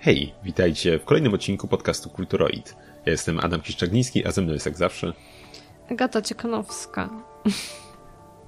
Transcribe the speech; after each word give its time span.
Hej, 0.00 0.34
witajcie 0.44 0.98
w 0.98 1.04
kolejnym 1.04 1.34
odcinku 1.34 1.68
podcastu 1.68 2.10
Kulturoid. 2.10 2.76
Ja 3.06 3.12
jestem 3.12 3.40
Adam 3.40 3.60
Kiszczagniński, 3.60 4.26
a 4.26 4.32
ze 4.32 4.42
mną 4.42 4.52
jest 4.52 4.66
jak 4.66 4.76
zawsze 4.76 5.12
Agata 5.90 6.22
Ciekanowska. 6.22 7.10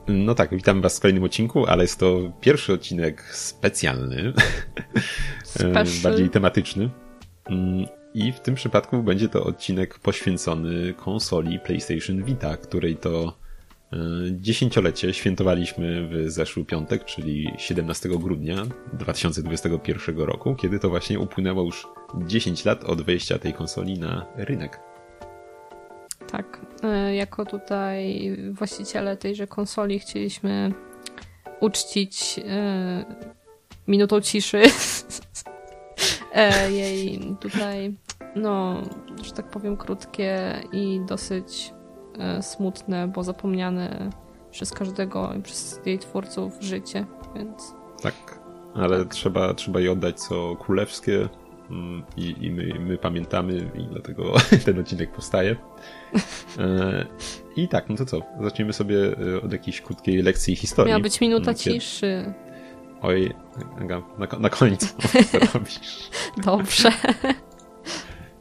No 0.08 0.34
tak, 0.34 0.50
witam 0.50 0.82
was 0.82 0.98
w 0.98 1.00
kolejnym 1.00 1.24
odcinku, 1.24 1.66
ale 1.66 1.84
jest 1.84 1.98
to 1.98 2.32
pierwszy 2.40 2.72
odcinek 2.72 3.22
specjalny, 3.22 4.32
bardziej 6.02 6.30
tematyczny. 6.30 6.90
Mm, 7.44 7.86
I 8.14 8.32
w 8.32 8.40
tym 8.40 8.54
przypadku 8.54 9.02
będzie 9.02 9.28
to 9.28 9.44
odcinek 9.44 9.98
poświęcony 9.98 10.94
konsoli 10.94 11.58
PlayStation 11.58 12.24
Vita, 12.24 12.56
której 12.56 12.96
to 12.96 13.28
e, 13.28 13.39
dziesięciolecie 14.32 15.14
świętowaliśmy 15.14 16.08
w 16.08 16.30
zeszły 16.30 16.64
piątek, 16.64 17.04
czyli 17.04 17.50
17 17.58 18.08
grudnia 18.08 18.66
2021 18.92 20.18
roku, 20.18 20.54
kiedy 20.54 20.78
to 20.78 20.88
właśnie 20.88 21.18
upłynęło 21.18 21.62
już 21.62 21.86
10 22.26 22.64
lat 22.64 22.84
od 22.84 23.02
wejścia 23.02 23.38
tej 23.38 23.54
konsoli 23.54 23.98
na 23.98 24.26
rynek. 24.36 24.80
Tak, 26.32 26.60
e, 26.82 27.14
jako 27.14 27.44
tutaj 27.44 28.36
właściciele 28.52 29.16
tejże 29.16 29.46
konsoli 29.46 29.98
chcieliśmy 29.98 30.72
uczcić 31.60 32.40
e, 32.48 33.04
minutą 33.88 34.20
ciszy 34.20 34.62
e, 36.34 36.72
jej 36.72 37.20
tutaj, 37.40 37.94
no, 38.36 38.82
że 39.22 39.32
tak 39.32 39.50
powiem, 39.50 39.76
krótkie 39.76 40.62
i 40.72 41.00
dosyć 41.08 41.72
smutne, 42.40 43.08
bo 43.08 43.24
zapomniane 43.24 44.10
przez 44.50 44.72
każdego 44.72 45.34
i 45.38 45.42
przez 45.42 45.80
jej 45.86 45.98
twórców 45.98 46.56
życie, 46.60 47.06
więc... 47.34 47.74
Tak, 48.02 48.14
ale 48.74 48.98
tak. 48.98 49.14
Trzeba, 49.14 49.54
trzeba 49.54 49.80
jej 49.80 49.88
oddać 49.88 50.20
co 50.20 50.56
królewskie, 50.56 51.28
Mm, 51.70 52.02
i, 52.16 52.34
i 52.40 52.50
my, 52.50 52.80
my, 52.80 52.98
pamiętamy 52.98 53.70
i 53.74 53.86
dlatego 53.92 54.34
ten 54.64 54.78
odcinek 54.78 55.12
powstaje. 55.12 55.56
E, 56.58 57.06
I 57.56 57.68
tak, 57.68 57.88
no 57.88 57.96
to 57.96 58.06
co? 58.06 58.22
Zaczniemy 58.40 58.72
sobie 58.72 58.96
e, 58.96 59.42
od 59.42 59.52
jakiejś 59.52 59.80
krótkiej 59.80 60.22
lekcji 60.22 60.56
historii. 60.56 60.90
Miała 60.90 61.02
być 61.02 61.20
minuta 61.20 61.54
ciszy. 61.54 62.34
Oj, 63.02 63.34
Aga, 63.80 64.02
na, 64.18 64.38
na 64.38 64.48
koniec 64.48 64.94
robisz. 65.54 66.10
Dobrze. 66.44 66.92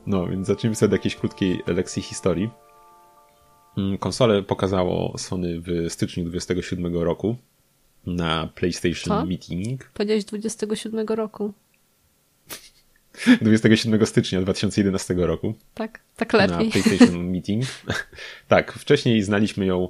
No, 0.07 0.27
więc 0.27 0.47
zacznijmy 0.47 0.75
sobie 0.75 0.87
od 0.87 0.93
jakiejś 0.93 1.15
krótkiej 1.15 1.61
lekcji 1.67 2.01
historii. 2.01 2.49
Mm, 3.79 3.97
konsolę 3.97 4.43
pokazało 4.43 5.17
Sony 5.17 5.61
w 5.61 5.91
styczniu 5.93 6.25
27 6.25 6.97
roku 6.97 7.35
na 8.05 8.49
PlayStation 8.55 9.17
Co? 9.17 9.25
Meeting. 9.25 9.91
Powiedziałeś 9.93 10.25
27 10.25 11.07
roku. 11.07 11.53
27 13.41 14.05
stycznia 14.05 14.41
2011 14.41 15.13
roku. 15.17 15.53
Tak, 15.73 15.99
tak 16.15 16.33
lepiej. 16.33 16.65
Na 16.65 16.71
PlayStation 16.71 17.25
Meeting. 17.31 17.65
tak, 18.47 18.73
wcześniej 18.73 19.21
znaliśmy 19.21 19.65
ją 19.65 19.89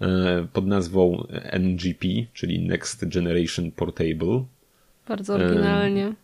e, 0.00 0.46
pod 0.52 0.66
nazwą 0.66 1.26
NGP, 1.52 2.06
czyli 2.32 2.60
Next 2.60 3.08
Generation 3.08 3.72
Portable. 3.72 4.44
Bardzo 5.08 5.34
oryginalnie. 5.34 6.14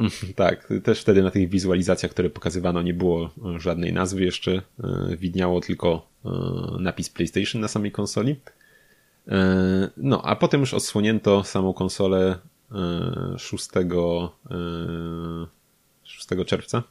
Tak, 0.36 0.72
też 0.84 1.00
wtedy 1.00 1.22
na 1.22 1.30
tych 1.30 1.48
wizualizacjach, 1.48 2.12
które 2.12 2.30
pokazywano, 2.30 2.82
nie 2.82 2.94
było 2.94 3.30
żadnej 3.56 3.92
nazwy 3.92 4.24
jeszcze. 4.24 4.62
E, 4.84 5.16
widniało 5.16 5.60
tylko 5.60 6.06
e, 6.24 6.30
napis 6.80 7.10
PlayStation 7.10 7.60
na 7.60 7.68
samej 7.68 7.92
konsoli. 7.92 8.36
No, 9.96 10.22
a 10.22 10.36
potem 10.36 10.60
już 10.60 10.74
odsłonięto 10.74 11.44
samą 11.44 11.72
konsolę 11.72 12.38
6 13.38 13.68
6 16.04 16.28
czerwca 16.46 16.82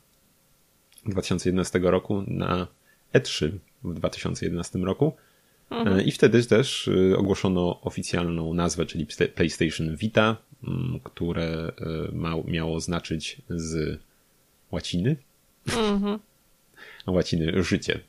2011 1.05 1.79
roku 1.79 2.23
na 2.27 2.67
E3 3.13 3.51
w 3.83 3.93
2011 3.93 4.79
roku. 4.79 5.13
Mhm. 5.69 5.99
E, 5.99 6.03
I 6.03 6.11
wtedy 6.11 6.45
też 6.45 6.87
e, 7.11 7.17
ogłoszono 7.17 7.81
oficjalną 7.81 8.53
nazwę, 8.53 8.85
czyli 8.85 9.07
PlayStation 9.35 9.95
Vita, 9.95 10.37
które 11.03 11.71
e, 11.77 12.15
ma, 12.15 12.35
miało 12.47 12.79
znaczyć 12.79 13.41
z 13.49 13.99
łaciny. 14.71 15.15
Mhm. 15.77 16.19
łaciny 17.07 17.63
życie. 17.63 17.99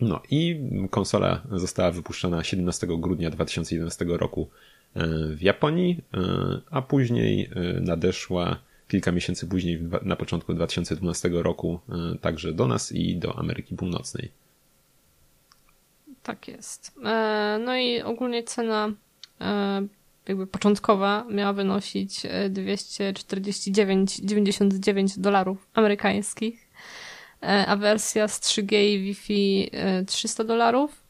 No 0.00 0.22
i 0.30 0.60
konsola 0.90 1.42
została 1.52 1.90
wypuszczona 1.90 2.44
17 2.44 2.86
grudnia 2.86 3.30
2011 3.30 4.04
roku 4.08 4.48
w 5.36 5.42
Japonii, 5.42 6.02
a 6.70 6.82
później 6.82 7.50
nadeszła 7.80 8.58
kilka 8.88 9.12
miesięcy 9.12 9.46
później, 9.46 9.82
na 10.02 10.16
początku 10.16 10.54
2012 10.54 11.28
roku, 11.32 11.80
e, 11.88 12.18
także 12.18 12.52
do 12.52 12.68
nas 12.68 12.92
i 12.92 13.16
do 13.16 13.38
Ameryki 13.38 13.76
Północnej. 13.76 14.30
Tak 16.22 16.48
jest. 16.48 16.94
E, 17.04 17.60
no 17.64 17.76
i 17.76 18.02
ogólnie 18.02 18.44
cena 18.44 18.92
e, 19.40 19.86
jakby 20.28 20.46
początkowa 20.46 21.24
miała 21.30 21.52
wynosić 21.52 22.22
249,99 22.50 25.18
dolarów 25.18 25.68
amerykańskich, 25.74 26.66
a 27.66 27.76
wersja 27.76 28.28
z 28.28 28.40
3G 28.40 28.74
i 28.74 28.98
Wi-Fi 28.98 29.70
300 30.06 30.44
dolarów. 30.44 31.06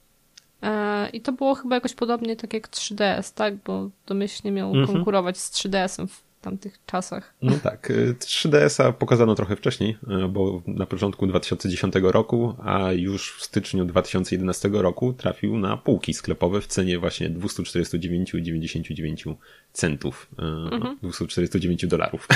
I 1.13 1.21
to 1.21 1.33
było 1.33 1.55
chyba 1.55 1.75
jakoś 1.75 1.95
podobnie 1.95 2.37
tak 2.37 2.55
jak 2.55 2.69
3DS, 2.69 3.35
tak? 3.35 3.57
Bo 3.57 3.91
domyślnie 4.07 4.53
miał 4.53 4.69
mhm. 4.69 4.87
konkurować 4.87 5.39
z 5.39 5.53
3DS-em 5.53 6.09
w 6.09 6.26
tamtych 6.47 6.79
czasach. 6.87 7.35
No 7.43 7.59
tak, 7.63 7.93
3DS-a 8.19 8.89
y, 8.89 8.93
pokazano 8.93 9.35
trochę 9.35 9.57
wcześniej, 9.57 9.97
y, 10.25 10.29
bo 10.29 10.63
na 10.67 10.87
początku 10.87 11.27
2010 11.27 11.95
roku, 12.03 12.55
a 12.63 12.93
już 12.93 13.37
w 13.39 13.45
styczniu 13.45 13.85
2011 13.85 14.69
roku 14.73 15.13
trafił 15.13 15.59
na 15.59 15.77
półki 15.77 16.15
sklepowe 16.15 16.61
w 16.61 16.67
cenie 16.67 16.99
właśnie 16.99 17.31
249,99 17.31 19.35
centów, 19.73 20.31
y, 20.39 20.43
mhm. 20.75 20.99
249 21.03 21.87
dolarów. 21.87 22.29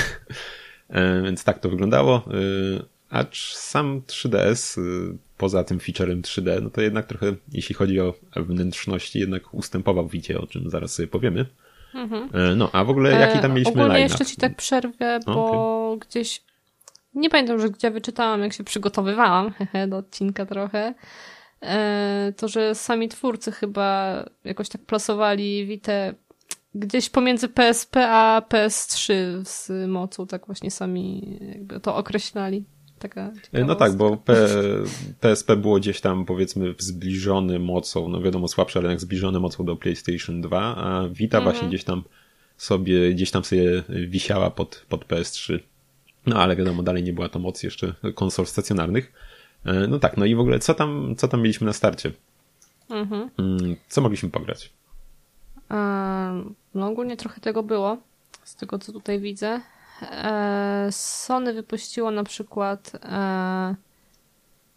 Więc 1.23 1.43
tak 1.43 1.59
to 1.59 1.69
wyglądało. 1.69 2.25
Acz 3.09 3.53
sam 3.53 4.01
3DS, 4.01 4.79
poza 5.37 5.63
tym 5.63 5.79
featurem 5.79 6.21
3D, 6.21 6.63
no 6.63 6.69
to 6.69 6.81
jednak 6.81 7.07
trochę, 7.07 7.35
jeśli 7.53 7.75
chodzi 7.75 7.99
o 7.99 8.13
wnętrzności, 8.35 9.19
jednak 9.19 9.53
ustępował 9.53 10.07
widzie, 10.07 10.41
o 10.41 10.47
czym 10.47 10.69
zaraz 10.69 10.93
sobie 10.93 11.07
powiemy. 11.07 11.45
Mhm. 11.93 12.29
E, 12.33 12.55
no, 12.55 12.69
a 12.73 12.83
w 12.83 12.89
ogóle 12.89 13.11
jaki 13.11 13.39
tam 13.39 13.51
e, 13.51 13.53
mieliśmy 13.53 13.71
Ogólnie 13.71 13.89
line 13.89 14.03
jeszcze 14.03 14.25
ci 14.25 14.35
tak 14.35 14.55
przerwę, 14.55 15.19
bo 15.25 15.91
okay. 15.91 16.07
gdzieś 16.07 16.43
nie 17.13 17.29
pamiętam, 17.29 17.59
że 17.59 17.69
gdzie 17.69 17.91
wyczytałam, 17.91 18.41
jak 18.41 18.53
się 18.53 18.63
przygotowywałam 18.63 19.53
do 19.89 19.97
odcinka 19.97 20.45
trochę, 20.45 20.93
e, 21.61 22.33
to, 22.37 22.47
że 22.47 22.75
sami 22.75 23.09
twórcy 23.09 23.51
chyba 23.51 24.15
jakoś 24.43 24.69
tak 24.69 24.81
plasowali 24.81 25.65
Witę 25.65 26.13
gdzieś 26.75 27.09
pomiędzy 27.09 27.49
PSP 27.49 28.07
a 28.09 28.41
PS3 28.49 29.13
z 29.45 29.89
mocą, 29.89 30.27
tak 30.27 30.45
właśnie 30.45 30.71
sami 30.71 31.37
jakby 31.41 31.79
to 31.79 31.95
określali. 31.95 32.63
Taka 33.01 33.31
no 33.53 33.75
tak, 33.75 33.95
bo 33.95 34.17
P, 34.17 34.47
PSP 35.19 35.55
było 35.55 35.79
gdzieś 35.79 36.01
tam 36.01 36.25
powiedzmy 36.25 36.75
zbliżony 36.77 37.59
mocą, 37.59 38.09
no 38.09 38.21
wiadomo 38.21 38.47
słabszy, 38.47 38.79
ale 38.79 38.89
jak 38.89 38.99
zbliżony 38.99 39.39
mocą 39.39 39.65
do 39.65 39.75
PlayStation 39.75 40.41
2, 40.41 40.75
a 40.75 41.07
Vita 41.07 41.37
mhm. 41.37 41.43
właśnie 41.43 41.69
gdzieś 41.69 41.83
tam 41.83 42.03
sobie, 42.57 43.13
gdzieś 43.13 43.31
tam 43.31 43.43
sobie 43.43 43.83
wisiała 43.89 44.51
pod, 44.51 44.85
pod 44.89 45.05
PS3. 45.05 45.59
No 46.25 46.35
ale 46.35 46.55
wiadomo, 46.55 46.83
dalej 46.83 47.03
nie 47.03 47.13
była 47.13 47.29
to 47.29 47.39
moc 47.39 47.63
jeszcze 47.63 47.93
konsol 48.15 48.45
stacjonarnych. 48.45 49.13
E, 49.65 49.87
no 49.87 49.99
tak, 49.99 50.17
no 50.17 50.25
i 50.25 50.35
w 50.35 50.39
ogóle 50.39 50.59
co 50.59 50.73
tam, 50.73 51.15
co 51.17 51.27
tam 51.27 51.41
mieliśmy 51.41 51.67
na 51.67 51.73
starcie? 51.73 52.11
Mhm. 52.89 53.29
Mm, 53.39 53.75
co 53.87 54.01
mogliśmy 54.01 54.29
pograć? 54.29 54.73
No 56.75 56.87
ogólnie 56.87 57.17
trochę 57.17 57.41
tego 57.41 57.63
było, 57.63 57.97
z 58.43 58.55
tego 58.55 58.79
co 58.79 58.91
tutaj 58.91 59.19
widzę. 59.19 59.61
E, 60.01 60.87
Sony 60.91 61.53
wypuściło 61.53 62.11
na 62.11 62.23
przykład 62.23 62.91
e, 63.03 63.75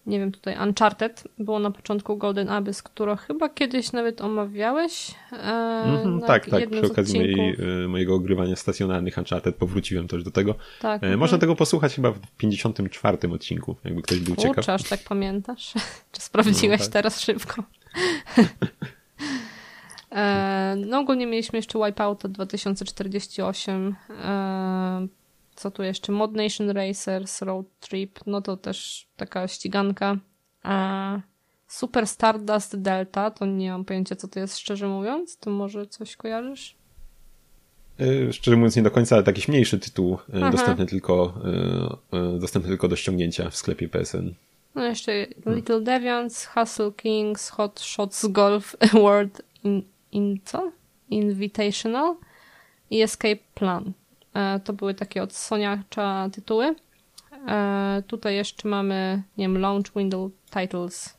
nie 0.06 0.18
wiem, 0.18 0.32
tutaj 0.32 0.56
Uncharted 0.68 1.24
było 1.38 1.58
na 1.58 1.70
początku 1.70 2.16
Golden 2.16 2.48
Abyss, 2.48 2.82
którą 2.82 3.16
chyba 3.16 3.48
kiedyś 3.48 3.92
nawet 3.92 4.20
omawiałeś. 4.20 5.14
Mm 5.32 6.20
-hmm, 6.20 6.26
tak, 6.26 6.46
tak, 6.50 6.70
przy 6.70 6.86
okazji 6.86 7.18
mojej, 7.18 7.56
mojego 7.88 8.14
ogrywania 8.14 8.56
stacjonarnych 8.56 9.18
Uncharted 9.18 9.56
powróciłem 9.56 10.08
też 10.08 10.24
do 10.24 10.30
tego. 10.30 10.54
Tak, 10.80 11.04
e, 11.04 11.16
można 11.16 11.38
tego 11.38 11.56
posłuchać 11.56 11.94
chyba 11.94 12.10
w 12.10 12.20
54 12.38 13.18
odcinku, 13.32 13.76
jakby 13.84 14.02
ktoś 14.02 14.20
był 14.20 14.34
Kurczę, 14.34 14.48
ciekaw. 14.48 14.68
aż 14.68 14.82
tak 14.82 15.00
pamiętasz? 15.08 15.74
Czy 16.12 16.20
sprawdziłeś 16.20 16.80
no, 16.80 16.86
tak. 16.86 16.92
teraz 16.92 17.20
szybko? 17.20 17.62
E, 20.14 20.76
no 20.86 20.98
ogólnie 21.00 21.26
mieliśmy 21.26 21.58
jeszcze 21.58 21.78
Wipeout 21.86 22.26
2048. 22.26 23.96
E, 24.24 25.06
co 25.54 25.70
tu 25.70 25.82
jeszcze? 25.82 26.12
Mod 26.12 26.32
Nation 26.32 26.70
Racers, 26.70 27.42
Road 27.42 27.66
Trip, 27.80 28.20
no 28.26 28.42
to 28.42 28.56
też 28.56 29.06
taka 29.16 29.48
ściganka. 29.48 30.16
E, 30.64 31.20
Super 31.68 32.06
Stardust 32.06 32.80
Delta, 32.80 33.30
to 33.30 33.46
nie 33.46 33.70
mam 33.70 33.84
pojęcia 33.84 34.16
co 34.16 34.28
to 34.28 34.40
jest 34.40 34.58
szczerze 34.58 34.88
mówiąc. 34.88 35.38
To 35.38 35.50
może 35.50 35.86
coś 35.86 36.16
kojarzysz? 36.16 36.74
Szczerze 38.30 38.56
mówiąc 38.56 38.76
nie 38.76 38.82
do 38.82 38.90
końca, 38.90 39.14
ale 39.16 39.24
taki 39.24 39.50
mniejszy 39.50 39.78
tytuł, 39.78 40.18
Aha. 40.34 40.50
dostępny 40.50 40.86
tylko, 40.86 41.34
dostępny 42.38 42.68
tylko 42.68 42.88
do 42.88 42.96
ściągnięcia 42.96 43.50
w 43.50 43.56
sklepie 43.56 43.88
PSN. 43.88 44.34
No 44.74 44.84
jeszcze 44.84 45.26
Little 45.46 45.80
Deviants, 45.80 46.46
Hustle 46.46 46.92
Kings, 46.96 47.48
Hot 47.48 47.80
Shots 47.80 48.26
Golf 48.26 48.76
Award 48.94 49.42
in, 49.64 49.82
in 50.14 50.38
co? 50.44 50.72
Invitational 51.10 52.16
i 52.90 53.02
Escape 53.02 53.42
Plan. 53.54 53.92
E, 54.34 54.60
to 54.60 54.72
były 54.72 54.94
takie 54.94 55.22
od 55.22 55.32
Soniacza 55.32 56.30
tytuły. 56.32 56.74
E, 57.48 58.02
tutaj 58.06 58.34
jeszcze 58.34 58.68
mamy, 58.68 59.22
nie 59.38 59.44
wiem, 59.44 59.58
Launch 59.58 59.92
Window 59.96 60.30
Titles. 60.60 61.16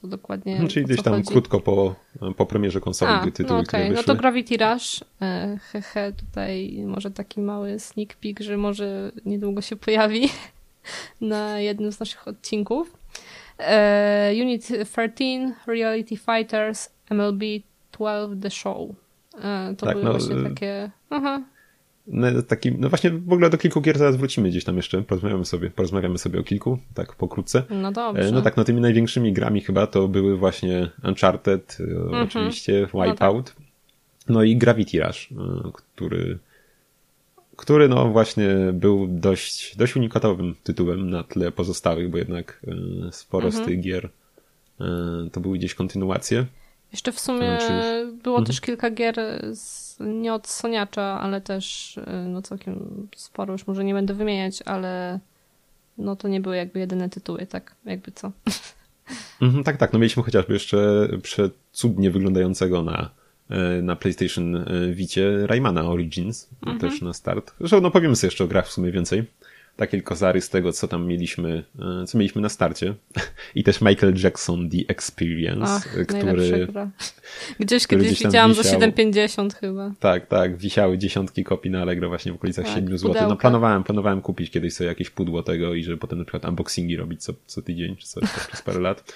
To 0.00 0.08
dokładnie. 0.08 0.58
No, 0.62 0.68
czyli 0.68 0.86
gdzieś 0.86 1.02
tam 1.02 1.14
chodzi? 1.14 1.28
krótko 1.28 1.60
po, 1.60 1.94
po 2.36 2.46
premierze 2.46 2.80
konsoli 2.80 3.12
A, 3.12 3.30
tytuły, 3.30 3.58
no 3.58 3.58
okay. 3.60 3.90
No 3.90 4.02
to 4.02 4.14
Gravity 4.14 4.56
Rush. 4.56 5.04
Hehe, 5.60 6.12
tutaj 6.12 6.82
może 6.86 7.10
taki 7.10 7.40
mały 7.40 7.78
sneak 7.78 8.14
peek, 8.14 8.40
że 8.40 8.56
może 8.56 9.12
niedługo 9.24 9.60
się 9.60 9.76
pojawi 9.76 10.28
na 11.20 11.60
jednym 11.60 11.92
z 11.92 12.00
naszych 12.00 12.28
odcinków. 12.28 12.96
E, 13.58 14.32
Unit 14.42 14.66
13, 14.66 15.54
Reality 15.66 16.16
Fighters, 16.16 16.88
MLB 17.10 17.42
12 17.98 18.40
The 18.40 18.50
Show. 18.50 18.90
E, 19.42 19.74
to 19.78 19.86
tak, 19.86 19.94
były 19.94 20.04
no, 20.04 20.12
właśnie 20.12 20.36
y- 20.36 20.44
takie... 20.44 20.90
Aha. 21.10 21.42
No, 22.06 22.42
taki, 22.42 22.72
no 22.72 22.88
właśnie 22.88 23.10
w 23.10 23.32
ogóle 23.32 23.50
do 23.50 23.58
kilku 23.58 23.80
gier 23.80 23.98
zaraz 23.98 24.16
wrócimy 24.16 24.48
gdzieś 24.48 24.64
tam 24.64 24.76
jeszcze, 24.76 25.02
porozmawiamy 25.02 25.44
sobie, 25.44 25.70
porozmawiamy 25.70 26.18
sobie 26.18 26.40
o 26.40 26.42
kilku, 26.42 26.78
tak 26.94 27.14
pokrótce. 27.14 27.62
No 27.70 27.92
dobrze. 27.92 28.32
No 28.32 28.42
tak, 28.42 28.56
no 28.56 28.64
tymi 28.64 28.80
największymi 28.80 29.32
grami 29.32 29.60
chyba 29.60 29.86
to 29.86 30.08
były 30.08 30.36
właśnie 30.36 30.90
Uncharted, 31.04 31.78
mhm. 31.80 32.22
oczywiście, 32.22 32.86
Wipeout, 32.86 33.18
no, 33.18 33.42
tak. 33.42 33.54
no 34.28 34.42
i 34.42 34.56
Gravity 34.56 35.04
Rush, 35.04 35.28
który 35.72 36.38
który 37.56 37.88
no 37.88 38.08
właśnie 38.08 38.48
był 38.72 39.06
dość, 39.10 39.76
dość 39.76 39.96
unikatowym 39.96 40.54
tytułem 40.62 41.10
na 41.10 41.22
tle 41.22 41.52
pozostałych, 41.52 42.10
bo 42.10 42.18
jednak 42.18 42.60
e, 42.66 43.12
sporo 43.12 43.46
mhm. 43.46 43.64
z 43.64 43.66
tych 43.66 43.80
gier 43.80 44.08
e, 44.80 44.84
to 45.32 45.40
były 45.40 45.58
gdzieś 45.58 45.74
kontynuacje. 45.74 46.46
Jeszcze 46.92 47.12
w 47.12 47.20
sumie 47.20 47.58
było 48.22 48.36
mhm. 48.36 48.44
też 48.44 48.60
kilka 48.60 48.90
gier 48.90 49.16
z, 49.52 49.96
nie 50.00 50.34
od 50.34 50.48
Soniacza, 50.48 51.20
ale 51.20 51.40
też 51.40 51.98
e, 52.06 52.12
no 52.28 52.42
całkiem 52.42 53.08
sporo, 53.16 53.52
już 53.52 53.66
może 53.66 53.84
nie 53.84 53.94
będę 53.94 54.14
wymieniać, 54.14 54.62
ale 54.62 55.20
no 55.98 56.16
to 56.16 56.28
nie 56.28 56.40
były 56.40 56.56
jakby 56.56 56.78
jedyne 56.78 57.10
tytuły, 57.10 57.46
tak 57.46 57.74
jakby 57.84 58.12
co. 58.12 58.32
Mhm, 59.42 59.64
tak, 59.64 59.76
tak, 59.76 59.92
no 59.92 59.98
mieliśmy 59.98 60.22
chociażby 60.22 60.52
jeszcze 60.52 61.08
przecudnie 61.22 62.10
wyglądającego 62.10 62.82
na 62.82 63.10
E, 63.52 63.82
na 63.82 63.96
PlayStation 63.96 64.56
e, 64.56 64.64
Vicie 64.92 65.46
Raymana 65.46 65.84
Origins, 65.84 66.48
mhm. 66.62 66.78
też 66.78 67.02
na 67.02 67.12
start. 67.12 67.54
Zresztą 67.60 67.80
no 67.80 67.90
powiemy 67.90 68.16
sobie 68.16 68.28
jeszcze 68.28 68.44
o 68.44 68.46
grach 68.46 68.68
w 68.68 68.72
sumie 68.72 68.92
więcej. 68.92 69.24
Takie 69.76 69.90
tylko 69.90 70.16
zarys 70.16 70.48
tego, 70.48 70.72
co 70.72 70.88
tam 70.88 71.06
mieliśmy, 71.06 71.64
e, 72.02 72.06
co 72.06 72.18
mieliśmy 72.18 72.42
na 72.42 72.48
starcie. 72.48 72.94
I 73.54 73.64
też 73.64 73.80
Michael 73.80 74.14
Jackson 74.22 74.70
The 74.70 74.78
Experience, 74.88 75.72
Ach, 75.72 75.88
który... 76.06 76.68
Gdzieś 77.60 77.86
który 77.86 78.00
kiedyś 78.00 78.16
gdzieś 78.16 78.26
widziałam 78.26 78.54
wisiał, 78.54 78.80
za 78.80 78.86
7,50 78.86 79.54
chyba. 79.54 79.92
Tak, 80.00 80.26
tak, 80.26 80.56
wisiały 80.56 80.98
dziesiątki 80.98 81.44
kopii 81.44 81.70
na 81.70 81.82
Allegro 81.82 82.08
właśnie 82.08 82.32
w 82.32 82.34
okolicach 82.34 82.64
tak, 82.64 82.74
7 82.74 82.98
zł. 82.98 83.28
No 83.28 83.36
planowałem, 83.36 83.84
planowałem 83.84 84.20
kupić 84.20 84.50
kiedyś 84.50 84.74
sobie 84.74 84.88
jakieś 84.88 85.10
pudło 85.10 85.42
tego 85.42 85.74
i 85.74 85.84
żeby 85.84 85.98
potem 85.98 86.18
na 86.18 86.24
przykład 86.24 86.44
unboxingi 86.44 86.96
robić 86.96 87.22
co, 87.22 87.32
co 87.46 87.62
tydzień, 87.62 87.96
czy 87.96 88.06
coś 88.06 88.24
przez 88.48 88.62
parę 88.62 88.80
lat. 88.80 89.12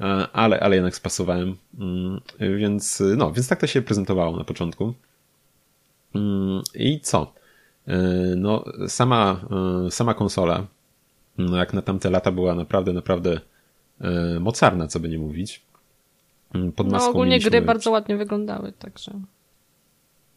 E, 0.00 0.04
ale, 0.32 0.60
ale 0.60 0.76
jednak 0.76 0.96
spasowałem. 0.96 1.56
Mm, 1.78 2.20
więc, 2.58 3.02
no, 3.16 3.32
więc 3.32 3.48
tak 3.48 3.60
to 3.60 3.66
się 3.66 3.82
prezentowało 3.82 4.36
na 4.36 4.44
początku. 4.44 4.94
Mm, 6.14 6.62
I 6.74 7.00
co? 7.00 7.34
E, 7.86 7.96
no, 8.36 8.64
sama, 8.88 9.40
e, 9.86 9.90
sama 9.90 10.14
konsola, 10.14 10.66
no 11.38 11.56
jak 11.56 11.72
na 11.72 11.82
tamte 11.82 12.10
lata 12.10 12.32
była 12.32 12.54
naprawdę, 12.54 12.92
naprawdę 12.92 13.40
mocarna, 14.40 14.86
co 14.88 15.00
by 15.00 15.08
nie 15.08 15.18
mówić. 15.18 15.62
Mm, 16.54 16.72
pod 16.72 16.90
maską 16.90 17.06
no 17.06 17.10
ogólnie 17.10 17.30
mieliśmy... 17.30 17.50
gry 17.50 17.62
bardzo 17.62 17.90
ładnie 17.90 18.16
wyglądały, 18.16 18.72
także 18.72 19.12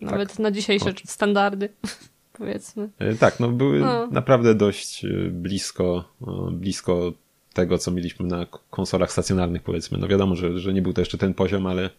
nawet 0.01 0.29
tak. 0.29 0.39
na 0.39 0.51
dzisiejsze 0.51 0.89
o. 0.89 0.93
standardy, 1.05 1.69
powiedzmy. 2.37 2.89
Tak, 3.19 3.39
no 3.39 3.49
były 3.49 3.79
no. 3.79 4.07
naprawdę 4.07 4.55
dość 4.55 5.05
blisko, 5.31 6.03
blisko 6.51 7.13
tego, 7.53 7.77
co 7.77 7.91
mieliśmy 7.91 8.25
na 8.25 8.45
konsolach 8.69 9.11
stacjonarnych, 9.11 9.63
powiedzmy. 9.63 9.97
No 9.97 10.07
wiadomo, 10.07 10.35
że, 10.35 10.59
że 10.59 10.73
nie 10.73 10.81
był 10.81 10.93
to 10.93 11.01
jeszcze 11.01 11.17
ten 11.17 11.33
poziom, 11.33 11.67
ale 11.67 11.89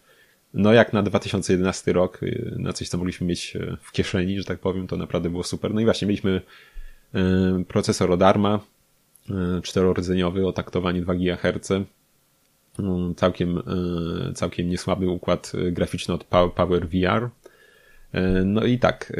no 0.54 0.72
jak 0.72 0.92
na 0.92 1.02
2011 1.02 1.92
rok, 1.92 2.22
y, 2.22 2.54
na 2.58 2.72
coś, 2.72 2.88
co 2.88 2.98
mogliśmy 2.98 3.26
mieć 3.26 3.56
e, 3.56 3.76
w 3.80 3.92
kieszeni, 3.92 4.38
że 4.38 4.44
tak 4.44 4.58
powiem, 4.58 4.86
to 4.86 4.96
naprawdę 4.96 5.30
było 5.30 5.42
super. 5.42 5.74
No 5.74 5.80
i 5.80 5.84
właśnie 5.84 6.08
mieliśmy 6.08 6.40
e, 7.14 7.64
procesor 7.68 8.12
od 8.12 8.22
ARMA, 8.22 8.60
czterordzeniowy 9.62 10.46
o 10.46 10.52
taktowaniu 10.52 11.02
2 11.02 11.14
GHz, 11.14 11.70
mm, 12.78 13.14
całkiem, 13.14 13.62
całkiem 14.34 14.68
niesłaby 14.68 15.08
układ 15.08 15.52
graficzny 15.72 16.14
od 16.14 16.24
Power 16.54 16.88
VR. 16.88 17.28
No 18.44 18.64
i 18.64 18.78
tak, 18.78 19.12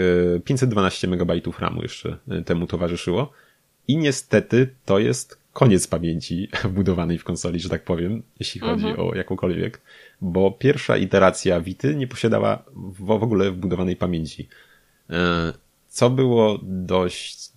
512 0.44 1.08
MB 1.08 1.32
RAMu 1.58 1.82
jeszcze 1.82 2.19
temu 2.44 2.67
towarzyszyło. 2.67 3.32
I 3.88 3.96
niestety 3.96 4.69
to 4.84 4.99
jest 4.99 5.38
koniec 5.56 5.87
pamięci 5.87 6.49
wbudowanej 6.64 7.19
w 7.19 7.25
konsoli, 7.25 7.61
że 7.61 7.69
tak 7.69 7.84
powiem, 7.84 8.23
jeśli 8.38 8.61
chodzi 8.61 8.87
mhm. 8.87 9.08
o 9.08 9.14
jakąkolwiek, 9.14 9.81
bo 10.21 10.51
pierwsza 10.51 10.97
iteracja 10.97 11.61
Vity 11.61 11.95
nie 11.95 12.07
posiadała 12.07 12.63
w 12.99 13.11
ogóle 13.11 13.51
wbudowanej 13.51 13.97
pamięci. 13.97 14.49
E, 15.11 15.53
co 15.89 16.11
było 16.11 16.59
dość 16.63 17.53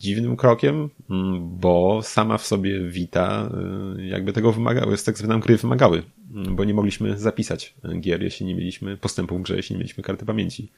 dziwnym 0.00 0.36
krokiem, 0.36 0.88
mm, 1.10 1.58
bo 1.58 2.00
sama 2.02 2.38
w 2.38 2.46
sobie 2.46 2.88
Vita 2.88 3.50
e, 3.98 4.06
jakby 4.06 4.32
tego 4.32 4.52
wymagała, 4.52 4.96
z 4.96 5.04
tak 5.04 5.22
nam 5.22 5.40
gry 5.40 5.56
wymagały, 5.56 6.02
mm, 6.34 6.56
bo 6.56 6.64
nie 6.64 6.74
mogliśmy 6.74 7.18
zapisać 7.18 7.74
gier, 8.00 8.22
jeśli 8.22 8.46
nie 8.46 8.54
mieliśmy 8.54 8.96
postępu 8.96 9.38
w 9.38 9.42
grze, 9.42 9.56
jeśli 9.56 9.74
nie 9.74 9.78
mieliśmy 9.78 10.02
karty 10.02 10.26
pamięci 10.26 10.68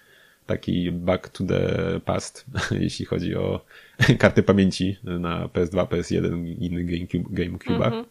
taki 0.46 0.93
back 0.93 1.29
to 1.29 1.44
the 1.44 2.01
past, 2.05 2.46
jeśli 2.81 3.05
chodzi 3.05 3.37
o 3.37 3.60
karty 4.19 4.43
pamięci 4.43 4.96
na 5.05 5.46
PS2, 5.46 5.87
PS1 5.87 6.46
i 6.46 6.67
innych 6.67 6.87
GameCube, 6.87 7.34
GameCube'ach. 7.34 7.84
Mhm. 7.84 8.05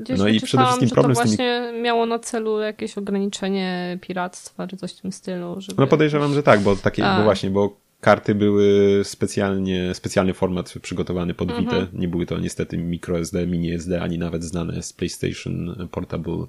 Gdzieś 0.00 0.18
no 0.18 0.28
i 0.28 0.40
przede 0.40 0.64
wszystkim 0.64 0.90
problem 0.90 1.16
to 1.16 1.22
właśnie 1.22 1.36
tymi... 1.36 1.82
miało 1.82 2.06
na 2.06 2.18
celu 2.18 2.60
jakieś 2.60 2.98
ograniczenie 2.98 3.98
piractwa, 4.00 4.66
czy 4.66 4.76
coś 4.76 4.92
w 4.92 5.00
tym 5.00 5.12
stylu. 5.12 5.56
Żeby... 5.58 5.82
No 5.82 5.86
podejrzewam, 5.86 6.34
że 6.34 6.42
tak, 6.42 6.60
bo 6.60 6.76
takie, 6.76 7.02
bo 7.02 7.24
właśnie, 7.24 7.50
bo 7.50 7.76
karty 8.00 8.34
były 8.34 9.00
specjalnie, 9.04 9.94
specjalny 9.94 10.34
format 10.34 10.74
przygotowany 10.82 11.34
pod 11.34 11.50
mhm. 11.50 11.64
Vita. 11.64 11.86
Nie 11.92 12.08
były 12.08 12.26
to 12.26 12.38
niestety 12.38 12.78
microSD, 12.78 13.46
mini 13.46 13.72
SD, 13.72 14.02
ani 14.02 14.18
nawet 14.18 14.44
znane 14.44 14.82
z 14.82 14.92
PlayStation 14.92 15.88
Portable 15.90 16.46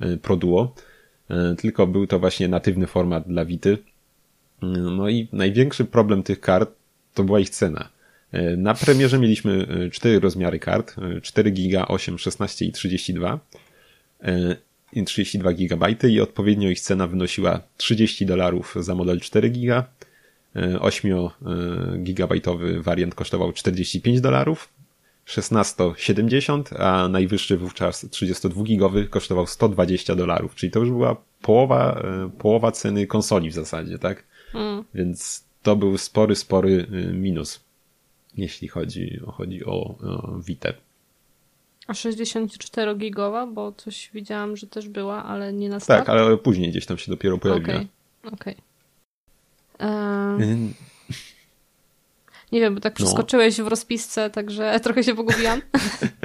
e, 0.00 0.16
Pro 0.16 0.36
Duo. 0.36 0.74
E, 1.30 1.54
tylko 1.54 1.86
był 1.86 2.06
to 2.06 2.18
właśnie 2.18 2.48
natywny 2.48 2.86
format 2.86 3.28
dla 3.28 3.44
Vity 3.44 3.78
no 4.62 5.08
i 5.08 5.28
największy 5.32 5.84
problem 5.84 6.22
tych 6.22 6.40
kart 6.40 6.70
to 7.14 7.24
była 7.24 7.40
ich 7.40 7.50
cena. 7.50 7.88
E, 8.32 8.56
na 8.56 8.74
premierze 8.74 9.18
mieliśmy 9.18 9.66
e, 9.86 9.90
cztery 9.90 10.20
rozmiary 10.20 10.58
kart, 10.58 10.96
4 11.22 11.50
giga, 11.50 11.88
8, 11.88 12.18
16 12.18 12.64
i 12.64 12.72
32 12.72 13.40
i 14.92 15.04
32 15.04 15.52
GB 15.52 15.86
i 16.08 16.20
odpowiednio 16.20 16.70
ich 16.70 16.80
cena 16.80 17.06
wynosiła 17.06 17.60
30 17.76 18.26
dolarów 18.26 18.74
za 18.80 18.94
model 18.94 19.20
4 19.20 19.50
giga, 19.50 19.84
8 20.80 21.12
e, 21.12 21.28
gigabajtowy 21.98 22.82
wariant 22.82 23.14
kosztował 23.14 23.52
45 23.52 24.20
dolarów, 24.20 24.68
16 25.24 25.84
70, 25.96 26.70
a 26.72 27.08
najwyższy 27.08 27.56
wówczas 27.56 28.06
32 28.10 28.62
gigowy 28.62 29.06
kosztował 29.06 29.46
120 29.46 30.16
dolarów, 30.16 30.54
czyli 30.54 30.72
to 30.72 30.80
już 30.80 30.90
była 30.90 31.16
połowa, 31.42 32.02
połowa 32.38 32.72
ceny 32.72 33.06
konsoli 33.06 33.50
w 33.50 33.54
zasadzie, 33.54 33.98
tak? 33.98 34.24
Mm. 34.54 34.84
Więc 34.94 35.44
to 35.62 35.76
był 35.76 35.98
spory, 35.98 36.36
spory 36.36 36.86
minus, 37.12 37.60
jeśli 38.36 38.68
chodzi, 38.68 39.20
chodzi 39.26 39.64
o, 39.64 39.70
o 39.72 40.38
Vita. 40.38 40.68
A 41.86 41.94
64 41.94 42.94
gigowa, 42.94 43.46
bo 43.46 43.72
coś 43.72 44.10
widziałam, 44.14 44.56
że 44.56 44.66
też 44.66 44.88
była, 44.88 45.24
ale 45.24 45.52
nie 45.52 45.68
na 45.68 45.80
start? 45.80 46.06
Tak, 46.06 46.08
ale 46.08 46.36
później 46.36 46.70
gdzieś 46.70 46.86
tam 46.86 46.98
się 46.98 47.10
dopiero 47.10 47.38
pojawiła. 47.38 47.74
Okej, 47.74 47.88
okay. 48.22 48.32
okej. 48.32 48.56
Okay. 49.74 50.74
Nie 52.52 52.60
wiem, 52.60 52.74
bo 52.74 52.80
tak 52.80 52.92
no. 52.92 52.96
przeskoczyłeś 52.96 53.58
no. 53.58 53.64
w 53.64 53.68
rozpisce, 53.68 54.30
także 54.30 54.74
trochę 54.84 55.04
się 55.04 55.14
pogubiłam. 55.14 55.62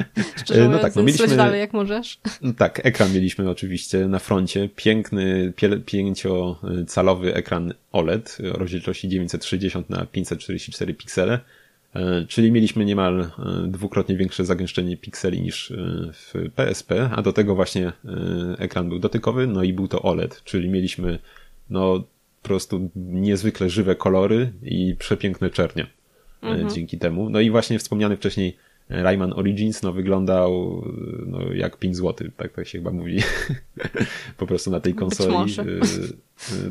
Szczerze 0.41 0.59
no 0.59 0.65
mówiąc, 0.65 0.81
tak, 0.81 0.95
no 0.95 1.03
mieliśmy, 1.03 1.27
dalej 1.27 1.59
jak 1.59 1.73
możesz. 1.73 2.19
No 2.41 2.53
tak, 2.53 2.85
ekran 2.85 3.13
mieliśmy 3.13 3.49
oczywiście 3.49 4.07
na 4.07 4.19
froncie. 4.19 4.69
Piękny, 4.75 5.53
pięciocalowy 5.85 7.33
ekran 7.35 7.73
OLED 7.91 8.37
o 8.53 8.57
rozdzielczości 8.57 9.09
960 9.09 9.89
na 9.89 10.05
544 10.05 10.93
piksele. 10.93 11.39
E, 11.95 12.25
czyli 12.27 12.51
mieliśmy 12.51 12.85
niemal 12.85 13.21
e, 13.21 13.29
dwukrotnie 13.67 14.17
większe 14.17 14.45
zagęszczenie 14.45 14.97
pikseli 14.97 15.41
niż 15.41 15.71
e, 15.71 15.75
w 16.13 16.33
PSP, 16.55 17.09
a 17.15 17.21
do 17.21 17.33
tego 17.33 17.55
właśnie 17.55 17.91
ekran 18.57 18.89
był 18.89 18.99
dotykowy, 18.99 19.47
no 19.47 19.63
i 19.63 19.73
był 19.73 19.87
to 19.87 20.01
OLED, 20.01 20.41
czyli 20.43 20.69
mieliśmy 20.69 21.19
no 21.69 22.03
po 22.41 22.47
prostu 22.47 22.89
niezwykle 22.95 23.69
żywe 23.69 23.95
kolory 23.95 24.51
i 24.63 24.95
przepiękne 24.99 25.49
czernie 25.49 25.87
mhm. 26.41 26.69
dzięki 26.69 26.97
temu. 26.97 27.29
No 27.29 27.39
i 27.39 27.51
właśnie 27.51 27.79
wspomniany 27.79 28.17
wcześniej 28.17 28.57
Rayman 28.89 29.33
Origins 29.33 29.83
no, 29.83 29.93
wyglądał 29.93 30.83
no, 31.25 31.53
jak 31.53 31.77
5 31.77 31.97
zł, 31.97 32.27
tak, 32.37 32.53
tak 32.53 32.67
się 32.67 32.77
chyba 32.77 32.91
mówi. 32.91 33.19
po 34.37 34.47
prostu 34.47 34.71
na 34.71 34.79
tej 34.79 34.93
konsoli. 34.93 35.55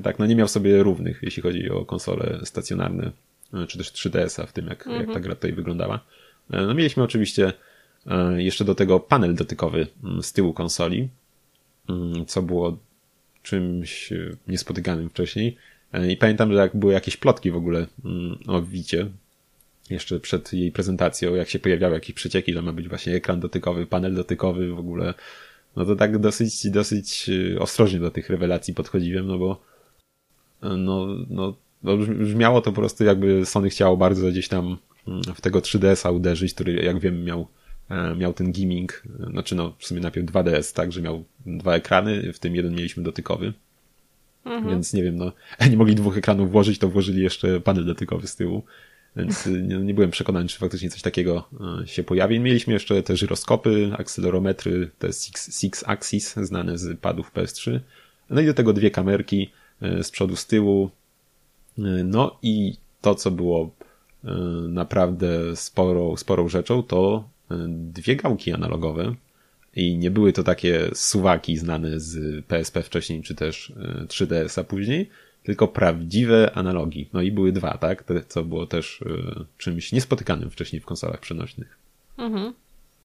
Tak, 0.02 0.18
no 0.18 0.26
nie 0.26 0.36
miał 0.36 0.48
sobie 0.48 0.82
równych, 0.82 1.20
jeśli 1.22 1.42
chodzi 1.42 1.70
o 1.70 1.84
konsole 1.84 2.40
stacjonarne, 2.44 3.10
czy 3.68 3.78
też 3.78 3.92
3DS-a 3.92 4.46
w 4.46 4.52
tym, 4.52 4.66
jak, 4.66 4.86
mhm. 4.86 5.06
jak 5.06 5.14
ta 5.14 5.20
gra 5.20 5.34
tutaj 5.34 5.52
wyglądała. 5.52 6.00
No 6.50 6.74
mieliśmy 6.74 7.02
oczywiście 7.02 7.52
jeszcze 8.36 8.64
do 8.64 8.74
tego 8.74 9.00
panel 9.00 9.34
dotykowy 9.34 9.86
mm, 10.04 10.22
z 10.22 10.32
tyłu 10.32 10.52
konsoli, 10.52 11.08
mm, 11.88 12.26
co 12.26 12.42
było 12.42 12.78
czymś 13.42 14.12
niespotykanym 14.48 15.10
wcześniej. 15.10 15.56
I 16.08 16.16
pamiętam, 16.16 16.52
że 16.52 16.58
jak 16.58 16.76
były 16.76 16.92
jakieś 16.92 17.16
plotki 17.16 17.50
w 17.50 17.56
ogóle 17.56 17.86
mm, 18.04 18.38
o 18.46 18.62
Wicie, 18.62 19.10
jeszcze 19.90 20.20
przed 20.20 20.52
jej 20.52 20.72
prezentacją, 20.72 21.34
jak 21.34 21.48
się 21.48 21.58
pojawiały 21.58 21.94
jakieś 21.94 22.14
przecieki, 22.14 22.52
że 22.52 22.62
ma 22.62 22.72
być 22.72 22.88
właśnie 22.88 23.14
ekran 23.14 23.40
dotykowy, 23.40 23.86
panel 23.86 24.14
dotykowy 24.14 24.74
w 24.74 24.78
ogóle, 24.78 25.14
no 25.76 25.84
to 25.84 25.96
tak 25.96 26.18
dosyć, 26.18 26.70
dosyć 26.70 27.30
ostrożnie 27.58 27.98
do 27.98 28.10
tych 28.10 28.30
rewelacji 28.30 28.74
podchodziłem, 28.74 29.26
no 29.26 29.38
bo 29.38 29.60
no, 30.62 31.06
no, 31.30 31.56
no 31.84 31.96
brzmiało 31.96 32.60
to 32.60 32.72
po 32.72 32.80
prostu 32.80 33.04
jakby 33.04 33.46
Sony 33.46 33.70
chciało 33.70 33.96
bardzo 33.96 34.28
gdzieś 34.28 34.48
tam 34.48 34.76
mm, 35.08 35.22
w 35.34 35.40
tego 35.40 35.58
3DS-a 35.58 36.10
uderzyć, 36.10 36.54
który 36.54 36.72
jak 36.72 36.98
wiem 36.98 37.24
miał, 37.24 37.46
e, 37.90 38.14
miał 38.14 38.32
ten 38.32 38.52
gimmick, 38.52 39.02
znaczy 39.30 39.54
no 39.54 39.74
w 39.78 39.86
sumie 39.86 40.00
najpierw 40.00 40.26
2DS, 40.26 40.74
tak, 40.76 40.92
że 40.92 41.02
miał 41.02 41.24
dwa 41.46 41.74
ekrany, 41.74 42.32
w 42.32 42.38
tym 42.38 42.54
jeden 42.54 42.74
mieliśmy 42.74 43.02
dotykowy. 43.02 43.52
Mhm. 44.44 44.68
Więc 44.68 44.92
nie 44.92 45.02
wiem, 45.02 45.16
no, 45.16 45.32
nie 45.70 45.76
mogli 45.76 45.94
dwóch 45.94 46.18
ekranów 46.18 46.50
włożyć, 46.50 46.78
to 46.78 46.88
włożyli 46.88 47.22
jeszcze 47.22 47.60
panel 47.60 47.84
dotykowy 47.84 48.26
z 48.26 48.36
tyłu. 48.36 48.62
Więc 49.16 49.46
y, 49.46 49.62
nie, 49.62 49.76
nie 49.78 49.94
byłem 49.94 50.10
przekonany, 50.10 50.48
czy 50.48 50.58
faktycznie 50.58 50.90
coś 50.90 51.02
takiego 51.02 51.48
się 51.86 52.02
pojawi. 52.02 52.40
Mieliśmy 52.40 52.72
jeszcze 52.72 53.02
te 53.02 53.16
żyroskopy, 53.16 53.90
akcelerometry, 53.98 54.90
te 54.98 55.12
Six, 55.12 55.60
Six 55.60 55.84
Axis, 55.86 56.34
znane 56.34 56.78
z 56.78 57.00
padów 57.00 57.32
PS3. 57.34 57.80
No 58.30 58.40
i 58.40 58.46
do 58.46 58.54
tego 58.54 58.72
dwie 58.72 58.90
kamerki 58.90 59.50
z 59.80 60.10
przodu, 60.10 60.36
z 60.36 60.46
tyłu. 60.46 60.90
No 62.04 62.38
i 62.42 62.76
to, 63.00 63.14
co 63.14 63.30
było 63.30 63.70
naprawdę 64.68 65.56
sporą, 65.56 66.16
sporą 66.16 66.48
rzeczą, 66.48 66.82
to 66.82 67.28
dwie 67.68 68.16
gałki 68.16 68.52
analogowe. 68.52 69.14
I 69.76 69.98
nie 69.98 70.10
były 70.10 70.32
to 70.32 70.42
takie 70.42 70.90
suwaki 70.94 71.56
znane 71.56 72.00
z 72.00 72.44
PSP 72.46 72.82
wcześniej, 72.82 73.22
czy 73.22 73.34
też 73.34 73.72
3DS-a 74.08 74.64
później, 74.64 75.10
tylko 75.44 75.68
prawdziwe 75.68 76.52
analogi. 76.54 77.08
No 77.12 77.22
i 77.22 77.32
były 77.32 77.52
dwa, 77.52 77.78
tak? 77.78 78.02
To, 78.02 78.14
co 78.28 78.44
było 78.44 78.66
też 78.66 79.00
y, 79.00 79.44
czymś 79.58 79.92
niespotykanym 79.92 80.50
wcześniej 80.50 80.80
w 80.80 80.86
konsolach 80.86 81.20
przenośnych. 81.20 81.78
Mhm. 82.18 82.52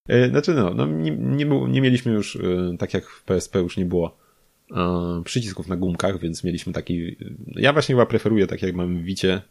Y, 0.10 0.30
znaczy 0.30 0.54
no, 0.54 0.74
no 0.74 0.86
nie, 0.86 1.12
nie, 1.12 1.46
było, 1.46 1.68
nie 1.68 1.82
mieliśmy 1.82 2.12
już, 2.12 2.36
y, 2.36 2.76
tak 2.80 2.94
jak 2.94 3.06
w 3.06 3.24
PSP 3.24 3.60
już 3.60 3.78
nie 3.78 3.86
było 3.86 4.18
przycisków 5.26 5.68
na 5.68 5.76
gumkach, 5.76 6.20
więc 6.20 6.44
mieliśmy 6.44 6.74
taki, 6.74 7.16
ja 7.56 7.74
właśnie 7.74 7.96
chyba 7.96 8.06
preferuję, 8.06 8.48
tak 8.48 8.62
jak 8.62 8.76
mam 8.76 8.98
w 8.98 9.04
Wicie, 9.04 9.42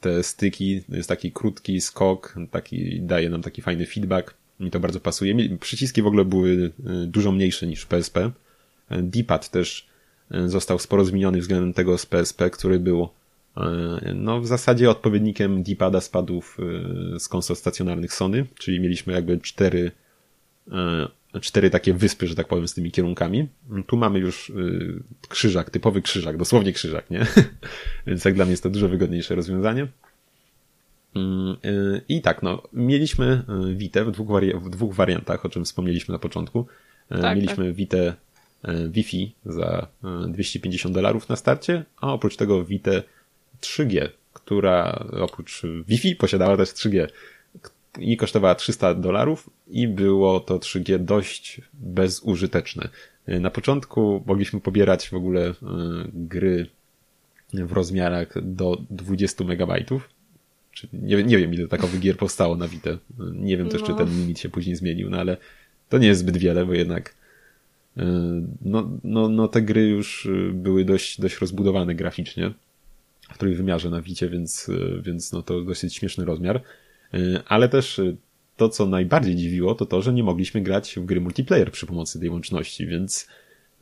te 0.00 0.22
styki, 0.22 0.82
jest 0.88 1.08
taki 1.08 1.32
krótki 1.32 1.80
skok, 1.80 2.34
taki 2.50 3.00
daje 3.00 3.30
nam 3.30 3.42
taki 3.42 3.62
fajny 3.62 3.86
feedback, 3.86 4.34
mi 4.60 4.70
to 4.70 4.80
bardzo 4.80 5.00
pasuje. 5.00 5.58
Przyciski 5.58 6.02
w 6.02 6.06
ogóle 6.06 6.24
były 6.24 6.72
dużo 7.06 7.32
mniejsze 7.32 7.66
niż 7.66 7.86
PSP. 7.86 8.30
D-pad 8.90 9.50
też 9.50 9.86
został 10.46 10.78
sporo 10.78 11.04
zmieniony 11.04 11.40
względem 11.40 11.72
tego 11.72 11.98
z 11.98 12.06
PSP, 12.06 12.50
który 12.50 12.78
był 12.80 13.08
e, 13.56 14.14
no 14.14 14.40
w 14.40 14.46
zasadzie 14.46 14.90
odpowiednikiem 14.90 15.62
D-pada 15.62 16.00
spadów 16.00 16.58
e, 17.14 17.20
z 17.20 17.28
konsol 17.28 17.56
stacjonarnych 17.56 18.12
Sony, 18.12 18.46
czyli 18.58 18.80
mieliśmy 18.80 19.12
jakby 19.12 19.38
cztery, 19.38 19.90
e, 20.72 21.08
cztery 21.40 21.70
takie 21.70 21.94
wyspy, 21.94 22.26
że 22.26 22.34
tak 22.34 22.48
powiem, 22.48 22.68
z 22.68 22.74
tymi 22.74 22.92
kierunkami. 22.92 23.48
Tu 23.86 23.96
mamy 23.96 24.18
już 24.18 24.52
krzyżak, 25.28 25.70
typowy 25.70 26.02
krzyżak, 26.02 26.36
dosłownie 26.36 26.72
krzyżak, 26.72 27.10
nie? 27.10 27.26
Więc 28.06 28.24
jak 28.24 28.34
dla 28.34 28.44
mnie 28.44 28.52
jest 28.52 28.62
to 28.62 28.70
dużo 28.70 28.88
wygodniejsze 28.88 29.34
rozwiązanie. 29.34 29.86
Mm, 31.14 31.56
I 32.08 32.22
tak, 32.22 32.42
no, 32.42 32.62
mieliśmy 32.72 33.42
Vita 33.74 34.04
w 34.04 34.10
dwóch, 34.10 34.28
wari 34.28 34.52
w 34.54 34.70
dwóch 34.70 34.94
wariantach, 34.94 35.46
o 35.46 35.48
czym 35.48 35.64
wspomnieliśmy 35.64 36.12
na 36.12 36.18
początku. 36.18 36.66
Tak, 37.08 37.36
mieliśmy 37.36 37.74
tak. 37.86 38.16
E, 38.62 38.88
Wi-Fi 38.88 39.34
za 39.46 39.86
250 40.28 40.92
e, 40.92 40.94
dolarów 40.94 41.28
na 41.28 41.36
starcie, 41.36 41.84
a 42.00 42.12
oprócz 42.12 42.36
tego 42.36 42.64
Vita 42.64 42.90
3G, 43.60 44.08
która 44.32 45.04
oprócz 45.20 45.62
Wi-Fi 45.88 46.16
posiadała 46.16 46.56
też 46.56 46.68
3G 46.68 47.08
i 47.98 48.16
kosztowała 48.16 48.54
300 48.54 48.94
dolarów 48.94 49.50
i 49.68 49.88
było 49.88 50.40
to 50.40 50.58
3G 50.58 50.98
dość 50.98 51.60
bezużyteczne. 51.74 52.88
E, 53.26 53.40
na 53.40 53.50
początku 53.50 54.22
mogliśmy 54.26 54.60
pobierać 54.60 55.08
w 55.08 55.14
ogóle 55.14 55.54
gry 56.12 56.66
w 57.52 57.72
rozmiarach 57.72 58.42
do 58.42 58.76
20 58.90 59.44
megabajtów. 59.44 60.08
Nie, 60.92 61.22
nie 61.22 61.38
wiem, 61.38 61.54
ile 61.54 61.68
takowych 61.68 62.00
gier 62.00 62.16
powstało 62.16 62.56
na 62.56 62.68
Vita. 62.68 62.90
Nie 63.32 63.56
wiem 63.56 63.68
też, 63.68 63.80
no. 63.80 63.86
czy 63.86 63.94
ten 63.94 64.08
limit 64.08 64.38
się 64.38 64.48
później 64.48 64.76
zmienił, 64.76 65.10
no 65.10 65.18
ale 65.18 65.36
to 65.88 65.98
nie 65.98 66.06
jest 66.06 66.20
zbyt 66.20 66.36
wiele, 66.36 66.66
bo 66.66 66.74
jednak 66.74 67.14
E, 67.96 68.04
no, 68.62 68.90
no, 69.04 69.28
no 69.28 69.48
te 69.48 69.62
gry 69.62 69.88
już 69.88 70.26
e, 70.26 70.52
były 70.52 70.84
dość, 70.84 71.20
dość 71.20 71.38
rozbudowane 71.38 71.94
graficznie 71.94 72.52
w 73.32 73.38
trójwymiarze 73.38 73.90
na 73.90 74.02
Wicie, 74.02 74.28
więc, 74.28 74.68
e, 74.68 75.02
więc 75.02 75.32
no 75.32 75.42
to 75.42 75.60
dosyć 75.60 75.94
śmieszny 75.94 76.24
rozmiar. 76.24 76.62
Ale 77.48 77.68
też 77.68 78.00
to, 78.56 78.68
co 78.68 78.86
najbardziej 78.86 79.36
dziwiło, 79.36 79.74
to 79.74 79.86
to, 79.86 80.02
że 80.02 80.12
nie 80.12 80.22
mogliśmy 80.22 80.60
grać 80.60 80.94
w 80.96 81.04
gry 81.04 81.20
multiplayer 81.20 81.70
przy 81.70 81.86
pomocy 81.86 82.20
tej 82.20 82.30
łączności, 82.30 82.86
więc 82.86 83.28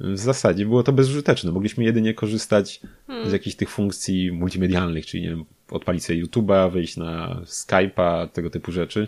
w 0.00 0.18
zasadzie 0.18 0.66
było 0.66 0.82
to 0.82 0.92
bezużyteczne. 0.92 1.52
Mogliśmy 1.52 1.84
jedynie 1.84 2.14
korzystać 2.14 2.80
hmm. 3.06 3.30
z 3.30 3.32
jakichś 3.32 3.56
tych 3.56 3.70
funkcji 3.70 4.32
multimedialnych, 4.32 5.06
czyli 5.06 5.22
nie 5.22 5.28
wiem, 5.28 5.44
odpalić 5.70 6.04
sobie 6.04 6.24
YouTube'a, 6.24 6.72
wejść 6.72 6.96
na 6.96 7.42
Skype'a, 7.44 8.28
tego 8.28 8.50
typu 8.50 8.72
rzeczy 8.72 9.06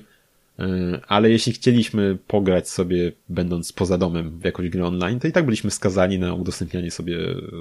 ale 1.08 1.30
jeśli 1.30 1.52
chcieliśmy 1.52 2.18
pograć 2.26 2.70
sobie, 2.70 3.12
będąc 3.28 3.72
poza 3.72 3.98
domem 3.98 4.38
w 4.38 4.44
jakąś 4.44 4.68
grę 4.68 4.84
online, 4.84 5.20
to 5.20 5.28
i 5.28 5.32
tak 5.32 5.44
byliśmy 5.44 5.70
skazani 5.70 6.18
na 6.18 6.34
udostępnianie 6.34 6.90
sobie 6.90 7.18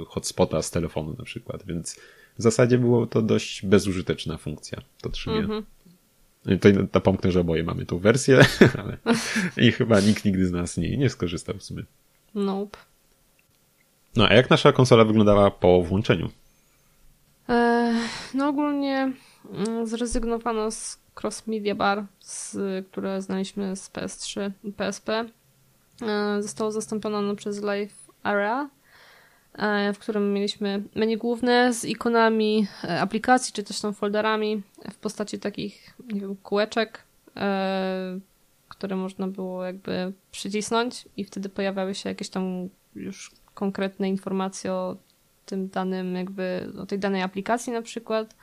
hotspota 0.08 0.62
z 0.62 0.72
telefonu 0.72 1.16
na 1.18 1.24
przykład, 1.24 1.66
więc 1.66 2.00
w 2.40 2.42
zasadzie 2.42 2.78
było 2.78 3.08
to 3.08 3.22
dość 3.22 3.66
bezużyteczna 3.66 4.38
funkcja, 4.38 4.82
to 5.02 5.10
3G. 5.10 5.64
Tutaj 6.46 6.74
napomknę, 6.94 7.32
że 7.32 7.40
oboje 7.40 7.64
mamy 7.64 7.86
tą 7.86 8.00
wersję, 8.00 8.46
ale 8.84 8.98
i 9.58 9.72
chyba 9.72 10.00
nikt 10.00 10.26
nigdy 10.26 10.48
z 10.48 10.52
nas 10.52 10.78
nie, 10.78 10.98
nie 10.98 11.10
skorzystał 11.10 11.58
w 11.58 11.64
sumie. 11.64 11.84
Nope. 12.36 12.78
No 14.16 14.28
a 14.28 14.34
jak 14.34 14.50
nasza 14.50 14.72
konsola 14.72 15.06
wyglądała 15.06 15.52
po 15.52 15.82
włączeniu? 15.82 16.30
Eee, 17.48 17.96
no 18.34 18.48
ogólnie 18.48 19.12
mm, 19.54 19.88
zrezygnowano 19.88 20.72
z 20.72 21.00
Cross 21.22 21.48
Media 21.48 21.76
Bar, 21.76 22.06
z, 22.20 22.58
które 22.88 23.22
znaliśmy 23.22 23.76
z 23.76 23.92
PS3 23.92 24.52
i 24.64 24.72
PSP, 24.72 25.26
e, 26.02 26.42
zostało 26.44 26.72
zastąpione 26.72 27.36
przez 27.36 27.62
Live 27.62 28.08
Area, 28.24 28.62
e, 28.62 28.70
w 29.94 29.98
którym 30.00 30.34
mieliśmy 30.34 30.84
menu 30.96 31.18
główne 31.18 31.74
z 31.74 31.86
ikonami 31.86 32.68
e, 32.84 33.02
aplikacji, 33.02 33.54
czy 33.54 33.64
też 33.64 33.82
tam 33.82 33.94
folderami 33.94 34.62
w 34.92 34.96
postaci 34.96 35.40
takich, 35.40 35.96
nie 36.14 36.22
wiem, 36.22 36.36
kółeczek, 36.36 37.04
które 38.68 38.96
można 38.96 39.28
było 39.28 39.66
jakby 39.66 40.14
przycisnąć 40.32 41.06
i 41.18 41.24
wtedy 41.24 41.50
pojawiały 41.50 41.96
się 41.96 42.10
jakieś 42.10 42.30
tam 42.30 42.70
już 42.96 43.32
konkretne 43.54 44.10
informacje 44.10 44.74
o 44.74 44.98
tym 45.46 45.70
danym 45.70 46.16
jakby, 46.16 46.72
o 46.82 46.86
tej 46.86 47.00
danej 47.00 47.22
aplikacji 47.22 47.74
na 47.74 47.82
przykład. 47.82 48.36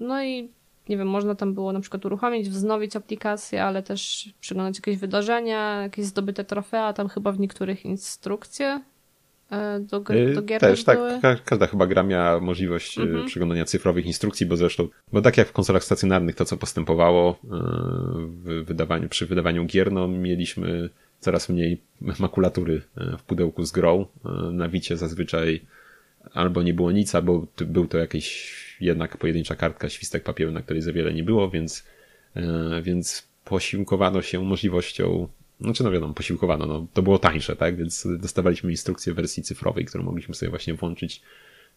No 0.00 0.24
i 0.24 0.50
nie 0.88 0.96
wiem, 0.96 1.08
można 1.08 1.34
tam 1.34 1.54
było 1.54 1.72
na 1.72 1.80
przykład 1.80 2.06
uruchomić, 2.06 2.48
wznowić 2.48 2.96
aplikację, 2.96 3.64
ale 3.64 3.82
też 3.82 4.28
przyglądać 4.40 4.76
jakieś 4.76 4.96
wydarzenia, 4.96 5.82
jakieś 5.82 6.04
zdobyte 6.04 6.44
trofea, 6.44 6.92
tam 6.92 7.08
chyba 7.08 7.32
w 7.32 7.40
niektórych 7.40 7.84
instrukcje 7.84 8.80
e, 9.50 9.80
do, 9.80 10.00
gry, 10.00 10.34
do 10.34 10.42
gier 10.42 10.60
Też, 10.60 10.84
tak. 10.84 10.98
Ka 11.22 11.36
każda 11.36 11.66
chyba 11.66 11.86
gra 11.86 12.02
miała 12.02 12.40
możliwość 12.40 12.98
e, 12.98 13.02
mhm. 13.02 13.26
przyglądania 13.26 13.64
cyfrowych 13.64 14.06
instrukcji, 14.06 14.46
bo 14.46 14.56
zresztą, 14.56 14.88
bo 15.12 15.22
tak 15.22 15.36
jak 15.36 15.48
w 15.48 15.52
konsolach 15.52 15.84
stacjonarnych 15.84 16.36
to, 16.36 16.44
co 16.44 16.56
postępowało 16.56 17.30
e, 17.30 17.36
w 18.28 18.64
wydawaniu, 18.66 19.08
przy 19.08 19.26
wydawaniu 19.26 19.64
gier, 19.64 19.92
no 19.92 20.08
mieliśmy 20.08 20.90
coraz 21.20 21.48
mniej 21.48 21.80
makulatury 22.00 22.82
w 23.18 23.22
pudełku 23.22 23.64
z 23.64 23.72
grą. 23.72 24.06
Na 24.52 24.68
Wicie 24.68 24.96
zazwyczaj 24.96 25.60
albo 26.34 26.62
nie 26.62 26.74
było 26.74 26.92
nic, 26.92 27.14
albo 27.14 27.46
był 27.66 27.86
to 27.86 27.98
jakiś 27.98 28.67
jednak 28.80 29.16
pojedyncza 29.16 29.56
kartka, 29.56 29.88
świstek 29.88 30.24
papieru, 30.24 30.52
na 30.52 30.62
której 30.62 30.82
za 30.82 30.92
wiele 30.92 31.14
nie 31.14 31.24
było, 31.24 31.50
więc, 31.50 31.84
e, 32.36 32.82
więc 32.82 33.28
posiłkowano 33.44 34.22
się 34.22 34.44
możliwością 34.44 35.28
Znaczy, 35.60 35.84
no 35.84 35.90
wiadomo, 35.90 36.14
posiłkowano, 36.14 36.66
no 36.66 36.86
to 36.92 37.02
było 37.02 37.18
tańsze, 37.18 37.56
tak? 37.56 37.76
Więc 37.76 38.06
dostawaliśmy 38.18 38.70
instrukcję 38.70 39.12
w 39.12 39.16
wersji 39.16 39.42
cyfrowej, 39.42 39.84
którą 39.84 40.04
mogliśmy 40.04 40.34
sobie 40.34 40.50
właśnie 40.50 40.74
włączyć 40.74 41.22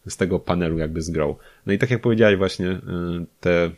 z 0.08 0.16
tego 0.16 0.40
panelu 0.40 0.78
jakby 0.78 1.02
z 1.02 1.10
grą. 1.10 1.36
No 1.66 1.72
i 1.72 1.78
tak 1.78 1.90
jak 1.90 2.00
powiedziałeś 2.00 2.36
właśnie, 2.36 2.70
y, 2.70 2.80
te 3.40 3.70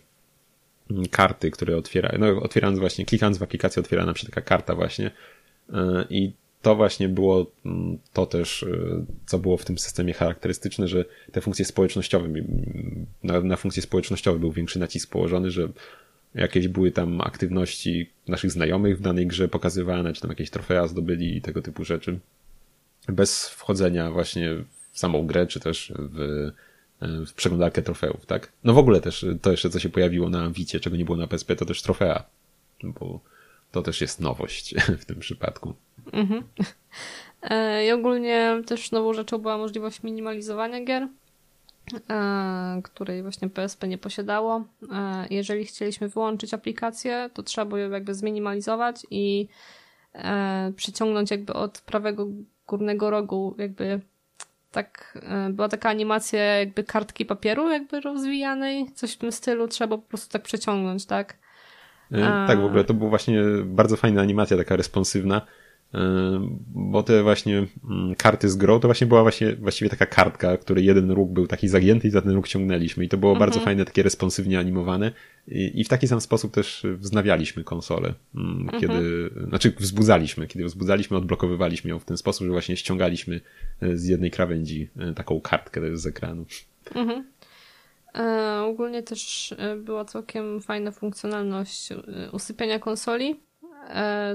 karty, 1.11 1.51
które 1.51 1.77
otwiera, 1.77 2.15
no 2.19 2.43
otwierając 2.43 2.79
właśnie, 2.79 3.05
klikając 3.05 3.39
w 3.39 3.43
aplikację 3.43 3.81
otwiera 3.81 4.07
nam 4.07 4.17
się 4.17 4.27
taka 4.27 4.41
karta 4.41 4.75
właśnie 4.75 5.07
y, 5.07 5.73
i 6.11 6.33
to 6.65 6.77
właśnie 6.77 7.09
było 7.09 7.47
mm, 7.65 7.99
to 8.13 8.27
też, 8.27 8.63
y, 8.63 9.05
co 9.27 9.39
było 9.39 9.57
w 9.57 9.65
tym 9.65 9.79
systemie 9.79 10.15
charakterystyczne, 10.15 10.89
że 10.89 11.05
te 11.33 11.41
funkcje 11.41 11.65
społecznościowe, 11.65 12.29
na, 13.23 13.41
na 13.41 13.57
funkcje 13.57 13.83
społecznościowe 13.83 14.39
był 14.39 14.53
większy 14.53 14.79
nacisk 14.79 15.11
położony, 15.11 15.51
że 15.51 15.69
jakieś 16.35 16.69
były 16.69 16.91
tam 16.91 17.21
aktywności 17.21 18.11
naszych 18.29 18.51
znajomych 18.51 18.99
w 18.99 19.01
danej 19.01 19.27
grze 19.27 19.49
pokazywane, 19.49 20.13
czy 20.13 20.21
tam 20.21 20.31
jakieś 20.31 20.51
trofea 20.51 20.87
zdobyli 20.87 21.37
i 21.37 21.43
tego 21.43 21.63
typu 21.63 21.85
rzeczy. 21.85 22.19
Bez 23.09 23.49
wchodzenia 23.49 24.11
właśnie 24.11 24.51
w 24.93 24.99
samą 24.99 25.27
grę, 25.27 25.47
czy 25.47 25.61
też 25.61 25.93
w, 25.99 26.51
w 27.27 27.33
przeglądarkę 27.33 27.83
trofeów, 27.83 28.27
tak? 28.27 28.53
No 28.65 28.73
w 28.73 28.79
ogóle 28.79 29.01
też 29.01 29.27
to 29.43 29.51
jeszcze, 29.51 29.71
co 29.71 29.79
się 29.79 29.89
pojawiło 29.89 30.31
na 30.31 30.51
Wicie, 30.51 30.81
czego 30.81 30.97
nie 30.97 31.05
było 31.05 31.17
na 31.17 31.27
PSP, 31.27 31.57
to 31.57 31.65
też 31.65 31.83
trofea, 31.83 32.25
bo 32.83 33.21
to 33.73 33.83
też 33.83 34.01
jest 34.01 34.21
nowość 34.21 34.75
w 35.01 35.05
tym 35.05 35.21
przypadku. 35.21 35.75
Mhm. 36.13 36.43
E, 37.51 37.87
I 37.87 37.93
ogólnie 37.93 38.63
też 38.67 38.91
nową 38.91 39.13
rzeczą 39.13 39.39
była 39.39 39.59
możliwość 39.59 40.03
minimalizowania 40.03 40.85
gier, 40.85 41.09
e, 42.11 42.81
której 42.85 43.23
właśnie 43.23 43.49
PSP 43.49 43.89
nie 43.89 43.99
posiadało. 43.99 44.65
E, 44.93 45.27
jeżeli 45.31 45.65
chcieliśmy 45.65 46.09
wyłączyć 46.09 46.55
aplikację, 46.55 47.31
to 47.35 47.43
trzeba 47.43 47.65
było 47.65 47.79
ją 47.79 47.91
jakby 47.91 48.15
zminimalizować 48.15 49.07
i 49.11 49.49
przyciągnąć 50.77 51.31
jakby 51.31 51.53
od 51.53 51.81
prawego 51.81 52.27
górnego 52.67 53.11
rogu 53.11 53.55
jakby 53.59 54.01
tak, 54.71 55.19
była 55.51 55.69
taka 55.69 55.89
animacja 55.89 56.41
jakby 56.41 56.85
kartki 56.85 57.25
papieru 57.25 57.71
jakby 57.71 58.01
rozwijanej, 58.01 58.87
coś 58.95 59.13
w 59.13 59.19
tym 59.19 59.33
stylu, 59.33 59.69
trzeba 59.69 59.97
po 59.97 60.03
prostu 60.03 60.33
tak 60.33 60.43
przeciągnąć, 60.43 61.07
tak? 61.07 61.37
Tak, 62.47 62.61
w 62.61 62.65
ogóle 62.65 62.85
to 62.85 62.95
była 62.95 63.11
właśnie 63.11 63.43
bardzo 63.65 63.97
fajna 63.97 64.23
animacja, 64.23 64.57
taka 64.57 64.77
responsywna, 64.77 65.47
bo 66.75 67.03
te 67.03 67.23
właśnie 67.23 67.67
mm, 67.91 68.15
karty 68.15 68.49
z 68.49 68.57
grą 68.57 68.81
to 68.81 68.89
właśnie 68.89 69.07
była 69.07 69.23
właśnie 69.23 69.57
właściwie 69.57 69.91
taka 69.91 70.07
kartka, 70.07 70.57
której 70.57 70.85
jeden 70.85 71.11
róg 71.11 71.31
był 71.31 71.47
taki 71.47 71.69
zagięty 71.69 72.09
i 72.09 72.11
za 72.11 72.23
ten 72.23 72.33
róg 72.33 72.49
ciągnęliśmy 72.49 73.05
i 73.05 73.09
to 73.09 73.17
było 73.17 73.33
mhm. 73.33 73.39
bardzo 73.41 73.61
fajne, 73.65 73.85
takie 73.85 74.03
responsywnie 74.03 74.59
animowane 74.59 75.13
i, 75.49 75.81
i 75.81 75.85
w 75.85 75.89
taki 75.89 76.09
sam 76.09 76.21
sposób 76.21 76.53
też 76.53 76.87
wznawialiśmy 76.97 77.65
konsolę, 77.65 78.15
mm, 78.35 78.61
mhm. 78.61 78.81
kiedy, 78.81 79.31
znaczy 79.49 79.75
wzbudzaliśmy, 79.79 80.47
kiedy 80.47 80.65
wzbudzaliśmy, 80.65 81.17
odblokowywaliśmy 81.17 81.91
ją 81.91 81.99
w 81.99 82.05
ten 82.05 82.17
sposób, 82.17 82.47
że 82.47 82.53
właśnie 82.53 82.77
ściągaliśmy 82.77 83.41
e, 83.81 83.97
z 83.97 84.07
jednej 84.07 84.31
krawędzi 84.31 84.89
e, 84.99 85.13
taką 85.13 85.41
kartkę 85.41 85.97
z 85.97 86.07
ekranu. 86.07 86.47
Mhm. 86.95 87.25
E, 88.15 88.63
ogólnie 88.63 89.03
też 89.03 89.55
e, 89.59 89.77
była 89.77 90.05
całkiem 90.05 90.61
fajna 90.61 90.91
funkcjonalność 90.91 91.89
usypiania 92.33 92.79
konsoli. 92.79 93.41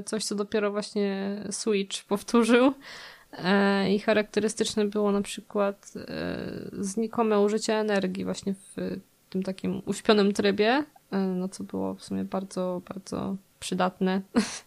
Coś, 0.06 0.26
co 0.26 0.36
dopiero 0.36 0.72
właśnie 0.72 1.38
Switch 1.50 2.04
powtórzył. 2.04 2.74
I 3.90 4.00
charakterystyczne 4.00 4.86
było 4.86 5.12
na 5.12 5.22
przykład 5.22 5.94
znikome 6.72 7.40
użycie 7.40 7.74
energii 7.74 8.26
właśnie 8.26 8.54
w 8.54 9.00
tym 9.30 9.44
takim 9.44 9.82
uśpionym 9.86 10.34
trybie, 10.34 10.84
no 11.36 11.50
co 11.50 11.64
było 11.64 11.96
w 11.96 12.04
sumie 12.04 12.24
bardzo, 12.24 12.82
bardzo 12.94 13.36
przydatne 13.60 14.22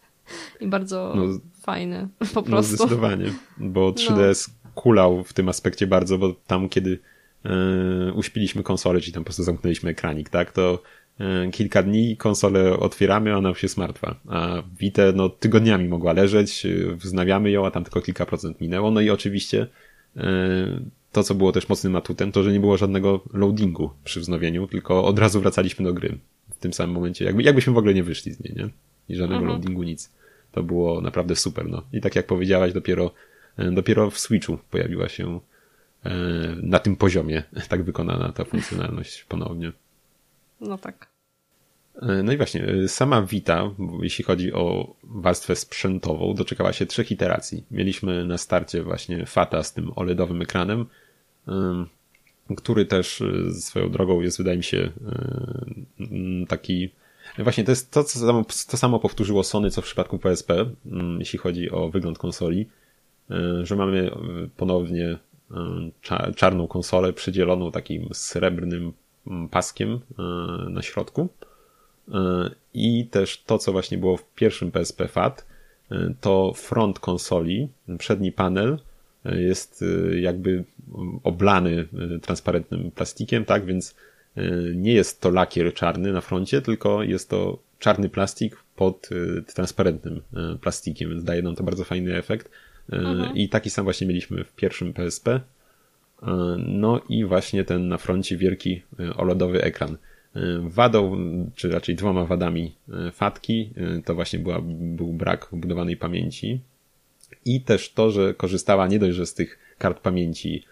i 0.60 0.66
bardzo 0.66 1.14
no, 1.16 1.22
fajne 1.60 2.08
po 2.18 2.40
no, 2.40 2.42
prostu. 2.42 2.72
No 2.72 2.76
zdecydowanie, 2.76 3.32
bo 3.58 3.90
3DS 3.90 4.48
no. 4.64 4.70
kulał 4.74 5.24
w 5.24 5.32
tym 5.32 5.48
aspekcie 5.48 5.86
bardzo, 5.86 6.18
bo 6.18 6.34
tam 6.46 6.68
kiedy 6.68 6.98
yy, 7.44 8.12
uśpiliśmy 8.14 8.62
konsolę, 8.62 9.00
czyli 9.00 9.12
tam 9.12 9.22
po 9.22 9.26
prostu 9.26 9.42
zamknęliśmy 9.42 9.90
ekranik, 9.90 10.28
tak, 10.28 10.52
to 10.52 10.82
kilka 11.52 11.82
dni 11.82 12.16
konsolę 12.16 12.78
otwieramy, 12.78 13.36
ona 13.36 13.48
już 13.48 13.62
jest 13.62 13.76
martwa. 13.76 14.14
A 14.28 14.62
Vita, 14.78 15.02
no, 15.14 15.28
tygodniami 15.28 15.88
mogła 15.88 16.12
leżeć, 16.12 16.64
yy, 16.64 16.96
wznawiamy 16.96 17.50
ją, 17.50 17.66
a 17.66 17.70
tam 17.70 17.84
tylko 17.84 18.00
kilka 18.00 18.26
procent 18.26 18.60
minęło. 18.60 18.90
No 18.90 19.00
i 19.00 19.10
oczywiście 19.10 19.66
yy, 20.16 20.22
to, 21.12 21.22
co 21.22 21.34
było 21.34 21.52
też 21.52 21.68
mocnym 21.68 21.96
atutem, 21.96 22.32
to, 22.32 22.42
że 22.42 22.52
nie 22.52 22.60
było 22.60 22.76
żadnego 22.76 23.20
loadingu 23.32 23.90
przy 24.04 24.20
wznowieniu, 24.20 24.66
tylko 24.66 25.04
od 25.04 25.18
razu 25.18 25.40
wracaliśmy 25.40 25.84
do 25.84 25.94
gry 25.94 26.18
w 26.50 26.56
tym 26.58 26.72
samym 26.72 26.94
momencie. 26.94 27.24
Jakby, 27.24 27.42
jakbyśmy 27.42 27.72
w 27.72 27.78
ogóle 27.78 27.94
nie 27.94 28.02
wyszli 28.02 28.32
z 28.32 28.40
niej, 28.40 28.54
nie? 28.56 28.68
I 29.08 29.16
żadnego 29.16 29.42
mhm. 29.42 29.52
loadingu, 29.52 29.82
nic. 29.82 30.12
To 30.52 30.62
było 30.62 31.00
naprawdę 31.00 31.36
super, 31.36 31.68
no. 31.68 31.82
I 31.92 32.00
tak 32.00 32.16
jak 32.16 32.26
powiedziałaś, 32.26 32.72
dopiero, 32.72 33.10
dopiero 33.72 34.10
w 34.10 34.18
Switchu 34.18 34.58
pojawiła 34.70 35.08
się 35.08 35.40
na 36.62 36.78
tym 36.78 36.96
poziomie 36.96 37.42
tak 37.68 37.82
wykonana 37.82 38.32
ta 38.32 38.44
funkcjonalność 38.44 39.24
ponownie. 39.24 39.72
No 40.60 40.78
tak. 40.78 41.11
E, 41.94 42.22
no 42.22 42.32
i 42.32 42.36
właśnie, 42.36 42.64
e, 42.66 42.88
sama 42.88 43.22
Vita, 43.22 43.70
jeśli 44.02 44.24
chodzi 44.24 44.52
o 44.52 44.94
warstwę 45.04 45.56
sprzętową, 45.56 46.34
doczekała 46.34 46.72
się 46.72 46.86
trzech 46.86 47.10
iteracji. 47.10 47.64
Mieliśmy 47.70 48.24
na 48.24 48.38
starcie 48.38 48.82
właśnie 48.82 49.26
Fata 49.26 49.62
z 49.62 49.72
tym 49.72 49.92
OLEDowym 49.96 50.42
ekranem, 50.42 50.86
który 52.56 52.86
też 52.86 53.22
swoją 53.60 53.90
drogą 53.90 54.20
jest, 54.20 54.38
wydaje 54.38 54.56
mi 54.56 54.64
się, 54.64 54.90
taki. 56.48 56.90
Właśnie 57.38 57.64
to 57.64 57.72
jest 57.72 57.90
to, 57.90 58.04
co 58.04 58.18
samo, 58.18 58.44
to 58.70 58.76
samo 58.76 59.00
powtórzyło 59.00 59.42
Sony, 59.42 59.70
co 59.70 59.82
w 59.82 59.84
przypadku 59.84 60.18
PSP, 60.18 60.66
jeśli 61.18 61.38
chodzi 61.38 61.70
o 61.70 61.88
wygląd 61.88 62.18
konsoli, 62.18 62.68
że 63.62 63.76
mamy 63.76 64.10
ponownie 64.56 65.18
czarną 66.36 66.66
konsolę 66.66 67.12
przydzieloną 67.12 67.72
takim 67.72 68.08
srebrnym 68.12 68.92
paskiem 69.50 70.00
e, 70.18 70.22
na 70.70 70.82
środku. 70.82 71.28
E, 72.12 72.50
I 72.74 73.06
też 73.06 73.42
to, 73.46 73.58
co 73.58 73.72
właśnie 73.72 73.98
było 73.98 74.16
w 74.16 74.34
pierwszym 74.34 74.70
PSP 74.70 75.08
FAT, 75.08 75.46
e, 75.90 76.14
to 76.20 76.52
front 76.56 76.98
konsoli, 76.98 77.68
przedni 77.98 78.32
panel 78.32 78.78
jest 79.24 79.84
jakby 80.20 80.64
oblany 81.24 81.88
transparentnym 82.22 82.90
plastikiem, 82.90 83.44
tak, 83.44 83.64
więc 83.64 83.96
nie 84.74 84.92
jest 84.92 85.20
to 85.20 85.30
lakier 85.30 85.74
czarny 85.74 86.12
na 86.12 86.20
froncie, 86.20 86.62
tylko 86.62 87.02
jest 87.02 87.30
to 87.30 87.58
czarny 87.78 88.08
plastik 88.08 88.56
pod 88.76 89.08
transparentnym 89.54 90.22
plastikiem, 90.60 91.10
więc 91.10 91.24
daje 91.24 91.42
nam 91.42 91.56
to 91.56 91.64
bardzo 91.64 91.84
fajny 91.84 92.16
efekt. 92.16 92.50
Mhm. 92.92 93.36
I 93.36 93.48
taki 93.48 93.70
sam 93.70 93.84
właśnie 93.84 94.06
mieliśmy 94.06 94.44
w 94.44 94.52
pierwszym 94.52 94.92
PSP. 94.92 95.40
No 96.58 97.00
i 97.08 97.24
właśnie 97.24 97.64
ten 97.64 97.88
na 97.88 97.98
froncie 97.98 98.36
wielki 98.36 98.82
e, 99.00 99.16
OLEDowy 99.16 99.62
ekran. 99.62 99.96
E, 100.36 100.40
wadą, 100.68 101.16
czy 101.54 101.68
raczej 101.68 101.94
dwoma 101.94 102.24
wadami 102.24 102.74
e, 102.88 103.12
fatki, 103.12 103.70
to 104.04 104.14
właśnie 104.14 104.38
była, 104.38 104.60
był 104.80 105.12
brak 105.12 105.48
budowanej 105.52 105.96
pamięci 105.96 106.60
i 107.44 107.60
też 107.60 107.92
to, 107.92 108.10
że 108.10 108.34
korzystała 108.34 108.86
nie 108.86 108.98
dość, 108.98 109.16
że 109.16 109.26
z 109.26 109.34
tych 109.34 109.58
kart 109.78 110.00
pamięci, 110.00 110.64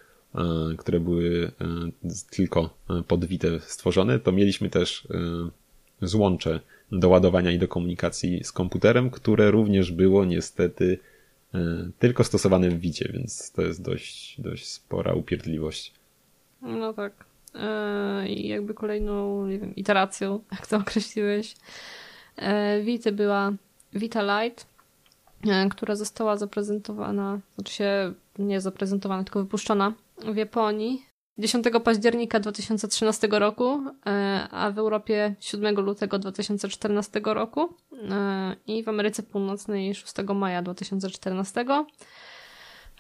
które 0.78 1.00
były 1.00 1.52
tylko 2.30 2.70
pod 3.08 3.24
Witę 3.24 3.60
stworzone, 3.60 4.18
to 4.18 4.32
mieliśmy 4.32 4.70
też 4.70 5.08
złącze 6.02 6.60
do 6.92 7.08
ładowania 7.08 7.50
i 7.50 7.58
do 7.58 7.68
komunikacji 7.68 8.44
z 8.44 8.52
komputerem, 8.52 9.10
które 9.10 9.50
również 9.50 9.92
było 9.92 10.24
niestety 10.24 10.98
tylko 11.98 12.24
stosowane 12.24 12.70
w 12.70 12.80
widzie, 12.80 13.10
więc 13.12 13.52
to 13.52 13.62
jest 13.62 13.82
dość, 13.82 14.40
dość 14.40 14.66
spora 14.68 15.12
upierdliwość. 15.12 15.92
No 16.62 16.92
tak. 16.92 17.29
E, 17.54 18.28
I 18.28 18.48
jakby 18.48 18.74
kolejną, 18.74 19.46
nie 19.46 19.58
wiem, 19.58 19.76
iteracją, 19.76 20.40
jak 20.52 20.66
to 20.66 20.76
określiłeś, 20.76 21.54
e, 22.36 22.80
Vita 22.80 23.12
była 23.12 23.52
Vita 23.92 24.22
Lite, 24.22 24.64
która 25.70 25.96
została 25.96 26.36
zaprezentowana, 26.36 27.40
znaczy 27.54 27.72
się 27.72 28.12
nie 28.38 28.60
zaprezentowana, 28.60 29.24
tylko 29.24 29.40
wypuszczona 29.40 29.92
w 30.18 30.36
Japonii 30.36 31.10
10 31.40 31.64
października 31.84 32.40
2013 32.40 33.28
roku, 33.30 33.80
e, 34.06 34.48
a 34.50 34.70
w 34.70 34.78
Europie 34.78 35.34
7 35.40 35.80
lutego 35.80 36.18
2014 36.18 37.20
roku 37.24 37.74
e, 38.10 38.56
i 38.66 38.82
w 38.82 38.88
Ameryce 38.88 39.22
Północnej 39.22 39.94
6 39.94 40.14
maja 40.34 40.62
2014. 40.62 41.64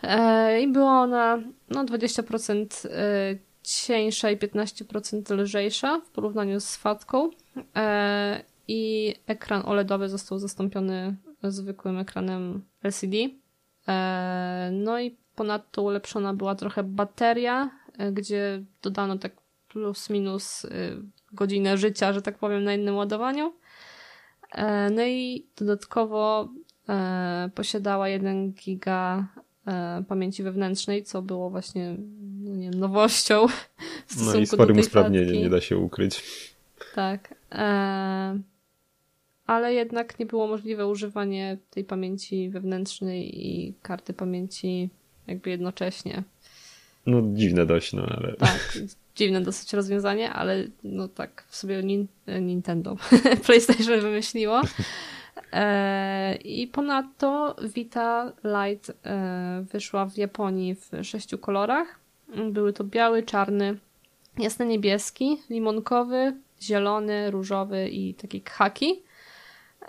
E, 0.02 0.60
I 0.60 0.68
była 0.68 1.00
ona 1.00 1.38
no, 1.68 1.84
20% 1.84 2.88
cieńsza 3.70 4.30
i 4.30 4.36
15% 4.36 5.36
lżejsza 5.36 6.00
w 6.00 6.10
porównaniu 6.10 6.60
z 6.60 6.76
fatką. 6.76 7.30
I 8.68 9.14
ekran 9.26 9.62
OLEDowy 9.66 10.08
został 10.08 10.38
zastąpiony 10.38 11.16
zwykłym 11.42 11.98
ekranem 11.98 12.62
LCD. 12.82 13.16
No 14.72 15.00
i 15.00 15.16
ponadto 15.34 15.82
ulepszona 15.82 16.34
była 16.34 16.54
trochę 16.54 16.82
bateria 16.82 17.70
E, 18.00 18.12
gdzie 18.12 18.62
dodano 18.82 19.18
tak 19.18 19.32
plus 19.68 20.10
minus 20.10 20.64
e, 20.64 20.68
godzinę 21.32 21.76
życia, 21.76 22.12
że 22.12 22.22
tak 22.22 22.38
powiem, 22.38 22.64
na 22.64 22.74
innym 22.74 22.96
ładowaniu. 22.96 23.52
E, 24.52 24.90
no 24.90 25.02
i 25.04 25.46
dodatkowo 25.56 26.48
e, 26.88 27.50
posiadała 27.54 28.08
1 28.08 28.52
giga 28.52 29.26
e, 29.66 30.04
pamięci 30.08 30.42
wewnętrznej, 30.42 31.02
co 31.02 31.22
było 31.22 31.50
właśnie 31.50 31.96
no 32.40 32.56
nie 32.56 32.70
wiem, 32.70 32.80
nowością. 32.80 33.46
W 34.08 34.26
no 34.26 34.34
i 34.34 34.46
sporym 34.46 34.78
usprawnieniem, 34.78 35.34
nie 35.34 35.50
da 35.50 35.60
się 35.60 35.78
ukryć. 35.78 36.22
Tak. 36.94 37.34
E, 37.52 38.38
ale 39.46 39.74
jednak 39.74 40.18
nie 40.18 40.26
było 40.26 40.46
możliwe 40.46 40.86
używanie 40.86 41.58
tej 41.70 41.84
pamięci 41.84 42.50
wewnętrznej 42.50 43.46
i 43.46 43.74
karty 43.82 44.12
pamięci 44.12 44.88
jakby 45.26 45.50
jednocześnie. 45.50 46.22
No 47.06 47.22
dziwne 47.34 47.66
dość, 47.66 47.92
no 47.92 48.02
ale... 48.02 48.36
Tak, 48.36 48.78
dziwne 49.16 49.40
dosyć 49.40 49.72
rozwiązanie, 49.72 50.30
ale 50.30 50.64
no 50.84 51.08
tak 51.08 51.44
w 51.48 51.56
sobie 51.56 51.82
Nintendo, 52.40 52.96
PlayStation 53.46 54.00
wymyśliło. 54.00 54.62
E, 55.52 56.34
I 56.34 56.66
ponadto 56.66 57.56
Vita 57.74 58.32
Lite 58.44 58.92
e, 59.04 59.64
wyszła 59.72 60.06
w 60.06 60.16
Japonii 60.16 60.74
w 60.74 60.90
sześciu 61.02 61.38
kolorach. 61.38 61.98
Były 62.50 62.72
to 62.72 62.84
biały, 62.84 63.22
czarny, 63.22 63.78
jasny 64.38 64.66
niebieski, 64.66 65.38
limonkowy, 65.50 66.36
zielony, 66.62 67.30
różowy 67.30 67.88
i 67.88 68.14
taki 68.14 68.40
khaki. 68.40 69.02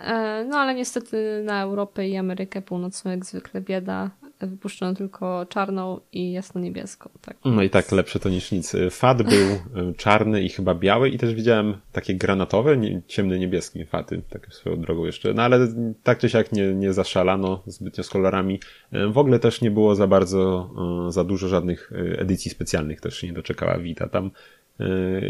E, 0.00 0.44
no 0.44 0.56
ale 0.58 0.74
niestety 0.74 1.42
na 1.44 1.62
Europę 1.62 2.08
i 2.08 2.16
Amerykę 2.16 2.62
Północną 2.62 3.10
jak 3.10 3.24
zwykle 3.24 3.60
bieda. 3.60 4.10
Wypuszczono 4.40 4.94
tylko 4.94 5.46
czarną 5.48 6.00
i 6.12 6.32
jasno-niebieską. 6.32 7.10
Tak. 7.20 7.36
No 7.44 7.62
i 7.62 7.70
tak 7.70 7.92
lepsze 7.92 8.20
to 8.20 8.28
niż 8.28 8.52
nic. 8.52 8.72
Fat 8.90 9.22
był 9.22 9.48
e, 9.48 9.94
czarny 9.96 10.42
i 10.42 10.48
chyba 10.48 10.74
biały 10.74 11.08
i 11.08 11.18
też 11.18 11.34
widziałem 11.34 11.76
takie 11.92 12.14
granatowe, 12.14 12.76
nie, 12.76 13.02
ciemny 13.06 13.38
niebieski 13.38 13.84
faty, 13.84 14.22
tak 14.30 14.54
swoją 14.54 14.80
drogą 14.80 15.04
jeszcze. 15.04 15.34
No 15.34 15.42
ale 15.42 15.68
tak 16.02 16.18
czy 16.18 16.28
siak 16.28 16.52
nie, 16.52 16.74
nie 16.74 16.92
zaszalano 16.92 17.62
zbytnio 17.66 18.04
z 18.04 18.08
kolorami. 18.08 18.60
E, 18.92 19.06
w 19.06 19.18
ogóle 19.18 19.38
też 19.38 19.60
nie 19.60 19.70
było 19.70 19.94
za 19.94 20.06
bardzo, 20.06 20.70
za 21.08 21.24
dużo 21.24 21.48
żadnych 21.48 21.92
edycji 22.18 22.50
specjalnych 22.50 23.00
też 23.00 23.16
się 23.16 23.26
nie 23.26 23.32
doczekała 23.32 23.78
Vita. 23.78 24.08
Tam 24.08 24.30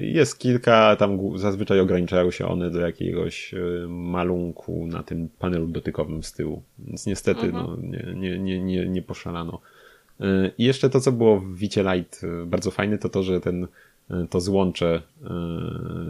jest 0.03 0.39
kilka, 0.39 0.97
tam 0.97 1.39
zazwyczaj 1.39 1.81
ograniczają 1.81 2.31
się 2.31 2.47
one 2.47 2.71
do 2.71 2.81
jakiegoś 2.81 3.55
y, 3.55 3.87
malunku 3.89 4.87
na 4.87 5.03
tym 5.03 5.29
panelu 5.39 5.67
dotykowym 5.67 6.23
z 6.23 6.33
tyłu. 6.33 6.63
Więc 6.79 7.07
niestety 7.07 7.47
mhm. 7.47 7.65
no, 7.65 7.77
nie, 8.15 8.39
nie, 8.39 8.61
nie, 8.61 8.89
nie, 8.89 9.03
poszalano. 9.03 9.61
Y, 10.21 10.25
I 10.59 10.65
jeszcze 10.65 10.91
to, 10.91 11.01
co 11.01 11.13
było 11.13 11.41
w 11.41 11.57
Vicie 11.57 11.83
Lite 11.83 12.27
bardzo 12.47 12.71
fajne, 12.71 12.99
to 12.99 13.09
to, 13.09 13.23
że 13.23 13.41
ten, 13.41 13.67
to 14.31 14.41
złącze 14.41 15.03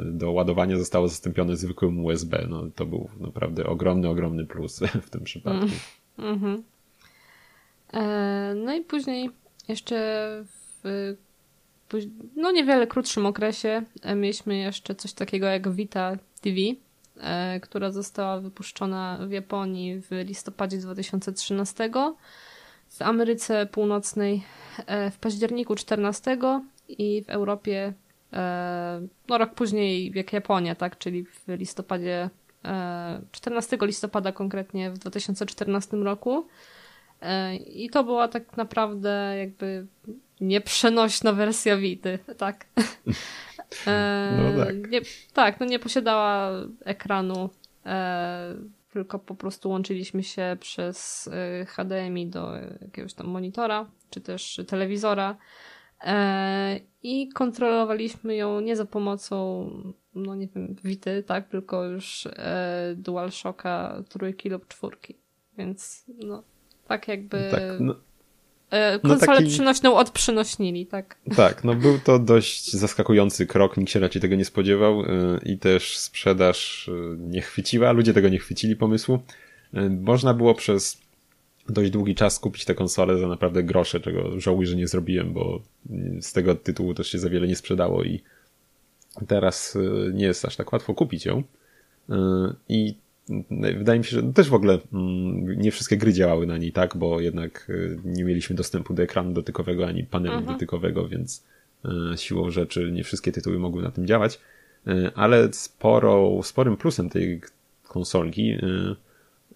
do 0.04 0.32
ładowania 0.32 0.78
zostało 0.78 1.08
zastąpione 1.08 1.56
zwykłym 1.56 2.04
USB. 2.04 2.46
No, 2.50 2.66
to 2.74 2.86
był 2.86 3.08
naprawdę 3.20 3.66
ogromny, 3.66 4.08
ogromny 4.08 4.46
plus 4.46 4.80
w 5.06 5.10
tym 5.10 5.24
przypadku. 5.24 5.66
Mm. 6.18 6.32
Mhm. 6.34 6.62
E, 7.92 8.54
no 8.54 8.74
i 8.74 8.80
później 8.80 9.30
jeszcze 9.68 10.28
w 10.84 11.16
no 12.36 12.50
niewiele 12.50 12.86
krótszym 12.86 13.26
okresie 13.26 13.82
e, 14.02 14.14
mieliśmy 14.14 14.56
jeszcze 14.56 14.94
coś 14.94 15.12
takiego 15.12 15.46
jak 15.46 15.72
Vita 15.72 16.16
TV, 16.40 16.56
e, 17.20 17.60
która 17.60 17.90
została 17.90 18.40
wypuszczona 18.40 19.18
w 19.26 19.30
Japonii 19.30 20.00
w 20.00 20.10
listopadzie 20.10 20.78
2013, 20.78 21.90
w 22.88 23.02
Ameryce 23.02 23.66
Północnej 23.66 24.42
e, 24.86 25.10
w 25.10 25.18
październiku 25.18 25.74
14 25.74 26.38
i 26.88 27.24
w 27.24 27.30
Europie 27.30 27.92
no 29.28 29.38
rok 29.38 29.54
później 29.54 30.12
jak 30.14 30.32
Japonia, 30.32 30.74
tak, 30.74 30.98
czyli 30.98 31.24
w 31.24 31.48
listopadzie 31.48 32.30
14 33.32 33.78
listopada 33.82 34.32
konkretnie 34.32 34.90
w 34.90 34.98
2014 34.98 35.96
roku. 35.96 36.46
I 37.74 37.90
to 37.90 38.04
była 38.04 38.28
tak 38.28 38.56
naprawdę 38.56 39.34
jakby 39.38 39.86
nieprzenośna 40.42 41.32
wersja 41.32 41.76
Wity, 41.76 42.18
tak? 42.38 42.66
E, 43.86 44.38
no 44.56 44.64
tak. 44.64 44.90
Nie, 44.90 45.00
tak, 45.32 45.60
no 45.60 45.66
nie 45.66 45.78
posiadała 45.78 46.50
ekranu, 46.84 47.50
e, 47.86 48.54
tylko 48.92 49.18
po 49.18 49.34
prostu 49.34 49.70
łączyliśmy 49.70 50.22
się 50.22 50.56
przez 50.60 51.28
e, 51.32 51.64
HDMI 51.64 52.26
do 52.26 52.52
jakiegoś 52.80 53.14
tam 53.14 53.26
monitora, 53.26 53.86
czy 54.10 54.20
też 54.20 54.60
telewizora 54.66 55.36
e, 56.04 56.80
i 57.02 57.28
kontrolowaliśmy 57.28 58.36
ją 58.36 58.60
nie 58.60 58.76
za 58.76 58.84
pomocą, 58.84 59.68
no 60.14 60.34
nie 60.34 60.48
wiem, 60.48 60.76
Wity, 60.84 61.22
tak, 61.22 61.48
tylko 61.48 61.84
już 61.84 62.26
e, 62.26 62.94
DualShocka 62.96 64.02
trójki 64.08 64.48
lub 64.48 64.68
czwórki, 64.68 65.16
więc 65.58 66.04
no 66.24 66.42
tak 66.88 67.08
jakby... 67.08 67.48
Tak, 67.50 67.60
E, 67.60 67.76
no 67.80 67.94
konsolę 69.02 69.32
no 69.32 69.36
taki... 69.36 69.48
przynośną 69.48 69.96
odprzynośnili, 69.96 70.86
tak. 70.86 71.16
Tak, 71.36 71.64
no 71.64 71.74
był 71.74 71.98
to 71.98 72.18
dość 72.18 72.72
zaskakujący 72.72 73.46
krok, 73.46 73.76
nikt 73.76 73.90
się 73.90 74.00
raczej 74.00 74.22
tego 74.22 74.36
nie 74.36 74.44
spodziewał 74.44 75.00
e, 75.00 75.06
i 75.44 75.58
też 75.58 75.98
sprzedaż 75.98 76.88
e, 76.88 77.16
nie 77.18 77.42
chwyciła, 77.42 77.92
ludzie 77.92 78.14
tego 78.14 78.28
nie 78.28 78.38
chwycili 78.38 78.76
pomysłu. 78.76 79.18
Można 80.00 80.34
było 80.34 80.54
przez 80.54 81.00
dość 81.68 81.90
długi 81.90 82.14
czas 82.14 82.38
kupić 82.38 82.64
tę 82.64 82.74
konsolę 82.74 83.18
za 83.18 83.28
naprawdę 83.28 83.62
grosze, 83.62 84.00
czego 84.00 84.40
żałuję, 84.40 84.68
że 84.68 84.76
nie 84.76 84.88
zrobiłem, 84.88 85.32
bo 85.32 85.60
z 86.20 86.32
tego 86.32 86.54
tytułu 86.54 86.94
też 86.94 87.08
się 87.08 87.18
za 87.18 87.30
wiele 87.30 87.48
nie 87.48 87.56
sprzedało 87.56 88.04
i 88.04 88.22
teraz 89.26 89.78
nie 90.12 90.24
jest 90.24 90.44
aż 90.44 90.56
tak 90.56 90.72
łatwo 90.72 90.94
kupić 90.94 91.26
ją. 91.26 91.42
I 92.68 92.94
wydaje 93.78 93.98
mi 93.98 94.04
się, 94.04 94.10
że 94.10 94.22
też 94.22 94.48
w 94.48 94.54
ogóle 94.54 94.78
mm, 94.92 95.60
nie 95.60 95.70
wszystkie 95.70 95.96
gry 95.96 96.12
działały 96.12 96.46
na 96.46 96.58
niej, 96.58 96.72
tak, 96.72 96.96
bo 96.96 97.20
jednak 97.20 97.66
y, 97.70 97.98
nie 98.04 98.24
mieliśmy 98.24 98.56
dostępu 98.56 98.94
do 98.94 99.02
ekranu 99.02 99.32
dotykowego 99.32 99.86
ani 99.86 100.04
panelu 100.04 100.36
mhm. 100.36 100.54
dotykowego, 100.54 101.08
więc 101.08 101.44
y, 101.84 102.18
siłą 102.18 102.50
rzeczy 102.50 102.92
nie 102.92 103.04
wszystkie 103.04 103.32
tytuły 103.32 103.58
mogły 103.58 103.82
na 103.82 103.90
tym 103.90 104.06
działać, 104.06 104.40
y, 104.88 105.10
ale 105.14 105.52
sporo, 105.52 106.42
sporym 106.42 106.76
plusem 106.76 107.10
tej 107.10 107.40
konsolki 107.88 108.56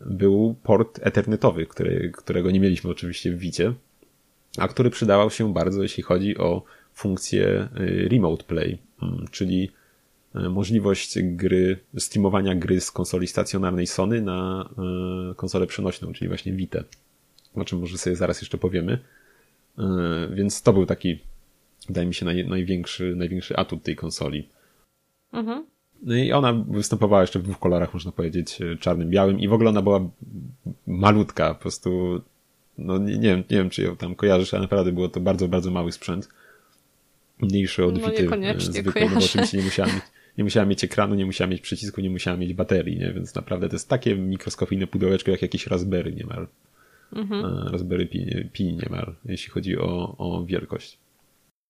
był 0.00 0.56
port 0.62 1.00
ethernetowy, 1.02 1.66
który, 1.66 2.12
którego 2.16 2.50
nie 2.50 2.60
mieliśmy 2.60 2.90
oczywiście 2.90 3.32
w 3.32 3.38
Wicie, 3.38 3.72
a 4.58 4.68
który 4.68 4.90
przydawał 4.90 5.30
się 5.30 5.52
bardzo, 5.52 5.82
jeśli 5.82 6.02
chodzi 6.02 6.38
o 6.38 6.62
funkcję 6.94 7.68
remote 8.10 8.44
play, 8.44 8.78
mm, 9.02 9.24
czyli 9.30 9.70
możliwość 10.50 11.18
gry, 11.22 11.78
streamowania 11.98 12.54
gry 12.54 12.80
z 12.80 12.90
konsoli 12.90 13.26
stacjonarnej 13.26 13.86
Sony 13.86 14.20
na 14.20 14.68
e, 15.30 15.34
konsolę 15.34 15.66
przenośną, 15.66 16.12
czyli 16.12 16.28
właśnie 16.28 16.52
Vita. 16.52 16.80
O 17.54 17.64
czym 17.64 17.78
może 17.78 17.98
sobie 17.98 18.16
zaraz 18.16 18.40
jeszcze 18.40 18.58
powiemy. 18.58 18.98
E, 19.78 19.84
więc 20.34 20.62
to 20.62 20.72
był 20.72 20.86
taki, 20.86 21.18
wydaje 21.88 22.06
mi 22.06 22.14
się, 22.14 22.24
naj, 22.24 22.48
największy, 22.48 23.14
największy 23.16 23.56
atut 23.56 23.82
tej 23.82 23.96
konsoli. 23.96 24.48
Mhm. 25.32 25.66
No 26.02 26.16
i 26.16 26.32
ona 26.32 26.52
występowała 26.52 27.22
jeszcze 27.22 27.38
w 27.38 27.42
dwóch 27.42 27.58
kolorach, 27.58 27.94
można 27.94 28.12
powiedzieć, 28.12 28.58
czarnym, 28.80 29.10
białym 29.10 29.40
i 29.40 29.48
w 29.48 29.52
ogóle 29.52 29.70
ona 29.70 29.82
była 29.82 30.00
malutka, 30.86 31.54
po 31.54 31.60
prostu, 31.60 32.20
no 32.78 32.98
nie, 32.98 33.18
nie 33.18 33.28
wiem, 33.28 33.44
nie 33.50 33.56
wiem, 33.56 33.70
czy 33.70 33.82
ją 33.82 33.96
tam 33.96 34.14
kojarzysz, 34.14 34.54
ale 34.54 34.62
naprawdę 34.62 34.92
było 34.92 35.08
to 35.08 35.20
bardzo, 35.20 35.48
bardzo 35.48 35.70
mały 35.70 35.92
sprzęt. 35.92 36.28
Mniejszy 37.40 37.84
od 37.84 37.94
no, 38.00 38.10
Vity 38.10 38.28
zwykłej, 38.58 39.04
no 39.08 39.10
bo 39.10 39.24
oczywiście 39.24 39.58
nie 39.58 39.64
musiała 39.64 39.88
mieć 39.88 40.02
nie 40.38 40.44
musiała 40.44 40.66
mieć 40.66 40.84
ekranu, 40.84 41.14
nie 41.14 41.26
musiała 41.26 41.50
mieć 41.50 41.60
przycisku, 41.60 42.00
nie 42.00 42.10
musiała 42.10 42.36
mieć 42.36 42.54
baterii, 42.54 42.98
nie? 42.98 43.12
Więc 43.12 43.34
naprawdę 43.34 43.68
to 43.68 43.74
jest 43.74 43.88
takie 43.88 44.16
mikroskopijne 44.16 44.86
pudełeczko 44.86 45.30
jak 45.30 45.42
jakieś 45.42 45.66
Raspberry 45.66 46.12
niemal. 46.12 46.46
Mhm. 47.12 47.44
E, 47.44 47.70
Raspberry 47.72 48.06
Pi, 48.06 48.48
Pi 48.52 48.72
niemal, 48.72 49.14
jeśli 49.24 49.50
chodzi 49.50 49.78
o, 49.78 50.14
o 50.18 50.44
wielkość. 50.44 50.98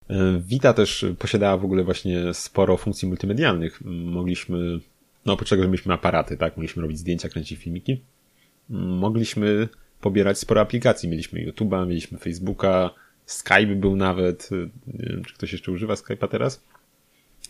E, 0.09 0.41
Vita 0.41 0.73
też 0.73 1.07
posiadała 1.19 1.57
w 1.57 1.65
ogóle 1.65 1.85
właśnie 1.85 2.35
sporo 2.35 2.77
funkcji 2.77 3.09
multimedialnych. 3.09 3.81
Mogliśmy, 3.85 4.81
no 5.27 5.33
oprócz 5.33 5.51
tego, 5.51 5.63
że 5.63 5.69
mieliśmy 5.69 5.95
aparaty, 5.95 6.37
tak, 6.37 6.57
mogliśmy 6.57 6.83
robić 6.83 6.99
zdjęcia, 6.99 7.29
kręcić 7.29 7.59
filmiki. 7.59 8.01
Mogliśmy 8.69 9.69
pobierać 10.01 10.39
sporo 10.39 10.61
aplikacji. 10.61 11.09
Mieliśmy 11.09 11.47
YouTube'a, 11.47 11.87
mieliśmy 11.87 12.19
Facebooka, 12.19 12.91
Skype 13.27 13.77
był 13.77 13.97
nawet. 13.97 14.51
Nie 14.87 15.09
wiem, 15.09 15.25
czy 15.25 15.35
ktoś 15.35 15.53
jeszcze 15.53 15.73
używa 15.73 15.95
Skype'a 15.95 16.29
teraz? 16.29 16.63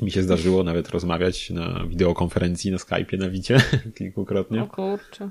Mi 0.02 0.10
się 0.10 0.22
zdarzyło 0.22 0.64
nawet 0.64 0.90
rozmawiać 0.90 1.50
na 1.50 1.86
wideokonferencji 1.88 2.70
na 2.70 2.76
Skype'ie 2.76 3.18
na 3.18 3.30
Wicie 3.30 3.60
kilkukrotnie. 3.98 4.62
O 4.62 4.66
kurczę. 4.66 5.30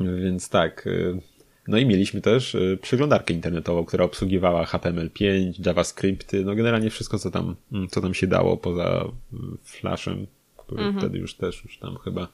Więc 0.00 0.48
tak. 0.48 0.86
Y, 0.86 1.20
no 1.68 1.78
i 1.78 1.86
mieliśmy 1.86 2.20
też 2.20 2.54
y, 2.54 2.78
przeglądarkę 2.82 3.34
internetową, 3.34 3.84
która 3.84 4.04
obsługiwała 4.04 4.64
HTML5, 4.64 5.66
JavaScripty, 5.66 6.44
no 6.44 6.54
generalnie 6.54 6.90
wszystko, 6.90 7.18
co 7.18 7.30
tam, 7.30 7.56
mm, 7.72 7.88
co 7.88 8.00
tam 8.00 8.14
się 8.14 8.26
dało 8.26 8.56
poza 8.56 9.04
y, 9.32 9.36
Flashem, 9.64 10.26
który 10.56 10.82
mhm. 10.82 11.00
wtedy 11.00 11.18
już 11.18 11.34
też 11.34 11.64
już 11.64 11.78
tam 11.78 11.96
chyba 11.96 12.28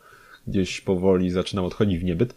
gdzieś 0.46 0.80
powoli 0.80 1.30
zaczynał 1.30 1.66
odchodzić 1.66 1.98
w 1.98 2.04
niebyt. 2.04 2.34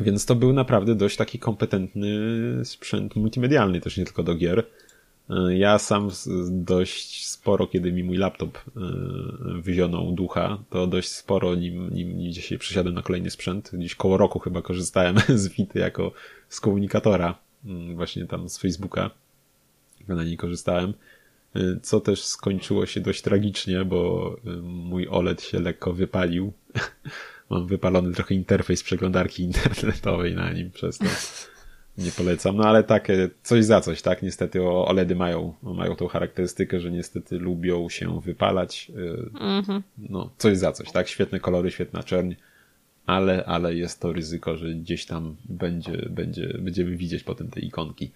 Więc 0.00 0.26
to 0.26 0.34
był 0.34 0.52
naprawdę 0.52 0.94
dość 0.94 1.16
taki 1.16 1.38
kompetentny 1.38 2.18
sprzęt 2.64 3.16
multimedialny, 3.16 3.80
też 3.80 3.96
nie 3.96 4.04
tylko 4.04 4.22
do 4.22 4.34
gier. 4.34 4.66
Ja 5.48 5.78
sam 5.78 6.10
dość 6.50 7.26
sporo, 7.26 7.66
kiedy 7.66 7.92
mi 7.92 8.04
mój 8.04 8.16
laptop 8.16 8.58
wyzionął 9.62 10.12
ducha, 10.12 10.58
to 10.70 10.86
dość 10.86 11.08
sporo, 11.08 11.54
nim, 11.54 11.94
nim, 11.94 12.32
dzisiaj 12.32 12.58
przesiadłem 12.58 12.94
na 12.94 13.02
kolejny 13.02 13.30
sprzęt. 13.30 13.70
Gdzieś 13.72 13.94
koło 13.94 14.16
roku 14.16 14.38
chyba 14.38 14.62
korzystałem 14.62 15.16
z 15.42 15.48
Wity 15.48 15.78
jako 15.78 16.12
z 16.48 16.60
komunikatora, 16.60 17.38
mm, 17.64 17.96
właśnie 17.96 18.26
tam 18.26 18.48
z 18.48 18.58
Facebooka. 18.58 19.10
Na 20.08 20.24
niej 20.24 20.36
korzystałem. 20.36 20.94
Co 21.82 22.00
też 22.00 22.24
skończyło 22.24 22.86
się 22.86 23.00
dość 23.00 23.22
tragicznie, 23.22 23.84
bo 23.84 24.36
mój 24.62 25.08
OLED 25.08 25.42
się 25.42 25.60
lekko 25.60 25.92
wypalił. 25.92 26.52
Mam 27.50 27.66
wypalony 27.66 28.12
trochę 28.14 28.34
interfejs 28.34 28.82
przeglądarki 28.82 29.42
internetowej 29.42 30.34
na 30.34 30.52
nim 30.52 30.70
przez 30.70 30.98
to. 30.98 31.04
Nie 32.00 32.10
polecam, 32.12 32.56
no 32.56 32.64
ale 32.64 32.84
tak, 32.84 33.08
coś 33.42 33.64
za 33.64 33.80
coś, 33.80 34.02
tak? 34.02 34.22
Niestety 34.22 34.62
OLEDy 34.62 35.16
mają, 35.16 35.54
mają 35.62 35.96
tą 35.96 36.08
charakterystykę, 36.08 36.80
że 36.80 36.90
niestety 36.90 37.38
lubią 37.38 37.88
się 37.88 38.20
wypalać. 38.20 38.92
Mhm. 39.40 39.82
No, 39.98 40.30
coś 40.38 40.58
za 40.58 40.72
coś, 40.72 40.92
tak? 40.92 41.08
Świetne 41.08 41.40
kolory, 41.40 41.70
świetna 41.70 42.02
czerń, 42.02 42.32
ale, 43.06 43.44
ale 43.44 43.74
jest 43.74 44.00
to 44.00 44.12
ryzyko, 44.12 44.56
że 44.56 44.74
gdzieś 44.74 45.06
tam 45.06 45.36
będzie, 45.44 46.08
będzie, 46.10 46.58
będziemy 46.58 46.96
widzieć 46.96 47.22
potem 47.22 47.50
te 47.50 47.60
ikonki. 47.60 48.10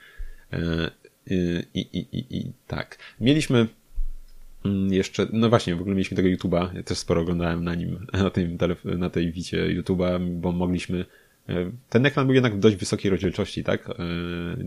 E, 0.52 0.90
I, 1.74 1.88
i, 1.92 1.98
i, 1.98 2.38
i 2.38 2.52
tak. 2.66 2.98
Mieliśmy 3.20 3.66
mm, 4.64 4.92
jeszcze, 4.92 5.26
no 5.32 5.48
właśnie, 5.48 5.76
w 5.76 5.80
ogóle 5.80 5.94
mieliśmy 5.94 6.16
tego 6.16 6.28
YouTube'a, 6.28 6.76
ja 6.76 6.82
też 6.82 6.98
sporo 6.98 7.20
oglądałem 7.20 7.64
na 7.64 7.74
nim, 7.74 8.06
na, 8.12 8.30
tym, 8.30 8.58
na 8.84 9.10
tej 9.10 9.32
wicie 9.32 9.82
YouTube'a, 9.82 10.30
bo 10.40 10.52
mogliśmy 10.52 11.04
E, 11.04 11.06
ten 11.88 12.06
ekran 12.06 12.26
był 12.26 12.34
jednak 12.34 12.54
w 12.54 12.58
dość 12.58 12.76
wysokiej 12.76 13.10
rozdzielczości, 13.10 13.64
tak? 13.64 13.90
E, 13.90 13.94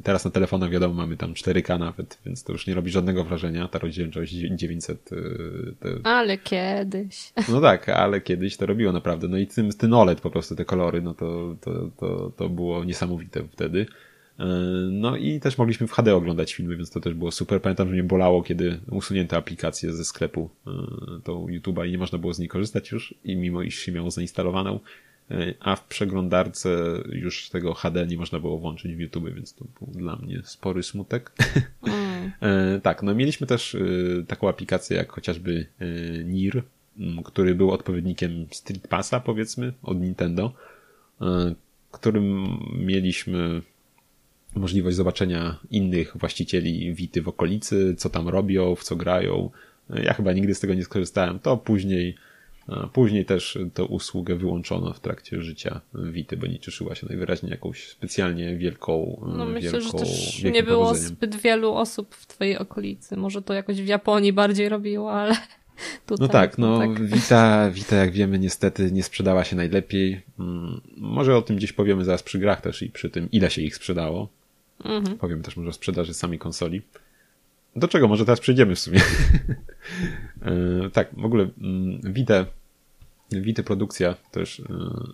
teraz 0.04 0.26
na 0.26 0.32
telefonach 0.32 0.70
wiadomo 0.70 0.94
mamy 0.94 1.18
tam 1.18 1.34
4K 1.34 1.80
nawet, 1.80 2.20
więc 2.26 2.44
to 2.44 2.54
już 2.54 2.68
nie 2.68 2.74
robi 2.74 2.92
żadnego 2.92 3.24
wrażenia, 3.24 3.68
ta 3.68 3.80
rozdzielczość 3.80 4.34
900. 4.34 5.10
E, 5.12 5.16
te... 5.80 5.90
Ale 6.04 6.38
kiedyś. 6.38 7.34
No 7.50 7.62
tak, 7.62 7.90
ale 7.90 8.22
kiedyś 8.22 8.58
to 8.58 8.66
robiło 8.66 8.92
naprawdę. 8.92 9.28
No 9.28 9.38
i 9.38 9.48
tym, 9.48 9.70
ten 9.72 9.94
OLED 9.94 10.22
po 10.22 10.30
prostu, 10.30 10.56
te 10.56 10.66
kolory, 10.66 11.02
no 11.02 11.14
to, 11.14 11.56
to, 11.62 11.90
to, 12.00 12.32
to 12.38 12.50
było 12.50 12.84
niesamowite 12.84 13.44
wtedy. 13.52 13.86
No 14.92 15.16
i 15.16 15.40
też 15.40 15.58
mogliśmy 15.58 15.88
w 15.88 15.92
HD 15.92 16.16
oglądać 16.16 16.54
filmy, 16.54 16.76
więc 16.78 16.90
to 16.90 17.00
też 17.00 17.14
było 17.14 17.32
super. 17.32 17.62
Pamiętam, 17.62 17.88
że 17.88 17.94
mnie 17.94 18.04
bolało, 18.04 18.44
kiedy 18.44 18.80
usunięto 18.92 19.38
aplikację 19.38 19.94
ze 19.94 20.06
sklepu, 20.06 20.50
tą 21.24 21.46
YouTube'a 21.46 21.88
i 21.88 21.92
nie 21.92 21.98
można 21.98 22.18
było 22.18 22.34
z 22.34 22.40
niej 22.40 22.48
korzystać 22.48 22.92
już 22.92 23.14
i 23.24 23.36
mimo 23.36 23.62
iż 23.62 23.80
się 23.80 23.92
miało 23.92 24.12
zainstalowaną, 24.12 24.80
a 25.60 25.76
w 25.76 25.88
przeglądarce 25.88 26.70
już 27.12 27.50
tego 27.50 27.74
HD 27.74 28.08
nie 28.08 28.18
można 28.18 28.40
było 28.40 28.58
włączyć 28.58 28.96
w 28.96 29.00
YouTube, 29.00 29.34
więc 29.36 29.54
to 29.54 29.66
był 29.80 29.94
dla 29.94 30.16
mnie 30.16 30.42
spory 30.44 30.84
smutek. 30.84 31.32
Mm. 32.42 32.82
tak, 32.82 33.04
no 33.04 33.16
mieliśmy 33.16 33.48
też 33.48 33.76
e, 33.76 33.80
taką 34.28 34.50
aplikację 34.50 34.98
jak 34.98 35.12
chociażby 35.12 35.66
e, 35.80 36.24
NIR, 36.24 36.64
który 37.26 37.56
był 37.56 37.72
odpowiednikiem 37.72 38.48
Street 38.52 38.88
Passa, 38.88 39.20
powiedzmy, 39.20 39.74
od 39.84 40.02
Nintendo, 40.02 40.54
którym 41.92 42.48
mieliśmy 42.80 43.62
możliwość 44.56 44.98
zobaczenia 44.98 45.60
innych 45.72 46.18
właścicieli 46.18 46.94
Wity 46.94 47.22
w 47.22 47.28
okolicy, 47.28 47.96
co 47.98 48.10
tam 48.10 48.28
robią, 48.28 48.76
w 48.76 48.84
co 48.84 48.96
grają. 48.96 49.50
Ja 49.90 50.14
chyba 50.14 50.34
nigdy 50.34 50.56
z 50.56 50.60
tego 50.60 50.74
nie 50.74 50.84
skorzystałem. 50.84 51.40
To 51.40 51.58
później 51.58 52.16
Później 52.94 53.26
też 53.26 53.58
tę 53.74 53.84
usługę 53.84 54.36
wyłączono 54.36 54.94
w 54.94 55.00
trakcie 55.00 55.42
życia 55.42 55.82
Wity, 55.94 56.38
bo 56.38 56.48
nie 56.48 56.60
cieszyła 56.60 56.96
się 56.96 57.08
najwyraźniej 57.10 57.52
jakąś 57.52 57.88
specjalnie 57.88 58.56
wielką 58.56 59.22
No 59.38 59.46
myślę, 59.46 59.72
wielką, 59.72 59.98
że 59.98 60.06
też 60.06 60.44
nie 60.44 60.64
było 60.64 60.96
zbyt 60.96 61.36
wielu 61.36 61.74
osób 61.74 62.16
w 62.16 62.26
twojej 62.26 62.58
okolicy. 62.58 63.18
Może 63.18 63.42
to 63.42 63.54
jakoś 63.54 63.82
w 63.82 63.88
Japonii 63.88 64.34
bardziej 64.34 64.70
robiło, 64.70 65.14
ale 65.14 65.36
tutaj... 66.08 66.28
No 66.28 66.28
tak, 66.28 66.58
no 66.58 66.80
tak. 66.80 67.06
Vita, 67.06 67.72
Vita 67.72 67.96
jak 67.96 68.12
wiemy 68.12 68.40
niestety 68.40 68.92
nie 68.92 69.04
sprzedała 69.04 69.44
się 69.44 69.56
najlepiej. 69.56 70.22
Mm, 70.40 70.82
może 70.98 71.38
o 71.38 71.42
tym 71.42 71.56
gdzieś 71.56 71.74
powiemy 71.74 72.06
zaraz 72.06 72.24
przy 72.24 72.40
grach 72.40 72.62
też 72.62 72.82
i 72.82 72.90
przy 72.90 73.10
tym 73.10 73.32
ile 73.32 73.50
się 73.50 73.62
ich 73.62 73.76
sprzedało. 73.76 74.30
Mhm. 74.86 75.18
Powiem 75.18 75.42
też 75.42 75.58
może 75.58 75.70
o 75.70 75.74
sprzedaży 75.74 76.14
samej 76.14 76.40
konsoli. 76.40 76.82
Do 77.78 77.88
czego 77.88 78.08
może 78.08 78.26
teraz 78.26 78.40
przejdziemy 78.40 78.76
w 78.76 78.80
sumie. 78.80 79.00
E, 80.42 80.90
tak, 80.90 81.10
w 81.18 81.26
ogóle 81.26 81.50
mm, 81.62 82.14
Vita 83.32 83.64
produkcja 83.66 84.16
też 84.32 84.60
e, 84.60 84.64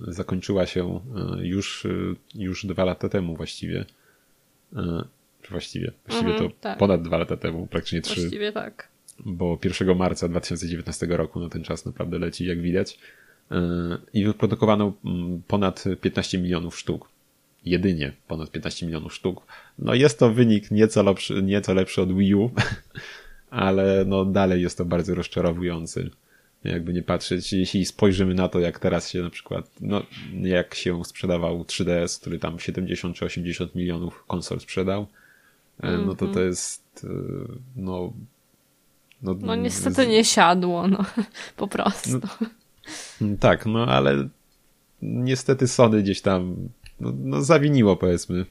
zakończyła 0.07 0.65
się 0.65 0.99
e, 1.15 1.47
już, 1.47 1.87
już 2.35 2.65
dwa 2.65 2.85
lata 2.85 3.09
temu 3.09 3.35
właściwie. 3.35 3.85
Właściwie, 5.49 5.91
właściwie 6.07 6.35
mm, 6.35 6.49
to 6.49 6.55
tak. 6.61 6.77
ponad 6.77 7.01
dwa 7.01 7.17
lata 7.17 7.37
temu, 7.37 7.67
praktycznie 7.67 8.01
trzy. 8.01 8.21
Właściwie 8.21 8.51
tak. 8.51 8.87
Bo 9.19 9.59
1 9.63 9.97
marca 9.97 10.29
2019 10.29 11.07
roku, 11.09 11.39
no 11.39 11.49
ten 11.49 11.63
czas 11.63 11.85
naprawdę 11.85 12.19
leci, 12.19 12.45
jak 12.45 12.61
widać. 12.61 12.99
I 14.13 14.25
wyprodukowano 14.25 14.93
mm, 15.05 15.41
ponad 15.47 15.83
15 16.01 16.37
milionów 16.37 16.79
sztuk 16.79 17.12
jedynie 17.65 18.13
ponad 18.27 18.51
15 18.51 18.85
milionów 18.85 19.13
sztuk. 19.13 19.45
No 19.79 19.93
jest 19.93 20.19
to 20.19 20.33
wynik 20.33 20.71
nieco 20.71 21.03
lepszy, 21.03 21.43
nieco 21.43 21.73
lepszy 21.73 22.01
od 22.01 22.17
Wii 22.17 22.35
U, 22.35 22.51
ale 23.49 24.05
no 24.07 24.25
dalej 24.25 24.61
jest 24.61 24.77
to 24.77 24.85
bardzo 24.85 25.15
rozczarowujący. 25.15 26.09
Jakby 26.63 26.93
nie 26.93 27.03
patrzeć, 27.03 27.53
jeśli 27.53 27.85
spojrzymy 27.85 28.33
na 28.33 28.47
to, 28.47 28.59
jak 28.59 28.79
teraz 28.79 29.09
się 29.09 29.21
na 29.21 29.29
przykład, 29.29 29.71
no 29.81 30.03
jak 30.41 30.75
się 30.75 31.05
sprzedawał 31.05 31.63
3DS, 31.63 32.21
który 32.21 32.39
tam 32.39 32.59
70 32.59 33.15
czy 33.15 33.25
80 33.25 33.75
milionów 33.75 34.23
konsol 34.27 34.59
sprzedał, 34.59 35.07
-hmm. 35.81 36.05
no 36.05 36.15
to 36.15 36.19
to 36.19 36.25
mhm. 36.25 36.47
jest, 36.47 37.05
e, 37.05 37.07
no 37.75 38.13
no, 39.23 39.35
no 39.41 39.55
niestety 39.55 40.07
nie 40.07 40.25
siadło, 40.25 40.87
no 40.87 41.05
po 41.57 41.67
prostu. 41.67 42.19
No, 43.21 43.37
tak, 43.39 43.65
no 43.65 43.85
ale 43.85 44.27
niestety 45.01 45.67
Sony 45.67 46.01
gdzieś 46.01 46.21
tam 46.21 46.55
no, 47.03 47.13
no 47.15 47.41
zawiniło 47.41 47.95
powiedzmy. 47.95 48.45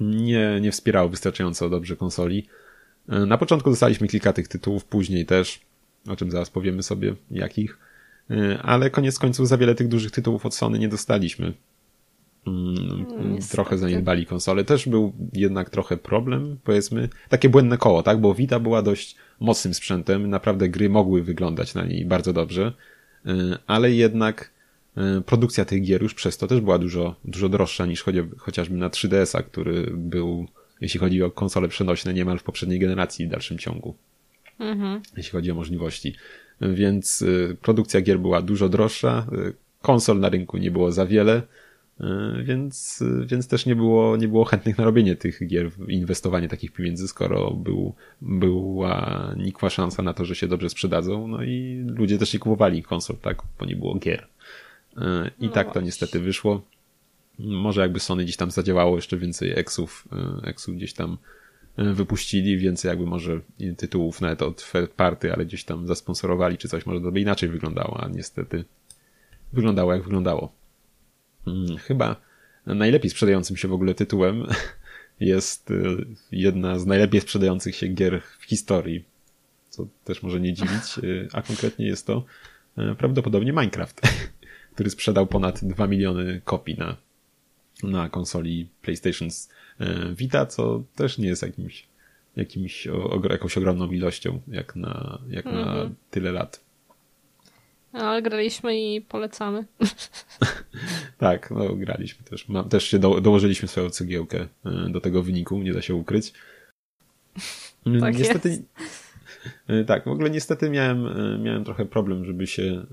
Nie, 0.00 0.58
nie 0.60 0.72
wspierało 0.72 1.08
wystarczająco 1.08 1.68
dobrze 1.68 1.96
konsoli. 1.96 2.46
E, 3.08 3.26
na 3.26 3.38
początku 3.38 3.70
dostaliśmy 3.70 4.08
kilka 4.08 4.32
tych 4.32 4.48
tytułów, 4.48 4.84
później 4.84 5.26
też, 5.26 5.60
o 6.08 6.16
czym 6.16 6.30
zaraz 6.30 6.50
powiemy 6.50 6.82
sobie, 6.82 7.14
jakich. 7.30 7.78
E, 8.30 8.58
ale 8.62 8.90
koniec 8.90 9.18
końców 9.18 9.48
za 9.48 9.56
wiele 9.58 9.74
tych 9.74 9.88
dużych 9.88 10.10
tytułów 10.10 10.46
od 10.46 10.54
Sony 10.54 10.78
nie 10.78 10.88
dostaliśmy. 10.88 11.52
Mm, 12.46 13.06
no, 13.30 13.38
trochę 13.50 13.78
zaniedbali 13.78 14.26
konsole. 14.26 14.64
Też 14.64 14.88
był 14.88 15.12
jednak 15.32 15.70
trochę 15.70 15.96
problem, 15.96 16.58
powiedzmy. 16.64 17.08
Takie 17.28 17.48
błędne 17.48 17.78
koło, 17.78 18.02
tak? 18.02 18.20
Bo 18.20 18.34
Vita 18.34 18.60
była 18.60 18.82
dość 18.82 19.16
mocnym 19.40 19.74
sprzętem. 19.74 20.30
Naprawdę 20.30 20.68
gry 20.68 20.88
mogły 20.88 21.22
wyglądać 21.22 21.74
na 21.74 21.84
niej 21.84 22.04
bardzo 22.04 22.32
dobrze. 22.32 22.72
E, 23.26 23.58
ale 23.66 23.92
jednak 23.92 24.55
produkcja 25.26 25.64
tych 25.64 25.82
gier 25.82 26.02
już 26.02 26.14
przez 26.14 26.38
to 26.38 26.46
też 26.46 26.60
była 26.60 26.78
dużo, 26.78 27.14
dużo 27.24 27.48
droższa 27.48 27.86
niż 27.86 28.04
chociażby 28.38 28.76
na 28.76 28.88
3DS-a, 28.88 29.42
który 29.42 29.90
był, 29.94 30.46
jeśli 30.80 31.00
chodzi 31.00 31.22
o 31.22 31.30
konsole 31.30 31.68
przenośne, 31.68 32.14
niemal 32.14 32.38
w 32.38 32.42
poprzedniej 32.42 32.78
generacji 32.78 33.26
w 33.26 33.30
dalszym 33.30 33.58
ciągu. 33.58 33.94
Mhm. 34.58 35.00
Jeśli 35.16 35.32
chodzi 35.32 35.50
o 35.50 35.54
możliwości. 35.54 36.14
Więc 36.60 37.22
e, 37.22 37.54
produkcja 37.54 38.00
gier 38.00 38.20
była 38.20 38.42
dużo 38.42 38.68
droższa, 38.68 39.26
e, 39.32 39.52
konsol 39.82 40.20
na 40.20 40.28
rynku 40.28 40.56
nie 40.56 40.70
było 40.70 40.92
za 40.92 41.06
wiele, 41.06 41.42
więc, 42.44 43.04
więc 43.26 43.48
też 43.48 43.66
nie 43.66 43.76
było, 43.76 44.16
nie 44.16 44.28
było 44.28 44.44
chętnych 44.44 44.78
na 44.78 44.84
robienie 44.84 45.16
tych 45.16 45.46
gier, 45.46 45.70
inwestowanie 45.88 46.48
takich 46.48 46.72
pieniędzy, 46.72 47.08
skoro 47.08 47.50
był, 47.50 47.94
była 48.22 49.34
nikła 49.36 49.70
szansa 49.70 50.02
na 50.02 50.14
to, 50.14 50.24
że 50.24 50.34
się 50.34 50.48
dobrze 50.48 50.70
sprzedadzą, 50.70 51.28
no 51.28 51.42
i 51.42 51.84
ludzie 51.86 52.18
też 52.18 52.32
nie 52.34 52.38
kupowali 52.38 52.82
konsol, 52.82 53.16
tak, 53.16 53.42
bo 53.58 53.66
nie 53.66 53.76
było 53.76 53.94
gier. 53.94 54.26
E, 54.98 55.30
I 55.40 55.46
no 55.46 55.52
tak 55.52 55.72
to 55.72 55.80
niestety 55.80 56.20
wyszło. 56.20 56.62
Może 57.38 57.80
jakby 57.80 58.00
Sony 58.00 58.24
gdzieś 58.24 58.36
tam 58.36 58.50
zadziałało 58.50 58.96
jeszcze 58.96 59.16
więcej 59.16 59.58
eksów, 59.58 60.08
e, 60.12 60.48
eksów 60.48 60.76
gdzieś 60.76 60.92
tam 60.92 61.18
e, 61.76 61.92
wypuścili, 61.92 62.58
więcej 62.58 62.88
jakby 62.88 63.06
może 63.06 63.40
tytułów 63.76 64.20
nawet 64.20 64.42
od 64.42 64.72
party, 64.96 65.32
ale 65.32 65.46
gdzieś 65.46 65.64
tam 65.64 65.86
zasponsorowali 65.86 66.58
czy 66.58 66.68
coś, 66.68 66.86
może 66.86 67.00
to 67.00 67.12
by 67.12 67.20
inaczej 67.20 67.48
wyglądało, 67.48 68.04
a 68.04 68.08
niestety 68.08 68.64
wyglądało 69.52 69.92
jak 69.92 70.02
wyglądało. 70.02 70.52
Hmm, 71.44 71.76
chyba 71.76 72.16
najlepiej 72.66 73.10
sprzedającym 73.10 73.56
się 73.56 73.68
w 73.68 73.72
ogóle 73.72 73.94
tytułem 73.94 74.46
jest 75.20 75.72
jedna 76.32 76.78
z 76.78 76.86
najlepiej 76.86 77.20
sprzedających 77.20 77.76
się 77.76 77.88
gier 77.88 78.22
w 78.38 78.44
historii, 78.44 79.04
co 79.70 79.86
też 80.04 80.22
może 80.22 80.40
nie 80.40 80.52
dziwić, 80.52 81.00
a 81.32 81.42
konkretnie 81.42 81.86
jest 81.86 82.06
to 82.06 82.24
prawdopodobnie 82.98 83.52
Minecraft. 83.52 84.00
który 84.76 84.90
sprzedał 84.90 85.26
ponad 85.26 85.64
2 85.64 85.86
miliony 85.86 86.40
kopii 86.44 86.76
na, 86.78 86.96
na 87.82 88.08
konsoli 88.08 88.68
PlayStation 88.82 89.28
e, 89.80 90.14
Vita, 90.14 90.46
co 90.46 90.82
też 90.96 91.18
nie 91.18 91.28
jest 91.28 91.42
jakimś, 91.42 91.86
jakimś 92.36 92.86
o, 92.86 93.20
jakąś 93.30 93.58
ogromną 93.58 93.90
ilością, 93.90 94.40
jak 94.48 94.76
na, 94.76 95.18
jak 95.28 95.46
mhm. 95.46 95.66
na 95.66 95.90
tyle 96.10 96.32
lat. 96.32 96.60
Ale 97.92 98.22
graliśmy 98.22 98.80
i 98.80 99.00
polecamy. 99.00 99.64
tak, 101.18 101.50
no 101.50 101.74
graliśmy 101.74 102.24
też. 102.24 102.46
też 102.70 102.84
się 102.84 102.98
do, 102.98 103.20
dołożyliśmy 103.20 103.68
swoją 103.68 103.90
cegiełkę 103.90 104.48
e, 104.64 104.90
do 104.90 105.00
tego 105.00 105.22
wyniku, 105.22 105.58
nie 105.58 105.72
da 105.72 105.82
się 105.82 105.94
ukryć. 105.94 106.32
Tak 108.00 108.18
niestety, 108.18 108.48
jest. 108.48 108.62
Tak, 109.86 110.04
w 110.04 110.08
ogóle 110.08 110.30
niestety 110.30 110.70
miałem, 110.70 111.08
miałem 111.42 111.64
trochę 111.64 111.84
problem, 111.84 112.24
żeby 112.24 112.46
się 112.46 112.86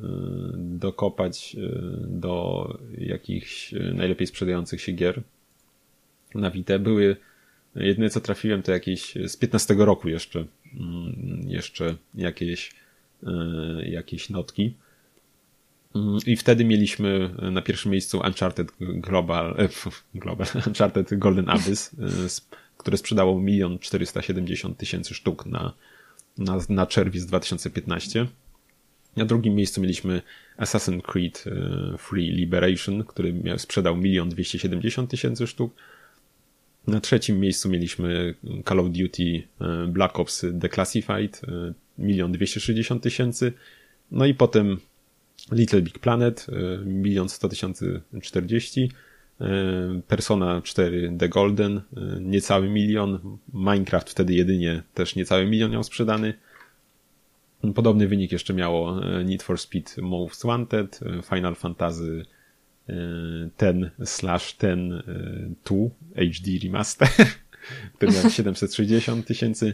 dokopać 0.56 1.56
do 2.08 2.68
jakichś 2.98 3.72
najlepiej 3.94 4.28
sprzedających 4.28 4.82
się 4.82 4.92
gier 4.92 5.22
na 6.36 6.52
Vita. 6.52 6.80
Były 6.80 7.18
Jedyne 7.76 8.10
co 8.10 8.22
trafiłem 8.22 8.64
to 8.64 8.72
jakieś 8.72 9.14
z 9.28 9.38
15 9.38 9.76
roku 9.78 10.10
jeszcze, 10.10 10.46
mm, 10.80 11.46
jeszcze 11.48 11.96
jakieś, 12.16 12.72
e, 13.24 13.32
jakieś 13.90 14.30
notki. 14.30 14.74
Mm, 15.96 16.18
I 16.26 16.36
wtedy 16.36 16.66
mieliśmy 16.66 17.30
na 17.52 17.62
pierwszym 17.62 17.92
miejscu 17.92 18.22
Uncharted 18.26 18.72
Global, 18.80 19.56
e, 19.58 19.70
Global 20.16 20.48
Uncharted 20.68 21.20
Golden 21.20 21.50
Abyss, 21.50 21.94
e, 21.94 22.54
które 22.78 22.98
sprzedało 22.98 23.42
1 23.48 23.80
470 23.80 24.78
tysięcy 24.78 25.14
sztuk 25.14 25.46
na, 25.46 25.74
na, 26.38 26.58
na 26.70 26.86
czerwiec 26.86 27.26
2015. 27.26 28.28
Na 29.16 29.26
drugim 29.26 29.56
miejscu 29.56 29.82
mieliśmy 29.82 30.22
Assassin's 30.58 31.02
Creed 31.02 31.44
Free 31.98 32.32
Liberation, 32.32 33.04
który 33.04 33.34
miał, 33.34 33.60
sprzedał 33.60 34.02
1 34.02 34.30
270 34.30 35.10
tysięcy 35.10 35.48
sztuk. 35.48 35.74
Na 36.88 37.00
trzecim 37.00 37.40
miejscu 37.40 37.70
mieliśmy 37.70 38.36
Call 38.70 38.80
of 38.80 38.90
Duty 38.90 39.44
e, 39.62 39.88
Black 39.88 40.20
Ops 40.20 40.46
Declassified, 40.52 41.42
1 41.98 42.32
260 42.32 43.04
tysięcy. 43.04 43.54
No 44.12 44.26
i 44.26 44.34
potem 44.34 44.78
Little 45.52 45.82
Big 45.82 46.00
Planet, 46.00 46.48
1 47.04 47.30
100 47.30 47.50
tysięcy 47.50 48.02
40. 48.22 48.92
Persona 50.08 50.62
4 50.62 51.18
The 51.18 51.30
Golden, 51.30 51.78
e, 51.78 51.82
niecały 52.22 52.70
milion. 52.70 53.38
Minecraft 53.54 54.10
wtedy 54.10 54.34
jedynie 54.34 54.84
też 54.94 55.16
niecały 55.16 55.46
milion 55.46 55.72
miał 55.72 55.84
sprzedany. 55.84 56.34
Podobny 57.76 58.08
wynik 58.08 58.32
jeszcze 58.32 58.54
miało 58.54 59.06
e, 59.06 59.24
Need 59.24 59.44
for 59.44 59.60
Speed 59.60 60.02
Most 60.02 60.46
Wanted, 60.46 61.00
Final 61.30 61.56
Fantasy 61.56 62.26
ten 63.58 63.90
slash 64.04 64.54
ten 64.54 65.04
2 65.66 65.78
HD 66.16 66.52
remaster, 66.64 67.08
który 67.96 68.12
miał 68.12 68.30
760 68.30 69.28
tysięcy, 69.28 69.74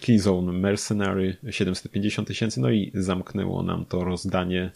Keyzone 0.00 0.52
Mercenary 0.52 1.36
750 1.50 2.28
tysięcy, 2.28 2.60
no 2.60 2.70
i 2.70 2.90
zamknęło 2.94 3.62
nam 3.62 3.84
to 3.84 4.04
rozdanie 4.04 4.70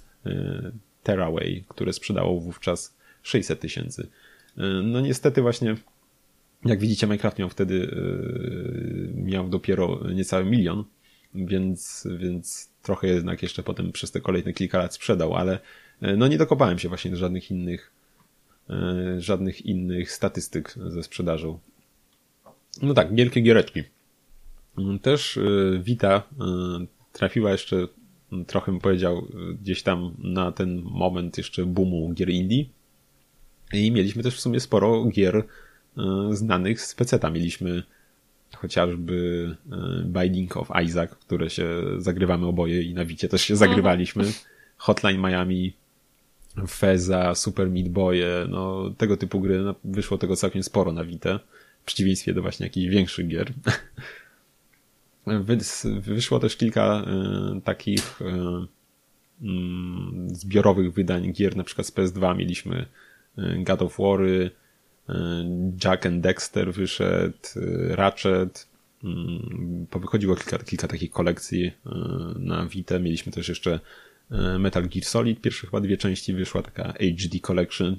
Terraway, 1.03 1.65
które 1.69 1.93
sprzedało 1.93 2.41
wówczas 2.41 2.95
600 3.23 3.61
tysięcy. 3.61 4.09
No 4.83 5.01
niestety 5.01 5.43
właśnie, 5.43 5.77
jak 6.65 6.81
widzicie, 6.81 7.07
Minecraft 7.07 7.39
miał 7.39 7.49
wtedy 7.49 7.97
miał 9.15 9.49
dopiero 9.49 10.01
niecały 10.15 10.45
milion, 10.45 10.85
więc, 11.35 12.09
więc 12.19 12.71
trochę 12.83 13.07
jednak 13.07 13.43
jeszcze 13.43 13.63
potem 13.63 13.93
przez 13.93 14.11
te 14.11 14.21
kolejne 14.21 14.53
kilka 14.53 14.79
lat 14.79 14.95
sprzedał, 14.95 15.35
ale 15.35 15.59
E, 16.03 16.17
no 16.17 16.29
nie 16.29 16.39
dokopałem 16.39 16.79
się 16.79 16.89
właśnie 16.89 17.11
do 17.11 17.17
żadnych 17.17 17.51
innych 17.51 17.93
e, 18.71 19.21
żadnych 19.21 19.67
innych 19.67 20.13
statystyk 20.13 20.75
ze 20.87 21.03
sprzedażą. 21.03 21.59
No 22.83 22.95
tak, 22.95 23.15
wielkie 23.15 23.41
giereczki. 23.41 23.83
Mm, 24.79 24.99
też 24.99 25.37
e, 25.37 25.43
Vita 25.79 26.23
trafiła 27.13 27.51
jeszcze 27.53 27.89
trochę 28.47 28.73
bym 28.73 28.81
powiedział 28.81 29.27
gdzieś 29.63 29.83
tam 29.83 30.15
na 30.19 30.53
ten 30.53 30.83
moment 30.85 31.39
jeszcze 31.39 31.67
boomu 31.67 32.13
gier 32.15 32.31
indie 32.31 32.65
i 33.73 33.93
mieliśmy 33.93 34.23
też 34.23 34.37
w 34.37 34.41
sumie 34.41 34.61
sporo 34.61 35.05
gier 35.05 35.45
znanych 36.31 36.81
z 36.81 36.95
peceta. 36.95 37.31
Mieliśmy 37.31 37.83
chociażby 38.57 39.57
Binding 40.05 40.57
of 40.57 40.69
Isaac, 40.85 41.11
które 41.11 41.51
się 41.51 41.67
zagrywamy 41.99 42.47
oboje 42.47 42.83
i 42.83 42.95
na 42.95 43.05
Wicie 43.05 43.29
też 43.29 43.43
się 43.43 43.57
zagrywaliśmy. 43.57 44.25
Hotline 44.77 45.21
Miami 45.21 45.73
Feza, 46.69 47.35
Super 47.35 47.71
Meat 47.71 47.89
Boye, 47.89 48.47
no 48.49 48.91
tego 48.99 49.17
typu 49.17 49.41
gry, 49.41 49.59
no, 49.59 49.75
wyszło 49.85 50.19
tego 50.19 50.37
całkiem 50.37 50.63
sporo 50.63 50.93
na 50.93 51.05
Vita, 51.05 51.41
w 51.83 51.85
przeciwieństwie 51.85 52.35
do 52.35 52.43
właśnie 52.43 52.67
jakichś 52.67 52.89
większych 52.89 53.29
gier. 53.29 53.53
Wyszło 56.01 56.39
też 56.39 56.57
kilka 56.57 57.05
y, 57.57 57.61
takich 57.61 58.21
y, 58.23 58.25
zbiorowych 60.27 60.93
wydań 60.93 61.33
gier, 61.33 61.57
na 61.57 61.65
przykład 61.65 61.87
z 61.87 61.93
PS2 61.93 62.37
mieliśmy 62.37 62.87
God 63.65 63.83
of 63.83 63.99
War, 63.99 64.21
Jack 65.85 66.07
and 66.07 66.21
Dexter 66.21 66.73
wyszedł, 66.73 67.39
Ratchet, 67.91 68.69
wychodziło 70.01 70.37
kilka, 70.37 70.59
kilka 70.59 70.89
takich 70.89 71.11
kolekcji 71.11 71.73
na 72.37 72.67
Vita, 72.67 72.99
mieliśmy 72.99 73.33
też 73.33 73.49
jeszcze 73.49 73.81
Metal 74.59 74.89
Gear 74.89 75.05
Solid. 75.05 75.41
Pierwsze 75.41 75.67
chyba 75.67 75.81
dwie 75.81 75.97
części 75.97 76.33
wyszła 76.33 76.63
taka 76.63 76.93
HD 76.93 77.39
Collection, 77.41 77.97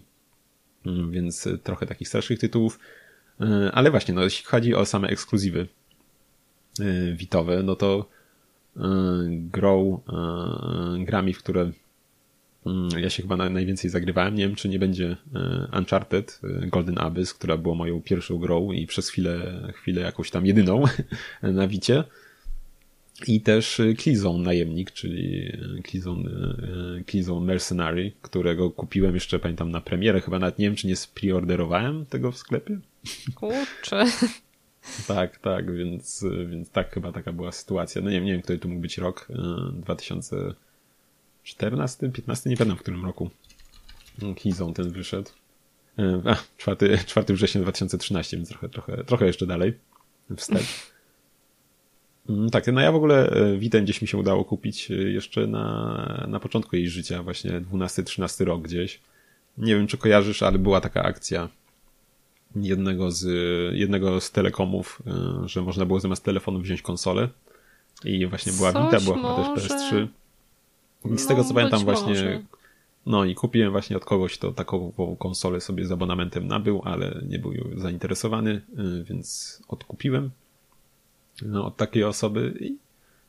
mm, 0.85 1.11
więc 1.11 1.47
trochę 1.63 1.85
takich 1.85 2.07
starszych 2.07 2.39
tytułów. 2.39 2.79
Ale 3.71 3.91
właśnie, 3.91 4.13
no, 4.13 4.23
jeśli 4.23 4.45
chodzi 4.45 4.75
o 4.75 4.85
same 4.85 5.07
ekskluzywy 5.07 5.67
witowe, 7.15 7.63
no 7.63 7.75
to 7.75 8.09
grą, 9.29 10.01
grami, 10.99 11.33
w 11.33 11.39
które 11.39 11.61
mm, 11.61 11.73
ja 12.97 13.09
się 13.09 13.21
chyba 13.21 13.49
najwięcej 13.49 13.89
zagrywałem. 13.89 14.35
Nie 14.35 14.47
wiem, 14.47 14.55
czy 14.55 14.69
nie 14.69 14.79
będzie 14.79 15.17
Uncharted 15.77 16.41
Golden 16.67 16.97
Abyss, 16.97 17.33
która 17.33 17.57
była 17.57 17.75
moją 17.75 18.01
pierwszą 18.01 18.37
grą 18.37 18.71
i 18.71 18.87
przez 18.87 19.09
chwilę, 19.09 19.61
chwilę 19.73 20.01
jakąś 20.01 20.31
tam 20.31 20.45
jedyną 20.45 20.83
na 21.41 21.67
Wicie. 21.67 22.03
I 23.27 23.41
też 23.41 23.81
Killzone 23.97 24.39
y, 24.39 24.45
Najemnik, 24.45 24.91
czyli 24.91 25.51
Killzone, 25.83 26.29
Killzone 27.05 27.45
Mercenary, 27.45 28.11
którego 28.21 28.71
kupiłem 28.71 29.13
jeszcze, 29.13 29.39
pamiętam, 29.39 29.71
na 29.71 29.81
premierę. 29.81 30.21
Chyba 30.21 30.39
nawet 30.39 30.59
nie 30.59 30.65
wiem, 30.65 30.75
czy 30.75 30.87
nie 30.87 30.95
spreorderowałem 30.95 32.05
tego 32.05 32.31
w 32.31 32.37
sklepie. 32.37 32.79
Kurczę. 33.35 34.05
tak, 35.07 35.37
tak, 35.37 35.75
więc, 35.75 36.25
więc 36.49 36.69
tak 36.69 36.93
chyba 36.93 37.11
taka 37.11 37.33
była 37.33 37.51
sytuacja. 37.51 38.01
No 38.01 38.09
nie 38.09 38.15
wiem, 38.15 38.25
nie 38.25 38.31
wiem, 38.31 38.41
który 38.41 38.59
to 38.59 38.67
mógł 38.67 38.81
być 38.81 38.97
rok. 38.97 39.27
2014, 41.43 42.09
15, 42.09 42.49
nie 42.49 42.57
pamiętam 42.57 42.77
w 42.77 42.81
którym 42.81 43.05
roku 43.05 43.29
Killzone 44.35 44.73
ten 44.73 44.91
wyszedł. 44.91 45.29
A, 46.25 46.35
4, 46.57 46.97
4 46.97 47.33
września 47.33 47.61
2013, 47.61 48.37
więc 48.37 48.49
trochę, 48.49 48.69
trochę, 48.69 49.03
trochę 49.03 49.25
jeszcze 49.25 49.47
dalej 49.47 49.73
wstecz. 50.37 50.93
Mm, 52.29 52.49
tak, 52.49 52.67
no 52.67 52.81
ja 52.81 52.91
w 52.91 52.95
ogóle 52.95 53.29
e, 53.29 53.57
Witę 53.57 53.81
gdzieś 53.81 54.01
mi 54.01 54.07
się 54.07 54.17
udało 54.17 54.45
kupić 54.45 54.91
e, 54.91 54.93
jeszcze 54.93 55.47
na, 55.47 56.25
na 56.27 56.39
początku 56.39 56.75
jej 56.75 56.89
życia, 56.89 57.23
właśnie 57.23 57.61
12-13 57.61 58.45
rok 58.45 58.61
gdzieś. 58.61 58.99
Nie 59.57 59.75
wiem, 59.75 59.87
czy 59.87 59.97
kojarzysz, 59.97 60.43
ale 60.43 60.59
była 60.59 60.81
taka 60.81 61.03
akcja 61.03 61.49
jednego 62.55 63.11
z, 63.11 63.25
jednego 63.75 64.21
z 64.21 64.31
telekomów, 64.31 65.01
e, 65.07 65.47
że 65.47 65.61
można 65.61 65.85
było 65.85 65.99
zamiast 65.99 66.23
telefonu 66.23 66.59
wziąć 66.59 66.81
konsolę. 66.81 67.29
I 68.05 68.27
właśnie 68.27 68.53
była 68.53 68.73
Coś 68.73 68.85
Vita, 68.85 69.01
była 69.01 69.17
może... 69.17 69.61
też 69.61 69.69
PS3. 69.69 70.07
I 71.05 71.17
z 71.17 71.27
tego 71.27 71.43
co 71.43 71.49
no, 71.49 71.55
pamiętam 71.55 71.79
właśnie, 71.79 72.07
może. 72.07 72.41
no 73.05 73.25
i 73.25 73.35
kupiłem 73.35 73.71
właśnie 73.71 73.97
od 73.97 74.05
kogoś 74.05 74.37
to 74.37 74.51
taką 74.51 74.91
konsolę 75.19 75.61
sobie 75.61 75.85
z 75.85 75.91
abonamentem 75.91 76.47
nabył, 76.47 76.81
ale 76.85 77.21
nie 77.27 77.39
był 77.39 77.53
zainteresowany, 77.75 78.61
więc 79.03 79.61
odkupiłem 79.67 80.31
no, 81.41 81.65
od 81.65 81.77
takiej 81.77 82.03
osoby 82.03 82.53
i, 82.59 82.77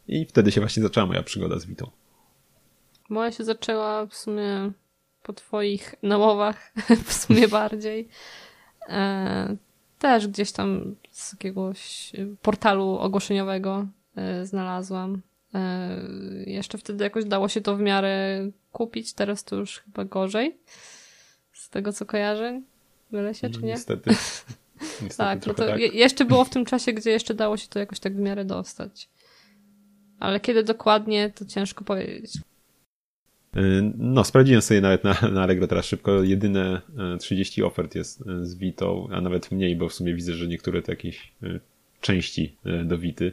i 0.09 0.27
wtedy 0.27 0.53
się 0.53 0.61
właśnie 0.61 0.83
zaczęła 0.83 1.07
moja 1.07 1.23
przygoda 1.23 1.59
z 1.59 1.67
Witą. 1.67 1.91
Moja 3.09 3.33
się 3.33 3.45
zaczęła 3.45 4.07
w 4.07 4.15
sumie 4.15 4.73
po 5.23 5.33
twoich 5.33 5.95
namowach, 6.03 6.73
w 7.07 7.13
sumie 7.13 7.49
bardziej. 7.49 8.09
E, 8.89 9.57
też 9.99 10.29
gdzieś 10.29 10.53
tam 10.53 10.97
z 11.11 11.33
jakiegoś 11.33 12.13
portalu 12.43 12.99
ogłoszeniowego 12.99 13.87
e, 14.17 14.47
znalazłam. 14.47 15.21
E, 15.55 15.97
jeszcze 16.47 16.79
wtedy 16.79 17.05
jakoś 17.05 17.25
dało 17.25 17.49
się 17.49 17.61
to 17.61 17.77
w 17.77 17.81
miarę 17.81 18.47
kupić, 18.73 19.13
teraz 19.13 19.45
to 19.45 19.57
już 19.57 19.79
chyba 19.79 20.05
gorzej. 20.05 20.57
Z 21.53 21.71
tego 21.71 21.93
co 21.93 22.07
kojarzę. 22.07 22.63
Mylę 23.11 23.35
się, 23.35 23.51
czy 23.51 23.63
nie? 23.63 23.69
Niestety. 23.69 24.11
tak, 25.17 25.47
no 25.47 25.55
to 25.55 25.67
tak. 25.67 25.81
jeszcze 25.81 26.25
było 26.25 26.45
w 26.45 26.51
tym 26.51 26.65
czasie, 26.65 26.93
gdzie 26.93 27.11
jeszcze 27.11 27.35
dało 27.35 27.57
się 27.57 27.69
to 27.69 27.79
jakoś 27.79 28.01
tak 28.01 28.17
w 28.17 28.19
miarę 28.19 28.45
dostać. 28.45 29.09
Ale 30.21 30.41
kiedy 30.41 30.63
dokładnie, 30.63 31.31
to 31.31 31.45
ciężko 31.45 31.85
powiedzieć. 31.85 32.37
Y, 33.57 33.93
no, 33.99 34.25
sprawdziłem 34.25 34.63
sobie 34.63 34.81
nawet 34.81 35.05
na, 35.05 35.15
na 35.33 35.43
Allegro 35.43 35.67
teraz 35.67 35.85
szybko. 35.85 36.23
Jedyne 36.23 36.81
30 37.21 37.61
y, 37.61 37.67
ofert 37.67 37.95
jest 37.95 38.25
z 38.43 38.55
Witą, 38.55 39.09
a 39.13 39.21
nawet 39.21 39.53
mniej, 39.53 39.77
bo 39.77 39.89
w 39.89 39.95
sumie 39.95 40.15
widzę, 40.15 40.33
że 40.33 40.47
niektóre 40.47 40.83
to 40.83 40.93
jakieś 40.93 41.33
części 42.01 42.57
do 42.85 42.99
Wity. 42.99 43.33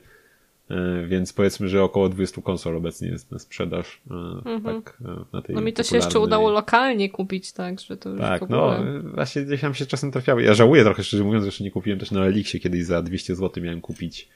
Więc 1.08 1.34
powiedzmy, 1.34 1.70
że 1.70 1.84
około 1.84 2.10
20 2.10 2.42
konsol 2.42 2.76
obecnie 2.76 3.08
jest 3.08 3.32
na 3.32 3.40
sprzedaż. 3.40 4.02
Mhm. 4.46 4.82
Tak, 4.82 4.98
na 5.34 5.42
tej 5.42 5.56
no 5.56 5.62
mi 5.62 5.74
to 5.74 5.84
się 5.84 5.96
jeszcze 5.96 6.20
udało 6.20 6.52
lokalnie 6.52 7.10
kupić, 7.10 7.52
tak, 7.52 7.80
że 7.80 7.98
to 7.98 8.18
Tak, 8.18 8.50
no 8.50 8.76
właśnie 9.14 9.42
gdzieś 9.42 9.62
tam 9.62 9.74
się 9.74 9.86
czasem 9.86 10.12
trafiały. 10.12 10.44
Ja 10.44 10.54
żałuję 10.54 10.84
trochę, 10.84 11.04
szczerze 11.04 11.24
mówiąc, 11.24 11.44
że 11.44 11.48
jeszcze 11.48 11.64
nie 11.64 11.72
kupiłem 11.72 12.00
też 12.00 12.12
na 12.12 12.26
Elixie 12.26 12.60
kiedyś 12.60 12.86
za 12.86 13.02
200 13.02 13.36
zł 13.36 13.64
miałem 13.64 13.82
kupić 13.82 14.30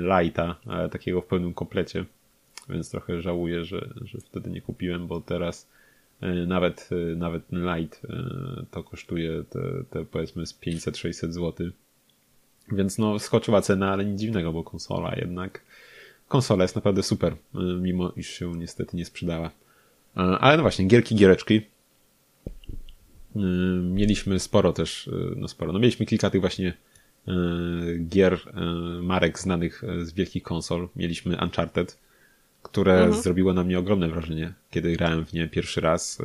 Lighta, 0.00 0.56
ale 0.66 0.88
takiego 0.88 1.20
w 1.20 1.26
pełnym 1.26 1.54
komplecie. 1.54 2.04
Więc 2.68 2.90
trochę 2.90 3.22
żałuję, 3.22 3.64
że, 3.64 3.88
że 4.04 4.18
wtedy 4.18 4.50
nie 4.50 4.60
kupiłem, 4.60 5.06
bo 5.06 5.20
teraz 5.20 5.68
nawet, 6.46 6.88
nawet 7.16 7.42
Light 7.52 8.06
to 8.70 8.82
kosztuje 8.82 9.44
te, 9.50 9.60
te 9.90 10.04
powiedzmy 10.04 10.46
z 10.46 10.60
500-600 10.60 11.30
zł. 11.30 11.70
Więc 12.72 12.98
no 12.98 13.18
skoczyła 13.18 13.62
cena, 13.62 13.92
ale 13.92 14.04
nic 14.04 14.20
dziwnego, 14.20 14.52
bo 14.52 14.64
konsola 14.64 15.14
jednak 15.16 15.62
konsola 16.28 16.64
jest 16.64 16.74
naprawdę 16.74 17.02
super, 17.02 17.36
mimo 17.80 18.12
iż 18.16 18.28
się 18.28 18.52
niestety 18.52 18.96
nie 18.96 19.04
sprzedała. 19.04 19.50
Ale 20.14 20.56
no 20.56 20.62
właśnie, 20.62 20.86
gierki, 20.86 21.14
giereczki. 21.14 21.60
Mieliśmy 23.82 24.38
sporo 24.38 24.72
też, 24.72 25.10
no 25.36 25.48
sporo, 25.48 25.72
no 25.72 25.78
mieliśmy 25.78 26.06
kilka 26.06 26.30
tych 26.30 26.40
właśnie 26.40 26.72
gier 28.08 28.40
marek 29.02 29.38
znanych 29.38 29.82
z 30.02 30.12
wielkich 30.12 30.42
konsol. 30.42 30.88
Mieliśmy 30.96 31.36
Uncharted, 31.42 31.98
które 32.62 32.98
mhm. 32.98 33.22
zrobiło 33.22 33.52
na 33.52 33.64
mnie 33.64 33.78
ogromne 33.78 34.08
wrażenie, 34.08 34.52
kiedy 34.70 34.96
grałem 34.96 35.26
w 35.26 35.32
nie 35.32 35.48
pierwszy 35.48 35.80
raz. 35.80 36.18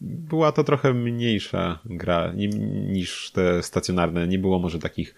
Była 0.00 0.52
to 0.52 0.64
trochę 0.64 0.94
mniejsza 0.94 1.78
gra 1.84 2.32
niż 2.88 3.30
te 3.30 3.62
stacjonarne. 3.62 4.28
Nie 4.28 4.38
było 4.38 4.58
może 4.58 4.78
takich 4.78 5.14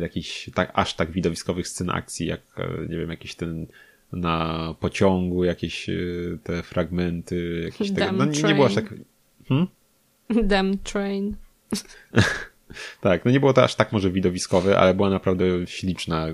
jakichś 0.00 0.50
tak, 0.54 0.72
aż 0.74 0.94
tak 0.94 1.10
widowiskowych 1.10 1.68
scen 1.68 1.90
akcji, 1.90 2.26
jak 2.26 2.40
nie 2.88 2.96
wiem, 2.96 3.10
jakiś 3.10 3.34
ten 3.34 3.66
na 4.12 4.74
pociągu, 4.80 5.44
jakieś 5.44 5.86
te 6.42 6.62
fragmenty, 6.62 7.62
jakieś 7.64 7.90
tego. 7.90 8.12
No 8.12 8.24
nie, 8.24 8.42
nie 8.42 8.54
było 8.54 8.66
aż 8.66 8.74
tak. 8.74 8.94
Hmm? 9.48 9.66
Damn 10.44 10.78
train. 10.78 11.36
tak, 13.00 13.24
no 13.24 13.30
nie 13.30 13.40
było 13.40 13.52
to 13.52 13.64
aż 13.64 13.74
tak 13.74 13.92
może 13.92 14.10
widowiskowe, 14.10 14.78
ale 14.78 14.94
była 14.94 15.10
naprawdę 15.10 15.44
śliczna, 15.66 16.26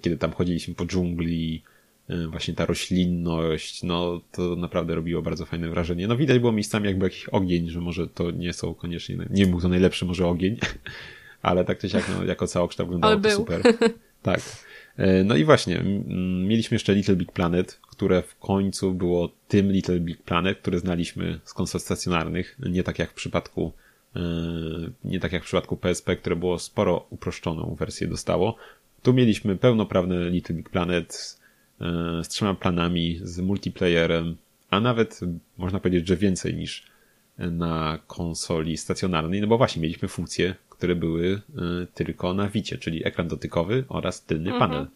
kiedy 0.00 0.16
tam 0.16 0.32
chodziliśmy 0.32 0.74
po 0.74 0.86
dżungli, 0.86 1.62
E, 2.08 2.26
właśnie 2.26 2.54
ta 2.54 2.66
roślinność, 2.66 3.82
no 3.82 4.20
to 4.32 4.56
naprawdę 4.56 4.94
robiło 4.94 5.22
bardzo 5.22 5.46
fajne 5.46 5.68
wrażenie. 5.68 6.08
No 6.08 6.16
widać 6.16 6.38
było 6.38 6.52
miejscami 6.52 6.86
jakby 6.86 7.06
jakiś 7.06 7.24
ogień, 7.28 7.70
że 7.70 7.80
może 7.80 8.06
to 8.06 8.30
nie 8.30 8.52
są 8.52 8.74
koniecznie, 8.74 9.16
nie 9.30 9.46
był 9.46 9.60
to 9.60 9.68
najlepszy 9.68 10.04
może 10.04 10.26
ogień, 10.26 10.56
ale 11.46 11.64
tak 11.64 11.78
czy 11.78 11.88
siak, 11.88 12.04
no, 12.18 12.24
jako 12.24 12.46
całokształt 12.46 12.90
wyglądało 12.90 13.20
to 13.20 13.30
super. 13.30 13.62
Tak. 14.22 14.40
E, 14.96 15.24
no 15.24 15.36
i 15.36 15.44
właśnie, 15.44 15.84
mieliśmy 16.46 16.74
jeszcze 16.74 16.94
Little 16.94 17.16
Big 17.16 17.32
Planet, 17.32 17.80
które 17.90 18.22
w 18.22 18.38
końcu 18.38 18.94
było 18.94 19.30
tym 19.48 19.72
Little 19.72 20.00
Big 20.00 20.22
Planet, 20.22 20.58
które 20.58 20.78
znaliśmy 20.78 21.40
z 21.44 21.54
konsol 21.54 21.80
stacjonarnych, 21.80 22.56
nie 22.70 22.82
tak 22.82 22.98
jak 22.98 23.10
w 23.10 23.14
przypadku 23.14 23.72
e, 24.16 24.20
nie 25.04 25.20
tak 25.20 25.32
jak 25.32 25.42
w 25.42 25.46
przypadku 25.46 25.76
PSP, 25.76 26.16
które 26.16 26.36
było 26.36 26.58
sporo 26.58 27.06
uproszczoną 27.10 27.76
wersję 27.78 28.06
dostało. 28.06 28.56
Tu 29.02 29.12
mieliśmy 29.12 29.56
pełnoprawne 29.56 30.30
Little 30.30 30.56
Big 30.56 30.70
Planet 30.70 31.36
E, 31.80 32.24
z 32.24 32.28
trzema 32.28 32.54
planami, 32.54 33.20
z 33.22 33.38
multiplayerem, 33.38 34.36
a 34.70 34.80
nawet 34.80 35.20
można 35.58 35.80
powiedzieć, 35.80 36.08
że 36.08 36.16
więcej 36.16 36.54
niż 36.54 36.84
na 37.38 37.98
konsoli 38.06 38.76
stacjonarnej, 38.76 39.40
no 39.40 39.46
bo 39.46 39.58
właśnie 39.58 39.82
mieliśmy 39.82 40.08
funkcje, 40.08 40.54
które 40.68 40.94
były 40.94 41.40
e, 41.58 41.86
tylko 41.94 42.34
na 42.34 42.48
wicie, 42.48 42.78
czyli 42.78 43.06
ekran 43.06 43.28
dotykowy 43.28 43.84
oraz 43.88 44.24
tylny 44.24 44.52
mhm. 44.52 44.70
panel. 44.70 44.86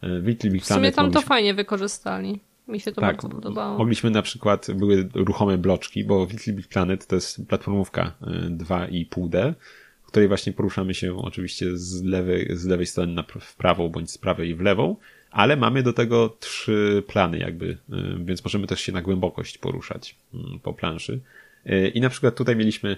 E, 0.00 0.20
w 0.20 0.26
Little 0.26 0.50
Big 0.50 0.62
w 0.62 0.66
sumie 0.66 0.92
tam 0.92 1.04
mogliśmy... 1.04 1.22
to 1.22 1.28
fajnie 1.28 1.54
wykorzystali. 1.54 2.40
Mi 2.68 2.80
się 2.80 2.92
to 2.92 3.00
tak, 3.00 3.16
bardzo 3.16 3.28
podobało. 3.28 3.78
Mogliśmy 3.78 4.10
na 4.10 4.22
przykład, 4.22 4.66
były 4.74 5.08
ruchome 5.14 5.58
bloczki, 5.58 6.04
bo 6.04 6.26
Little 6.30 6.52
Big 6.52 6.68
Planet 6.68 7.06
to 7.06 7.14
jest 7.14 7.46
platformówka 7.48 8.12
2,5D, 8.50 9.54
w 10.02 10.06
której 10.06 10.28
właśnie 10.28 10.52
poruszamy 10.52 10.94
się 10.94 11.16
oczywiście 11.16 11.76
z 11.76 12.02
lewej, 12.02 12.56
z 12.56 12.66
lewej 12.66 12.86
strony 12.86 13.12
na, 13.12 13.22
w 13.40 13.56
prawo 13.56 13.88
bądź 13.88 14.10
z 14.10 14.18
prawej 14.18 14.54
w 14.54 14.60
lewą 14.60 14.96
ale 15.30 15.56
mamy 15.56 15.82
do 15.82 15.92
tego 15.92 16.36
trzy 16.40 17.02
plany 17.06 17.38
jakby, 17.38 17.78
więc 18.24 18.44
możemy 18.44 18.66
też 18.66 18.80
się 18.80 18.92
na 18.92 19.02
głębokość 19.02 19.58
poruszać 19.58 20.16
mm, 20.34 20.60
po 20.60 20.72
planszy. 20.72 21.20
Y, 21.66 21.88
I 21.88 22.00
na 22.00 22.10
przykład 22.10 22.34
tutaj 22.36 22.56
mieliśmy 22.56 22.96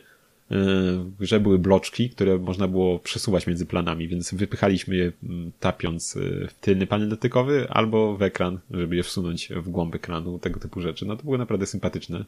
grze 1.21 1.41
były 1.41 1.59
bloczki, 1.59 2.11
które 2.11 2.39
można 2.39 2.69
było 2.69 2.99
przesuwać 2.99 3.47
między 3.47 3.67
planami, 3.67 4.09
więc 4.09 4.35
wypychaliśmy 4.35 4.97
je 4.97 5.13
tapiąc 5.61 6.19
w 6.49 6.55
tylny 6.61 6.87
panel 6.87 7.09
dotykowy 7.09 7.67
albo 7.71 8.17
w 8.17 8.23
ekran, 8.23 8.59
żeby 8.71 8.97
je 8.97 9.03
wsunąć 9.03 9.49
w 9.49 9.69
głąb 9.69 9.95
ekranu, 9.95 10.39
tego 10.39 10.61
typu 10.61 10.81
rzeczy. 10.81 11.07
No 11.07 11.17
to 11.17 11.23
były 11.23 11.39
naprawdę 11.39 11.67
sympatyczne 11.67 12.25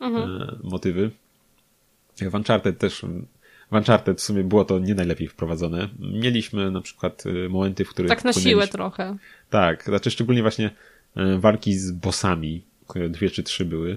mhm. 0.00 0.58
motywy. 0.62 1.10
W 2.16 2.34
Uncharted 2.34 2.78
też 2.78 3.04
w 3.70 3.74
Uncharted 3.74 4.18
w 4.18 4.24
sumie 4.24 4.44
było 4.44 4.64
to 4.64 4.78
nie 4.78 4.94
najlepiej 4.94 5.28
wprowadzone. 5.28 5.88
Mieliśmy 5.98 6.70
na 6.70 6.80
przykład 6.80 7.24
momenty, 7.50 7.84
w 7.84 7.88
których... 7.88 8.08
Tak 8.08 8.24
na 8.24 8.32
siłę 8.32 8.68
trochę. 8.68 9.16
Tak, 9.50 9.84
znaczy 9.84 10.10
szczególnie 10.10 10.42
właśnie 10.42 10.70
walki 11.38 11.78
z 11.78 11.90
bossami, 11.90 12.62
dwie 13.10 13.30
czy 13.30 13.42
trzy 13.42 13.64
były 13.64 13.96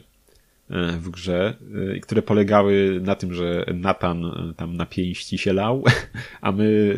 w 0.99 1.09
grze, 1.09 1.55
które 2.01 2.21
polegały 2.21 2.99
na 3.03 3.15
tym, 3.15 3.33
że 3.33 3.65
Nathan 3.73 4.31
tam 4.57 4.77
na 4.77 4.85
pięści 4.85 5.37
się 5.37 5.53
lał, 5.53 5.83
a 6.41 6.51
my 6.51 6.95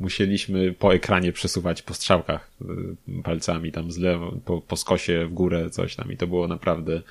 musieliśmy 0.00 0.72
po 0.72 0.94
ekranie 0.94 1.32
przesuwać 1.32 1.82
po 1.82 1.94
strzałkach 1.94 2.50
palcami 3.24 3.72
tam 3.72 3.92
z 3.92 3.98
lewo, 3.98 4.36
po, 4.44 4.60
po 4.60 4.76
skosie 4.76 5.26
w 5.26 5.32
górę 5.32 5.70
coś 5.70 5.96
tam 5.96 6.12
i 6.12 6.16
to 6.16 6.26
było 6.26 6.48
naprawdę 6.48 7.02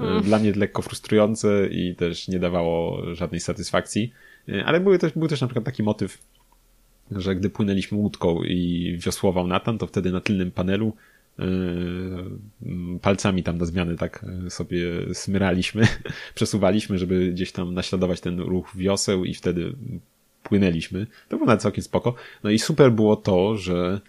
mm. 0.00 0.22
dla 0.22 0.38
mnie 0.38 0.52
lekko 0.52 0.82
frustrujące 0.82 1.68
i 1.70 1.94
też 1.94 2.28
nie 2.28 2.38
dawało 2.38 3.02
żadnej 3.14 3.40
satysfakcji. 3.40 4.12
E, 4.48 4.64
ale 4.64 4.80
były 4.80 4.98
też, 4.98 5.12
był 5.12 5.28
też 5.28 5.40
na 5.40 5.46
przykład 5.46 5.64
taki 5.64 5.82
motyw, 5.82 6.18
że 7.10 7.36
gdy 7.36 7.50
płynęliśmy 7.50 7.98
łódką 7.98 8.42
i 8.42 8.96
wiosłował 9.04 9.46
Natan, 9.46 9.78
to 9.78 9.86
wtedy 9.86 10.12
na 10.12 10.20
tylnym 10.20 10.50
panelu 10.50 10.92
palcami 13.02 13.42
tam 13.42 13.58
na 13.58 13.66
zmiany 13.66 13.96
tak 13.96 14.24
e, 14.46 14.50
sobie 14.50 14.84
smyraliśmy, 15.12 15.82
przesuwaliśmy, 16.34 16.98
żeby 16.98 17.32
gdzieś 17.32 17.52
tam 17.52 17.74
naśladować 17.74 18.20
ten 18.20 18.40
ruch 18.40 18.76
wioseł 18.76 19.24
i 19.24 19.34
wtedy 19.34 19.72
płynęliśmy. 20.42 21.06
To 21.28 21.36
było 21.36 21.46
nawet 21.46 21.62
całkiem 21.62 21.84
spoko. 21.84 22.14
No 22.44 22.50
i 22.50 22.58
super 22.58 22.92
było 22.92 23.16
to, 23.16 23.56
że 23.56 24.00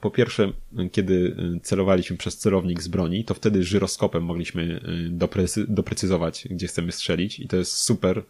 po 0.00 0.10
pierwsze, 0.10 0.52
kiedy 0.92 1.36
celowaliśmy 1.62 2.16
przez 2.16 2.38
celownik 2.38 2.82
z 2.82 2.88
broni, 2.88 3.24
to 3.24 3.34
wtedy 3.34 3.62
żyroskopem 3.62 4.24
mogliśmy 4.24 4.80
doprecy 5.10 5.66
doprecyzować, 5.68 6.48
gdzie 6.50 6.66
chcemy 6.66 6.92
strzelić 6.92 7.40
i 7.40 7.48
to 7.48 7.56
jest 7.56 7.76
super 7.76 8.22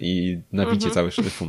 i 0.00 0.38
na 0.52 0.64
Wicie 0.64 0.74
mhm. 0.74 0.94
całe 0.94 1.10
szczęście. 1.10 1.46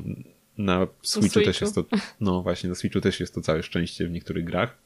Na 0.57 0.79
Switchu, 1.01 1.29
Switchu 1.29 1.39
też 1.39 1.61
jest 1.61 1.75
to, 1.75 1.85
no 2.21 2.41
właśnie, 2.41 2.69
na 2.69 2.75
Switchu 2.75 3.01
też 3.01 3.19
jest 3.19 3.35
to 3.35 3.41
całe 3.41 3.63
szczęście 3.63 4.07
w 4.07 4.11
niektórych 4.11 4.45
grach. 4.45 4.77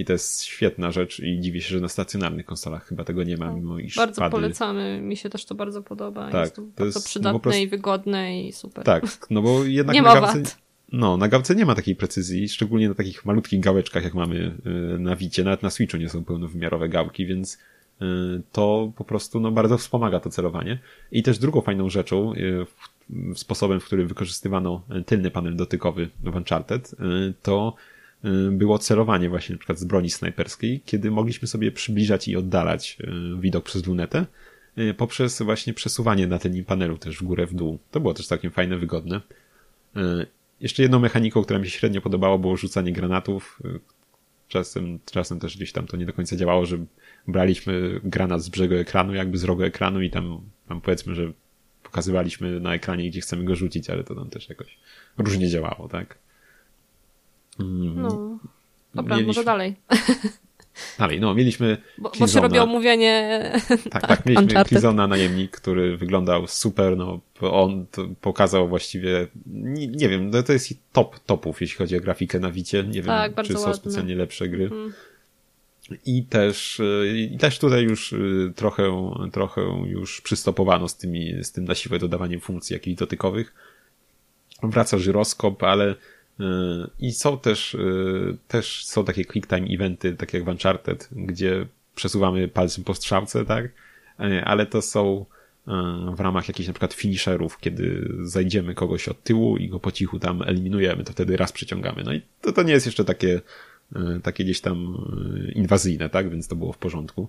I 0.00 0.04
to 0.04 0.12
jest 0.12 0.42
świetna 0.42 0.92
rzecz 0.92 1.20
i 1.20 1.40
dziwię 1.40 1.60
się, 1.60 1.68
że 1.68 1.80
na 1.80 1.88
stacjonarnych 1.88 2.46
konsolach 2.46 2.86
chyba 2.86 3.04
tego 3.04 3.22
nie 3.24 3.36
ma, 3.36 3.46
tak. 3.46 3.54
mimo 3.54 3.78
iż 3.78 3.96
Bardzo 3.96 4.20
pady... 4.20 4.30
polecamy, 4.30 5.00
mi 5.02 5.16
się 5.16 5.30
też 5.30 5.44
to 5.44 5.54
bardzo 5.54 5.82
podoba. 5.82 6.30
Tak, 6.30 6.40
jest 6.40 6.56
to, 6.56 6.62
to 6.74 6.84
jest 6.84 7.04
przydatne 7.04 7.32
no 7.32 7.40
prostu... 7.40 7.60
i 7.60 7.68
wygodne 7.68 8.40
i 8.42 8.52
super. 8.52 8.84
Tak, 8.84 9.04
no 9.30 9.42
bo 9.42 9.64
jednak 9.64 9.94
nie 9.94 10.02
na 10.02 10.20
gałce, 10.20 10.42
no, 10.92 11.16
na 11.16 11.28
gałce 11.28 11.54
nie 11.54 11.66
ma 11.66 11.74
takiej 11.74 11.96
precyzji, 11.96 12.48
szczególnie 12.48 12.88
na 12.88 12.94
takich 12.94 13.24
malutkich 13.24 13.60
gałeczkach, 13.60 14.04
jak 14.04 14.14
mamy 14.14 14.56
y, 14.96 14.98
na 14.98 15.16
Wicie, 15.16 15.44
nawet 15.44 15.62
na 15.62 15.70
Switchu 15.70 15.96
nie 15.96 16.08
są 16.08 16.24
pełnowymiarowe 16.24 16.88
gałki, 16.88 17.26
więc 17.26 17.58
Y, 18.02 18.42
to 18.52 18.92
po 18.96 19.04
prostu 19.04 19.40
no, 19.40 19.50
bardzo 19.50 19.78
wspomaga 19.78 20.20
to 20.20 20.30
celowanie. 20.30 20.78
I 21.12 21.22
też 21.22 21.38
drugą 21.38 21.60
fajną 21.60 21.88
rzeczą, 21.88 22.32
y, 22.34 22.66
sposobem, 23.34 23.80
w 23.80 23.84
którym 23.84 24.08
wykorzystywano 24.08 24.82
tylny 25.06 25.30
panel 25.30 25.56
dotykowy 25.56 26.08
w 26.22 26.36
Uncharted, 26.36 26.94
to 27.42 27.74
było 28.50 28.78
celowanie 28.78 29.28
właśnie 29.28 29.52
na 29.52 29.58
przykład 29.58 29.78
z 29.78 29.84
broni 29.84 30.10
snajperskiej, 30.10 30.80
kiedy 30.84 31.10
mogliśmy 31.10 31.48
sobie 31.48 31.72
przybliżać 31.72 32.28
i 32.28 32.36
oddalać 32.36 32.98
widok 33.40 33.64
przez 33.64 33.86
lunetę 33.86 34.26
poprzez 34.96 35.42
właśnie 35.42 35.74
przesuwanie 35.74 36.26
na 36.26 36.38
tylnym 36.38 36.64
panelu 36.64 36.98
też 36.98 37.16
w 37.16 37.22
górę, 37.22 37.46
w 37.46 37.54
dół. 37.54 37.78
To 37.90 38.00
było 38.00 38.14
też 38.14 38.26
całkiem 38.26 38.50
fajne, 38.50 38.78
wygodne. 38.78 39.20
Jeszcze 40.60 40.82
jedną 40.82 40.98
mechaniką, 40.98 41.42
która 41.42 41.58
mi 41.58 41.66
się 41.66 41.78
średnio 41.78 42.00
podobała, 42.00 42.38
było 42.38 42.56
rzucanie 42.56 42.92
granatów. 42.92 43.62
Czasem, 44.48 44.98
czasem 45.12 45.40
też 45.40 45.56
gdzieś 45.56 45.72
tam 45.72 45.86
to 45.86 45.96
nie 45.96 46.06
do 46.06 46.12
końca 46.12 46.36
działało, 46.36 46.66
że 46.66 46.78
braliśmy 47.28 48.00
granat 48.04 48.42
z 48.42 48.48
brzegu 48.48 48.74
ekranu, 48.74 49.14
jakby 49.14 49.38
z 49.38 49.44
rogu 49.44 49.62
ekranu 49.62 50.02
i 50.02 50.10
tam, 50.10 50.40
tam 50.68 50.80
powiedzmy, 50.80 51.14
że 51.14 51.32
pokazywaliśmy 51.82 52.60
na 52.60 52.74
ekranie, 52.74 53.10
gdzie 53.10 53.20
chcemy 53.20 53.44
go 53.44 53.56
rzucić, 53.56 53.90
ale 53.90 54.04
to 54.04 54.14
tam 54.14 54.30
też 54.30 54.48
jakoś 54.48 54.78
różnie 55.18 55.48
działało, 55.48 55.88
tak? 55.88 56.18
Mm. 57.60 58.02
No. 58.02 58.38
Dobra, 58.94 59.16
mieliśmy... 59.16 59.28
może 59.28 59.44
dalej. 59.44 59.76
Dalej, 60.98 61.20
no, 61.20 61.34
mieliśmy. 61.34 61.76
Bo, 61.98 62.12
bo 62.20 62.26
się 62.26 62.40
robi 62.40 62.58
omówienie. 62.58 63.52
Tak, 63.90 64.06
tak, 64.08 64.26
mieliśmy 64.26 64.42
Uncharted. 64.42 64.68
Killzona 64.68 65.06
najemnik, 65.06 65.50
który 65.50 65.96
wyglądał 65.96 66.46
super, 66.46 66.96
no, 66.96 67.20
on 67.40 67.86
pokazał 68.20 68.68
właściwie, 68.68 69.26
nie, 69.46 69.86
nie 69.86 70.08
wiem, 70.08 70.30
no, 70.30 70.42
to 70.42 70.52
jest 70.52 70.74
top 70.92 71.18
topów, 71.18 71.60
jeśli 71.60 71.76
chodzi 71.76 71.96
o 71.96 72.00
grafikę 72.00 72.40
na 72.40 72.50
Wicie. 72.50 72.84
Nie 72.84 73.02
tak, 73.02 73.36
wiem, 73.36 73.44
czy 73.44 73.52
są 73.52 73.60
ładne. 73.60 73.74
specjalnie 73.74 74.14
lepsze 74.14 74.48
gry. 74.48 74.66
Mm. 74.66 74.92
I 76.06 76.24
też, 76.24 76.80
y, 76.80 77.28
I 77.32 77.38
też 77.38 77.58
tutaj 77.58 77.82
już 77.82 78.12
y, 78.12 78.52
trochę, 78.56 79.12
trochę 79.32 79.60
już 79.86 80.20
przystopowano 80.20 80.88
z, 80.88 80.96
tymi, 80.96 81.44
z 81.44 81.52
tym 81.52 81.64
na 81.64 81.74
siłę 81.74 81.98
dodawaniem 81.98 82.40
funkcji 82.40 82.74
jakichś 82.74 82.98
dotykowych. 82.98 83.54
Wraca 84.62 84.98
żyroskop, 84.98 85.62
ale 85.62 85.94
I 86.98 87.12
są 87.12 87.38
też, 87.38 87.76
też 88.48 88.84
są 88.84 89.04
takie 89.04 89.24
quick 89.24 89.48
time 89.48 89.66
eventy, 89.70 90.16
takie 90.16 90.38
jak 90.38 90.44
w 90.46 90.48
Uncharted, 90.48 91.08
gdzie 91.12 91.66
przesuwamy 91.94 92.48
palcem 92.48 92.84
po 92.84 92.94
strzałce, 92.94 93.44
tak? 93.44 93.72
Ale 94.44 94.66
to 94.66 94.82
są 94.82 95.26
w 96.16 96.20
ramach 96.20 96.48
jakichś 96.48 96.66
na 96.66 96.72
przykład 96.72 96.92
finisherów, 96.92 97.58
kiedy 97.58 98.12
zajdziemy 98.22 98.74
kogoś 98.74 99.08
od 99.08 99.22
tyłu 99.22 99.56
i 99.56 99.68
go 99.68 99.80
po 99.80 99.92
cichu 99.92 100.18
tam 100.18 100.42
eliminujemy, 100.42 101.04
to 101.04 101.12
wtedy 101.12 101.36
raz 101.36 101.52
przyciągamy. 101.52 102.02
No 102.04 102.12
i 102.12 102.22
to, 102.40 102.52
to 102.52 102.62
nie 102.62 102.72
jest 102.72 102.86
jeszcze 102.86 103.04
takie, 103.04 103.40
takie 104.22 104.44
gdzieś 104.44 104.60
tam 104.60 105.06
inwazyjne, 105.54 106.08
tak? 106.08 106.30
Więc 106.30 106.48
to 106.48 106.56
było 106.56 106.72
w 106.72 106.78
porządku. 106.78 107.28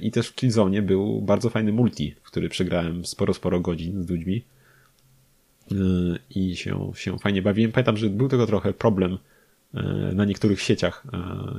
I 0.00 0.10
też 0.10 0.28
w 0.28 0.34
Killzone 0.34 0.82
był 0.82 1.22
bardzo 1.22 1.50
fajny 1.50 1.72
multi, 1.72 2.14
w 2.22 2.26
który 2.30 2.48
przegrałem 2.48 3.04
sporo, 3.04 3.34
sporo 3.34 3.60
godzin 3.60 4.02
z 4.02 4.10
ludźmi 4.10 4.44
i 6.30 6.56
się, 6.56 6.92
się 6.94 7.18
fajnie 7.18 7.42
bawiłem. 7.42 7.72
Pamiętam, 7.72 7.96
że 7.96 8.10
był 8.10 8.28
tego 8.28 8.46
trochę 8.46 8.72
problem 8.72 9.18
na 10.14 10.24
niektórych 10.24 10.60
sieciach, 10.60 11.04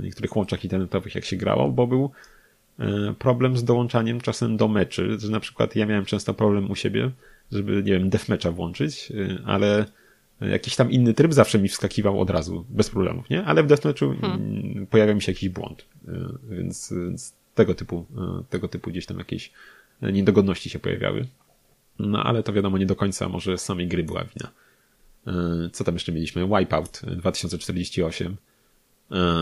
niektórych 0.04 0.36
łączach 0.36 0.64
internetowych, 0.64 1.16
jak 1.16 1.26
się 1.26 1.38
grało, 1.38 1.72
bo 1.72 1.88
był 1.88 2.12
problem 3.20 3.58
z 3.58 3.64
dołączaniem 3.64 4.22
czasem 4.22 4.58
do 4.58 4.68
meczy, 4.68 5.20
że 5.20 5.30
na 5.30 5.40
przykład 5.40 5.76
ja 5.76 5.86
miałem 5.86 6.06
często 6.06 6.34
problem 6.34 6.72
u 6.72 6.76
siebie, 6.76 7.12
żeby, 7.52 7.76
nie 7.76 7.92
wiem, 7.92 8.10
deathmatcha 8.10 8.52
włączyć, 8.52 9.14
ale 9.46 9.86
jakiś 10.42 10.76
tam 10.76 10.92
inny 10.92 11.14
tryb 11.14 11.34
zawsze 11.34 11.60
mi 11.60 11.70
wskakiwał 11.70 12.22
od 12.22 12.30
razu, 12.30 12.66
bez 12.70 12.90
problemów, 12.90 13.30
nie? 13.30 13.44
Ale 13.44 13.64
w 13.64 13.68
deathmatchu 13.68 14.14
hmm. 14.22 14.88
pojawia 14.90 15.14
mi 15.14 15.22
się 15.22 15.32
jakiś 15.32 15.50
błąd, 15.50 15.86
więc, 16.50 16.94
więc 17.08 17.34
tego 17.56 17.76
typu, 17.76 18.06
tego 18.50 18.68
typu 18.68 18.90
gdzieś 18.90 19.06
tam 19.06 19.18
jakieś 19.18 19.52
niedogodności 20.02 20.70
się 20.70 20.80
pojawiały. 20.80 21.26
No 22.00 22.24
ale 22.24 22.44
to 22.44 22.54
wiadomo, 22.54 22.78
nie 22.78 22.86
do 22.86 22.96
końca 22.96 23.30
może 23.30 23.58
samej 23.58 23.88
gry 23.88 24.04
była 24.04 24.24
wina. 24.24 24.52
Co 25.74 25.84
tam 25.84 25.96
jeszcze 25.96 26.12
mieliśmy? 26.12 26.48
Wipeout 26.48 27.02
2048. 27.18 28.38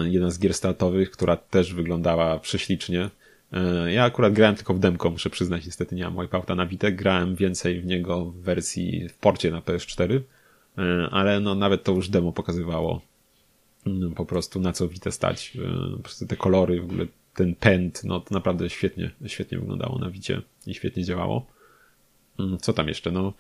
Jeden 0.04 0.32
z 0.32 0.40
gier 0.40 0.54
startowych, 0.54 1.12
która 1.12 1.38
też 1.38 1.74
wyglądała 1.74 2.40
prześlicznie. 2.40 3.10
Ja 3.88 4.04
akurat 4.04 4.34
grałem 4.34 4.56
tylko 4.56 4.74
w 4.74 4.80
demko, 4.80 5.10
muszę 5.10 5.30
przyznać, 5.30 5.66
niestety 5.66 5.96
nie 5.96 6.10
mam 6.10 6.22
Wipeouta 6.22 6.56
na 6.56 6.66
Witek. 6.66 6.96
Grałem 6.96 7.36
więcej 7.36 7.82
w 7.82 7.86
niego 7.86 8.26
w 8.26 8.36
wersji 8.36 9.10
w 9.10 9.14
porcie 9.14 9.52
na 9.52 9.62
PS4, 9.62 10.20
ale 11.12 11.40
no 11.40 11.56
nawet 11.56 11.84
to 11.84 11.92
już 11.92 12.10
demo 12.10 12.32
pokazywało 12.32 13.02
po 14.16 14.26
prostu 14.26 14.60
na 14.60 14.74
co 14.74 14.88
Wite 14.88 15.12
stać. 15.12 15.58
Po 15.98 16.04
prostu 16.04 16.28
te 16.28 16.36
kolory, 16.36 16.82
w 16.82 16.84
ogóle 16.84 17.06
ten 17.34 17.56
pęd, 17.56 18.04
no 18.04 18.20
to 18.20 18.34
naprawdę 18.34 18.70
świetnie, 18.70 19.12
świetnie 19.26 19.60
wyglądało 19.60 20.00
na 20.00 20.10
Wicie 20.10 20.42
i 20.68 20.74
świetnie 20.74 21.04
działało. 21.04 21.55
Mm, 22.40 22.58
co 22.58 22.74
tam 22.74 22.88
jeszcze? 22.88 23.12
No, 23.12 23.34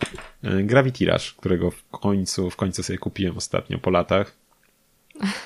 e, 0.43 0.63
Gravity 0.63 1.05
Rush, 1.05 1.33
którego 1.33 1.71
w 1.71 1.83
końcu, 1.89 2.49
w 2.49 2.55
końcu 2.55 2.83
sobie 2.83 2.99
kupiłem 2.99 3.37
ostatnio 3.37 3.77
po 3.77 3.89
latach. 3.89 4.45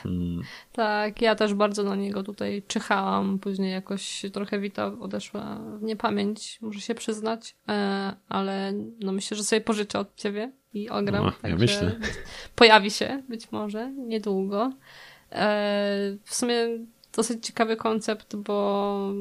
Mm. 0.06 0.42
tak, 0.74 1.22
ja 1.22 1.36
też 1.36 1.54
bardzo 1.54 1.84
na 1.84 1.96
niego 1.96 2.24
tutaj 2.24 2.64
czyhałam. 2.68 3.40
Później 3.40 3.72
jakoś 3.72 4.26
trochę 4.34 4.60
Wita 4.60 4.86
odeszła 5.00 5.60
w 5.80 5.84
niepamięć, 5.84 6.58
muszę 6.62 6.82
się 6.82 6.96
przyznać. 6.96 7.56
E, 7.70 8.14
ale 8.30 8.74
no 9.00 9.12
myślę, 9.12 9.38
że 9.38 9.44
sobie 9.44 9.62
pożyczę 9.62 10.00
od 10.00 10.16
ciebie 10.16 10.52
i 10.74 10.90
ogram. 10.90 11.26
No, 11.26 11.50
ja 11.50 11.56
myślę. 11.56 12.00
Pojawi 12.56 12.92
się 12.92 13.24
być 13.30 13.52
może 13.52 13.92
niedługo. 13.92 14.74
E, 15.32 16.18
w 16.24 16.36
sumie 16.36 16.56
dosyć 17.16 17.46
ciekawy 17.46 17.76
koncept, 17.76 18.36
bo 18.36 19.12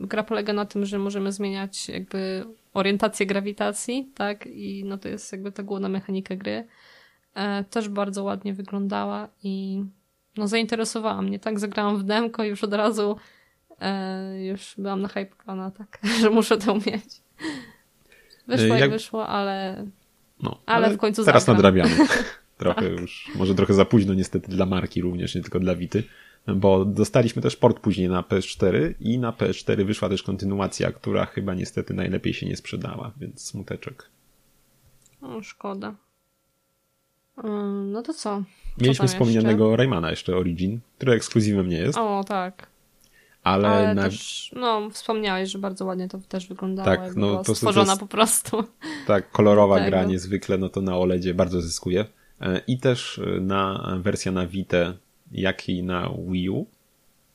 gra 0.00 0.22
polega 0.22 0.52
na 0.52 0.64
tym, 0.64 0.86
że 0.86 0.98
możemy 0.98 1.32
zmieniać 1.32 1.88
jakby 1.88 2.44
orientację 2.74 3.26
grawitacji, 3.26 4.12
tak? 4.14 4.46
I 4.46 4.84
no 4.84 4.98
to 4.98 5.08
jest 5.08 5.32
jakby 5.32 5.52
ta 5.52 5.62
główna 5.62 5.88
mechanika 5.88 6.36
gry. 6.36 6.66
E, 7.34 7.64
też 7.64 7.88
bardzo 7.88 8.24
ładnie 8.24 8.54
wyglądała 8.54 9.28
i 9.42 9.84
no 10.36 10.48
zainteresowała 10.48 11.22
mnie, 11.22 11.38
tak? 11.38 11.58
Zagrałam 11.58 11.98
w 11.98 12.02
demko 12.02 12.44
i 12.44 12.48
już 12.48 12.64
od 12.64 12.74
razu 12.74 13.16
e, 13.80 14.44
już 14.44 14.74
byłam 14.78 15.02
nahypowana, 15.02 15.70
tak? 15.70 15.98
że 16.20 16.30
muszę 16.30 16.58
to 16.58 16.72
umieć. 16.72 17.22
Wyszło 18.48 18.66
jak, 18.66 18.80
jak 18.80 18.90
wyszło, 18.90 19.26
ale, 19.26 19.86
no, 20.42 20.60
ale, 20.66 20.86
ale 20.86 20.96
w 20.96 20.98
końcu 20.98 21.24
Teraz 21.24 21.44
zagram. 21.44 21.56
nadrabiamy. 21.56 22.06
trochę 22.58 22.90
tak. 22.90 23.00
już, 23.00 23.30
może 23.34 23.54
trochę 23.54 23.74
za 23.74 23.84
późno 23.84 24.14
niestety 24.14 24.50
dla 24.50 24.66
marki 24.66 25.00
również, 25.02 25.34
nie 25.34 25.42
tylko 25.42 25.60
dla 25.60 25.76
Wity 25.76 26.04
bo 26.56 26.84
dostaliśmy 26.84 27.42
też 27.42 27.56
port 27.56 27.80
później 27.80 28.08
na 28.08 28.22
PS4 28.22 28.94
i 29.00 29.18
na 29.18 29.32
PS4 29.32 29.84
wyszła 29.84 30.08
też 30.08 30.22
kontynuacja, 30.22 30.92
która 30.92 31.26
chyba 31.26 31.54
niestety 31.54 31.94
najlepiej 31.94 32.34
się 32.34 32.46
nie 32.46 32.56
sprzedała, 32.56 33.12
więc 33.20 33.42
smuteczek. 33.42 34.10
O, 35.22 35.42
szkoda. 35.42 35.94
No 37.84 38.02
to 38.02 38.14
co? 38.14 38.20
co 38.20 38.44
Mieliśmy 38.78 39.08
wspomnianego 39.08 39.64
jeszcze? 39.64 39.76
Raymana 39.76 40.10
jeszcze 40.10 40.36
Origin, 40.36 40.80
który 40.96 41.12
ekskluzywem 41.12 41.68
nie 41.68 41.78
jest. 41.78 41.98
O, 41.98 42.24
tak. 42.28 42.70
Ale, 43.42 43.68
Ale 43.68 43.94
na... 43.94 44.02
też, 44.02 44.50
no, 44.56 44.90
wspomniałeś, 44.90 45.50
że 45.50 45.58
bardzo 45.58 45.84
ładnie 45.84 46.08
to 46.08 46.18
też 46.28 46.46
wyglądało. 46.46 46.86
Tak, 46.86 47.16
no 47.16 47.44
to 47.44 47.54
stworzona 47.54 47.92
to 47.92 48.00
po 48.00 48.06
prostu. 48.06 48.64
Tak, 49.06 49.30
kolorowa 49.30 49.80
gra 49.80 50.04
niezwykle, 50.04 50.58
no 50.58 50.68
to 50.68 50.80
na 50.80 50.96
OLEDzie 50.96 51.34
bardzo 51.34 51.60
zyskuje. 51.60 52.04
E, 52.40 52.60
I 52.66 52.78
też 52.78 53.18
e, 53.18 53.40
na 53.40 53.92
wersja 54.02 54.32
na 54.32 54.46
Vita 54.46 54.94
jak 55.32 55.68
i 55.68 55.82
na 55.82 56.10
Wii 56.28 56.50
U 56.50 56.66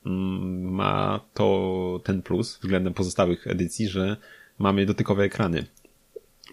mm, 0.05 0.73
ma 0.73 1.19
to 1.33 2.01
ten 2.03 2.21
plus 2.21 2.57
względem 2.57 2.93
pozostałych 2.93 3.47
edycji, 3.47 3.87
że 3.87 4.17
mamy 4.59 4.85
dotykowe 4.85 5.23
ekrany 5.23 5.65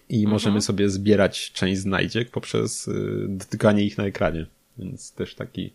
i 0.09 0.17
mhm. 0.17 0.31
możemy 0.31 0.61
sobie 0.61 0.89
zbierać 0.89 1.51
część 1.51 1.81
znajdziek 1.81 2.29
poprzez 2.29 2.87
y, 2.87 3.25
dotykanie 3.29 3.83
ich 3.83 3.97
na 3.97 4.05
ekranie. 4.05 4.45
Więc 4.77 5.11
też 5.11 5.35
taki 5.35 5.73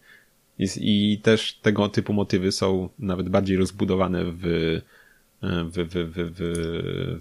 jest 0.58 0.78
i 0.80 1.20
też 1.22 1.52
tego 1.52 1.88
typu 1.88 2.12
motywy 2.12 2.52
są 2.52 2.88
nawet 2.98 3.28
bardziej 3.28 3.56
rozbudowane 3.56 4.24
w 4.24 4.42
w, 5.42 5.72
w, 5.72 5.94
w, 5.94 6.14
w, 6.14 6.40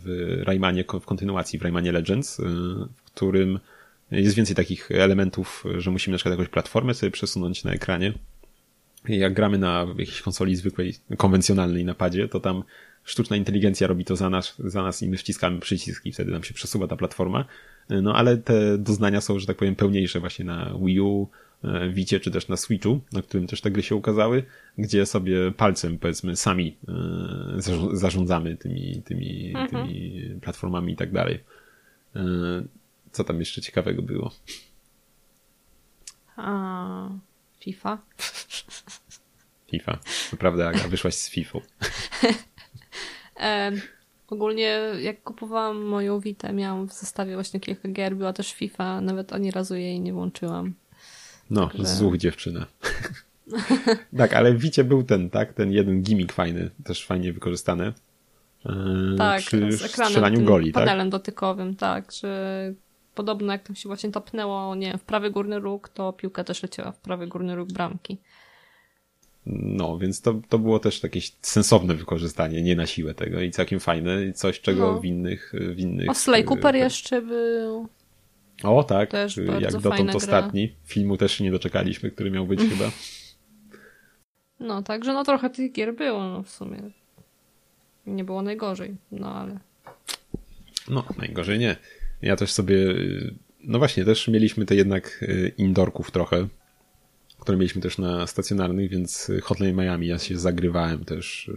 w 0.04 0.39
Raymanie, 0.43 0.84
w 0.84 1.06
kontynuacji 1.06 1.60
w 1.60 1.62
Raymanie 1.62 1.91
Legends, 1.91 2.39
y, 2.39 2.43
w 2.95 3.04
którym 3.04 3.60
jest 4.12 4.36
więcej 4.36 4.56
takich 4.56 4.91
elementów, 4.91 5.64
że 5.78 5.91
musimy 5.91 6.12
na 6.12 6.18
przykład 6.18 6.32
jakąś 6.32 6.50
platformę 6.50 6.93
sobie 6.93 7.12
przesunąć 7.12 7.64
na 7.64 7.72
ekranie 7.72 8.14
jak 9.06 9.34
gramy 9.34 9.58
na 9.58 9.88
jakiejś 9.98 10.22
konsoli 10.22 10.56
zwykłej, 10.56 10.93
konwencjonalnej 11.18 11.86
napadzie, 11.86 12.28
to 12.28 12.39
tam 12.39 12.64
sztuczna 13.04 13.36
inteligencja 13.36 13.88
robi 13.88 14.06
to 14.06 14.16
za 14.16 14.30
nas, 14.30 14.56
za 14.60 14.84
nas 14.84 15.04
i 15.04 15.10
my 15.10 15.18
wciskamy 15.18 15.60
przyciski, 15.60 16.12
wtedy 16.12 16.32
nam 16.32 16.43
się 16.43 16.54
przesuwa 16.54 16.88
ta 16.88 16.95
platforma. 16.95 17.45
No 17.89 18.16
ale 18.16 18.38
te 18.38 18.78
doznania 18.78 19.22
są, 19.22 19.39
że 19.39 19.48
tak 19.48 19.58
powiem, 19.58 19.76
pełniejsze 19.76 20.20
właśnie 20.20 20.45
na 20.45 20.74
Wii 20.84 21.02
U, 21.02 21.28
Wicie, 21.93 22.18
e, 22.18 22.20
czy 22.20 22.32
też 22.32 22.48
na 22.48 22.58
Switchu, 22.58 23.00
na 23.14 23.22
którym 23.22 23.48
też 23.48 23.62
te 23.62 23.72
gry 23.72 23.84
się 23.84 23.95
ukazały, 23.95 24.43
gdzie 24.78 25.06
sobie 25.06 25.52
palcem, 25.52 25.98
powiedzmy, 25.98 26.36
sami 26.36 26.78
e, 26.88 27.62
zarządzamy 27.93 28.58
tymi, 28.58 29.02
tymi, 29.06 29.54
mhm. 29.56 29.68
tymi 29.68 30.22
platformami 30.41 30.93
i 30.93 30.95
tak 30.95 31.12
dalej. 31.12 31.43
E, 32.16 32.22
co 33.12 33.24
tam 33.24 33.39
jeszcze 33.39 33.62
ciekawego 33.62 34.02
było? 34.02 34.32
A, 36.36 37.10
FIFA. 37.60 37.98
FIFA. 39.72 39.97
Naprawdę, 40.32 40.68
Aga, 40.68 40.88
wyszłaś 40.88 41.15
z 41.15 41.30
FIFA. 41.30 41.59
e, 43.39 43.72
ogólnie 44.28 44.80
jak 45.01 45.24
kupowałam 45.24 45.84
moją 45.84 46.20
Witę, 46.20 46.53
miałam 46.53 46.88
w 46.88 46.93
zestawie 46.93 47.34
właśnie 47.34 47.59
kilka 47.59 47.89
gier, 47.89 48.15
była 48.15 48.34
też 48.34 48.53
FIFA, 48.53 49.01
nawet 49.01 49.34
ani 49.34 49.51
razu 49.51 49.76
jej 49.76 49.99
nie 49.99 50.13
włączyłam. 50.13 50.74
No, 51.49 51.68
Także... 51.68 51.86
złuch 51.86 52.18
dziewczyna. 52.18 52.65
tak, 54.18 54.34
ale 54.34 54.53
w 54.53 54.59
Wicie 54.59 54.84
był 54.84 55.03
ten, 55.03 55.30
tak? 55.30 55.53
Ten 55.53 55.72
jeden 55.72 56.01
gimmick 56.01 56.34
fajny, 56.34 56.70
też 56.84 57.05
fajnie 57.05 57.34
wykorzystany. 57.34 57.93
E, 58.65 58.74
tak, 59.18 59.41
przy 59.41 59.72
z 59.72 59.84
ekranem, 59.84 60.11
strzelaniu 60.11 60.41
goli, 60.41 60.72
tak? 60.72 60.84
panelem 60.84 61.09
dotykowym, 61.09 61.76
tak, 61.76 62.11
że 62.11 62.74
podobno 63.15 63.51
jak 63.51 63.63
tam 63.63 63.76
się 63.76 63.89
właśnie 63.89 64.11
topnęło, 64.11 64.76
nie 64.76 64.97
w 64.97 65.03
prawy 65.03 65.32
górny 65.32 65.59
róg, 65.59 65.89
to 65.89 66.13
piłka 66.13 66.43
też 66.43 66.63
leciała 66.63 66.91
w 66.91 66.99
prawy 66.99 67.28
górny 67.28 67.55
róg 67.55 67.74
bramki. 67.74 68.18
No, 69.50 69.98
więc 69.98 70.22
to, 70.22 70.41
to 70.50 70.60
było 70.60 70.80
też 70.80 71.04
jakieś 71.04 71.36
sensowne 71.41 71.95
wykorzystanie, 71.95 72.62
nie 72.62 72.76
na 72.76 72.86
siłę 72.86 73.14
tego 73.14 73.41
i 73.41 73.52
całkiem 73.52 73.80
fajne, 73.80 74.34
coś 74.34 74.62
czego 74.62 74.91
no. 74.91 75.00
w 75.00 75.06
innych... 75.06 75.54
W 75.76 75.80
innych 75.80 76.10
o, 76.10 76.14
Slay 76.14 76.43
Cooper 76.43 76.76
e, 76.76 76.80
jeszcze 76.80 77.22
był. 77.22 77.88
O 78.64 78.84
tak, 78.84 79.12
też 79.12 79.39
jak 79.60 79.82
dotąd 79.82 80.16
ostatni. 80.16 80.76
Filmu 80.86 81.18
też 81.18 81.32
się 81.32 81.43
nie 81.43 81.52
doczekaliśmy, 81.52 82.12
który 82.12 82.32
miał 82.32 82.48
być 82.48 82.60
chyba. 82.70 82.91
No, 84.60 84.82
także 84.82 85.14
no 85.14 85.24
trochę 85.24 85.50
tych 85.50 85.72
gier 85.72 85.95
było 85.95 86.24
no, 86.24 86.43
w 86.43 86.50
sumie. 86.50 86.82
Nie 88.06 88.24
było 88.24 88.41
najgorzej, 88.41 88.95
no 89.12 89.36
ale... 89.36 89.60
No, 90.89 91.04
najgorzej 91.18 91.60
nie. 91.60 91.76
Ja 92.22 92.36
też 92.36 92.52
sobie, 92.52 92.78
no 93.64 93.80
właśnie, 93.80 94.06
też 94.06 94.28
mieliśmy 94.28 94.66
te 94.66 94.76
jednak 94.76 95.24
e, 95.28 95.48
indorków 95.48 96.12
trochę, 96.12 96.48
które 97.48 97.58
mieliśmy 97.58 97.82
też 97.82 97.98
na 97.98 98.28
stacjonarnych, 98.28 98.89
więc 98.89 99.32
Hotline 99.43 99.76
Miami 99.76 100.08
ja 100.08 100.20
się 100.20 100.38
zagrywałem 100.38 101.06
też 101.06 101.52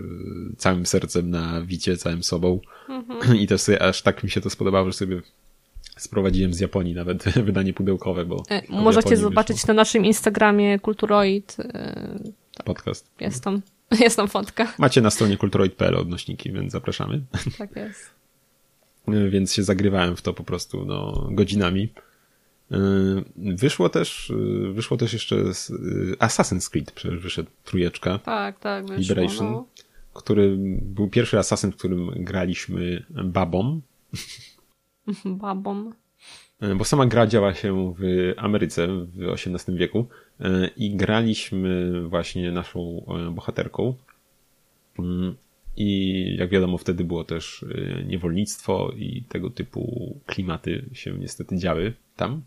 e, 0.53 0.57
całym 0.57 0.87
sercem 0.87 1.31
na 1.31 1.63
wicie, 1.63 1.97
całym 1.97 2.23
sobą 2.23 2.61
mhm. 2.89 3.37
i 3.39 3.47
też 3.47 3.61
sobie 3.61 3.83
aż 3.83 4.03
tak 4.03 4.25
mi 4.25 4.31
się 4.31 4.41
to 4.41 4.51
spodobało, 4.51 4.87
że 4.87 4.93
sobie 4.93 5.23
Sprowadziłem 5.97 6.55
z 6.55 6.61
Japonii 6.61 6.95
nawet 6.95 7.25
wydanie 7.49 7.73
pudełkowe, 7.73 8.25
bo. 8.25 8.43
E, 8.51 8.63
możecie 8.69 9.17
zobaczyć 9.17 9.57
wyszło. 9.57 9.69
na 9.69 9.75
naszym 9.75 10.05
Instagramie 10.05 10.79
Kulturoid. 10.79 11.57
E, 11.59 12.19
tak, 12.55 12.67
Podcast. 12.67 13.07
Jest 13.21 13.45
tam, 13.45 13.63
jest 14.01 14.17
tam 14.17 14.29
fotka. 14.29 14.73
Macie 14.79 15.01
na 15.01 15.11
stronie 15.11 15.37
kulturoid.pl 15.37 15.97
odnośniki, 15.97 16.53
więc 16.53 16.73
zapraszamy. 16.73 17.21
Tak 17.59 17.77
jest. 17.77 18.11
E, 19.09 19.29
więc 19.35 19.55
się 19.55 19.63
zagrywałem 19.63 20.17
w 20.17 20.23
to 20.23 20.35
po 20.35 20.45
prostu 20.45 20.85
no, 20.85 21.29
godzinami. 21.31 21.93
E, 22.71 22.77
wyszło 23.37 23.89
też, 23.89 24.33
wyszło 24.73 24.97
też 24.97 25.13
jeszcze 25.13 25.37
Assassin's 26.19 26.71
Creed, 26.71 26.93
przecież 26.93 27.19
wyszedł 27.19 27.51
trójeczka. 27.65 28.19
Tak, 28.19 28.59
tak, 28.59 28.83
wyszło. 28.83 29.01
Liberation, 29.01 29.53
no. 29.53 29.67
który 30.15 30.57
był 30.83 31.09
pierwszy 31.09 31.39
Assassin, 31.39 31.73
w 31.73 31.77
którym 31.77 32.11
graliśmy 32.17 33.05
babą. 33.25 33.81
babą. 35.25 35.93
Bo 36.77 36.85
sama 36.85 37.07
gra 37.07 37.27
działa 37.27 37.55
się 37.55 37.95
w 37.99 38.33
Ameryce 38.37 38.87
w 38.87 39.33
XVIII 39.33 39.79
wieku 39.79 40.07
i 40.77 40.97
graliśmy 40.97 41.93
właśnie 42.09 42.53
naszą 42.53 43.07
bohaterką. 43.33 43.95
I 45.77 46.37
jak 46.39 46.51
wiadomo, 46.51 46.79
wtedy 46.79 47.05
było 47.05 47.25
też 47.25 47.65
niewolnictwo 48.07 48.93
i 48.97 49.23
tego 49.29 49.51
typu 49.51 50.17
klimaty 50.27 50.85
się 50.93 51.13
niestety 51.19 51.59
działy 51.59 51.93
tam. 52.17 52.43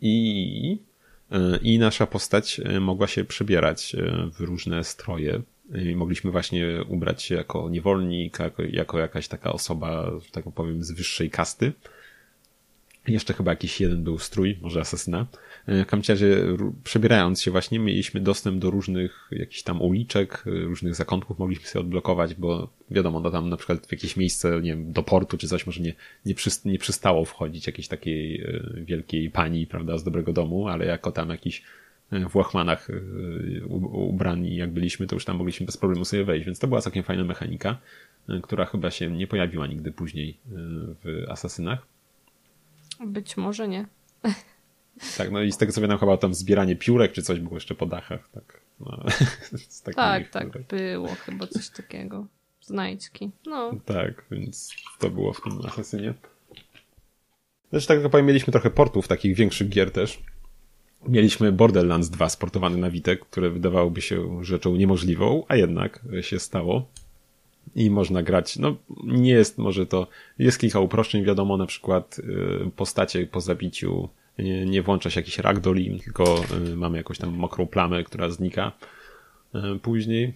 I, 0.00 0.78
i 1.62 1.78
nasza 1.78 2.06
postać 2.06 2.60
mogła 2.80 3.06
się 3.06 3.24
przebierać 3.24 3.96
w 4.32 4.40
różne 4.40 4.84
stroje. 4.84 5.42
I 5.84 5.96
mogliśmy 5.96 6.30
właśnie 6.30 6.66
ubrać 6.88 7.22
się 7.22 7.34
jako 7.34 7.68
niewolnik, 7.68 8.38
jako, 8.38 8.62
jako 8.62 8.98
jakaś 8.98 9.28
taka 9.28 9.52
osoba, 9.52 10.10
że 10.24 10.30
tak 10.30 10.44
powiem, 10.54 10.84
z 10.84 10.92
wyższej 10.92 11.30
kasty. 11.30 11.72
Jeszcze 13.10 13.34
chyba 13.34 13.52
jakiś 13.52 13.80
jeden 13.80 14.04
był 14.04 14.18
strój, 14.18 14.58
może 14.62 14.80
asesyna. 14.80 15.26
E, 15.68 15.86
razie, 16.08 16.36
przebierając 16.84 17.42
się 17.42 17.50
właśnie, 17.50 17.78
mieliśmy 17.78 18.20
dostęp 18.20 18.58
do 18.58 18.70
różnych 18.70 19.28
jakichś 19.30 19.62
tam 19.62 19.82
uliczek, 19.82 20.44
e, 20.46 20.50
różnych 20.50 20.94
zakątków 20.94 21.38
mogliśmy 21.38 21.66
sobie 21.66 21.80
odblokować, 21.80 22.34
bo 22.34 22.70
wiadomo, 22.90 23.20
no 23.20 23.30
tam 23.30 23.48
na 23.48 23.56
przykład 23.56 23.86
w 23.86 23.92
jakieś 23.92 24.16
miejsce, 24.16 24.60
nie 24.62 24.70
wiem, 24.70 24.92
do 24.92 25.02
portu 25.02 25.38
czy 25.38 25.48
coś 25.48 25.66
może 25.66 25.80
nie, 25.80 25.94
nie, 26.26 26.34
przyst 26.34 26.64
nie 26.64 26.78
przystało 26.78 27.24
wchodzić 27.24 27.66
jakiejś 27.66 27.88
takiej 27.88 28.42
e, 28.42 28.62
wielkiej 28.84 29.30
pani, 29.30 29.66
prawda, 29.66 29.98
z 29.98 30.04
dobrego 30.04 30.32
domu, 30.32 30.68
ale 30.68 30.86
jako 30.86 31.12
tam 31.12 31.30
jakiś 31.30 31.62
w 32.30 32.36
łachmanach 32.36 32.88
ubrani 33.92 34.56
jak 34.56 34.70
byliśmy, 34.70 35.06
to 35.06 35.16
już 35.16 35.24
tam 35.24 35.36
mogliśmy 35.36 35.66
bez 35.66 35.76
problemu 35.76 36.04
sobie 36.04 36.24
wejść, 36.24 36.46
więc 36.46 36.58
to 36.58 36.68
była 36.68 36.80
całkiem 36.80 37.02
fajna 37.02 37.24
mechanika, 37.24 37.78
która 38.42 38.64
chyba 38.64 38.90
się 38.90 39.10
nie 39.10 39.26
pojawiła 39.26 39.66
nigdy 39.66 39.92
później 39.92 40.36
w 41.04 41.24
Asasynach. 41.28 41.86
Być 43.06 43.36
może 43.36 43.68
nie. 43.68 43.86
Tak, 45.18 45.30
no 45.30 45.42
i 45.42 45.52
z 45.52 45.56
tego 45.56 45.72
co 45.72 45.80
wiem, 45.80 45.98
chyba 45.98 46.16
tam 46.16 46.34
zbieranie 46.34 46.76
piórek 46.76 47.12
czy 47.12 47.22
coś 47.22 47.40
było 47.40 47.54
jeszcze 47.54 47.74
po 47.74 47.86
dachach. 47.86 48.28
Tak, 48.32 48.60
no, 48.80 49.04
tak, 49.96 50.28
tak 50.30 50.66
było 50.66 51.08
chyba 51.08 51.46
coś 51.46 51.68
takiego. 51.70 52.26
Znajdźki. 52.62 53.30
No. 53.46 53.72
Tak, 53.84 54.24
więc 54.30 54.70
to 54.98 55.10
było 55.10 55.32
w 55.32 55.40
tym 55.40 55.52
Asasynie. 55.66 56.14
Zresztą 57.72 57.94
tak 57.94 58.02
jak 58.02 58.12
powiem, 58.12 58.26
mieliśmy 58.26 58.52
trochę 58.52 58.70
portów, 58.70 59.08
takich 59.08 59.36
większych 59.36 59.68
gier 59.68 59.90
też. 59.90 60.22
Mieliśmy 61.08 61.52
Borderlands 61.52 62.10
2 62.10 62.28
sportowane 62.28 62.76
na 62.76 62.90
Witek, 62.90 63.20
które 63.20 63.50
wydawałoby 63.50 64.00
się 64.00 64.44
rzeczą 64.44 64.76
niemożliwą, 64.76 65.44
a 65.48 65.56
jednak 65.56 66.00
się 66.20 66.38
stało 66.38 66.88
i 67.74 67.90
można 67.90 68.22
grać. 68.22 68.56
No, 68.56 68.76
nie 69.04 69.30
jest 69.30 69.58
może 69.58 69.86
to, 69.86 70.06
jest 70.38 70.60
kilka 70.60 70.80
uproszczeń, 70.80 71.24
wiadomo, 71.24 71.56
na 71.56 71.66
przykład 71.66 72.18
y, 72.18 72.70
postacie 72.76 73.26
po 73.26 73.40
zabiciu 73.40 74.08
nie, 74.38 74.66
nie 74.66 74.82
włącza 74.82 75.10
się 75.10 75.20
jakiś 75.20 75.38
ragdoll, 75.38 75.78
tylko 76.04 76.44
y, 76.72 76.76
mamy 76.76 76.98
jakąś 76.98 77.18
tam 77.18 77.30
mokrą 77.30 77.66
plamę, 77.66 78.04
która 78.04 78.30
znika 78.30 78.72
y, 79.54 79.78
później. 79.78 80.34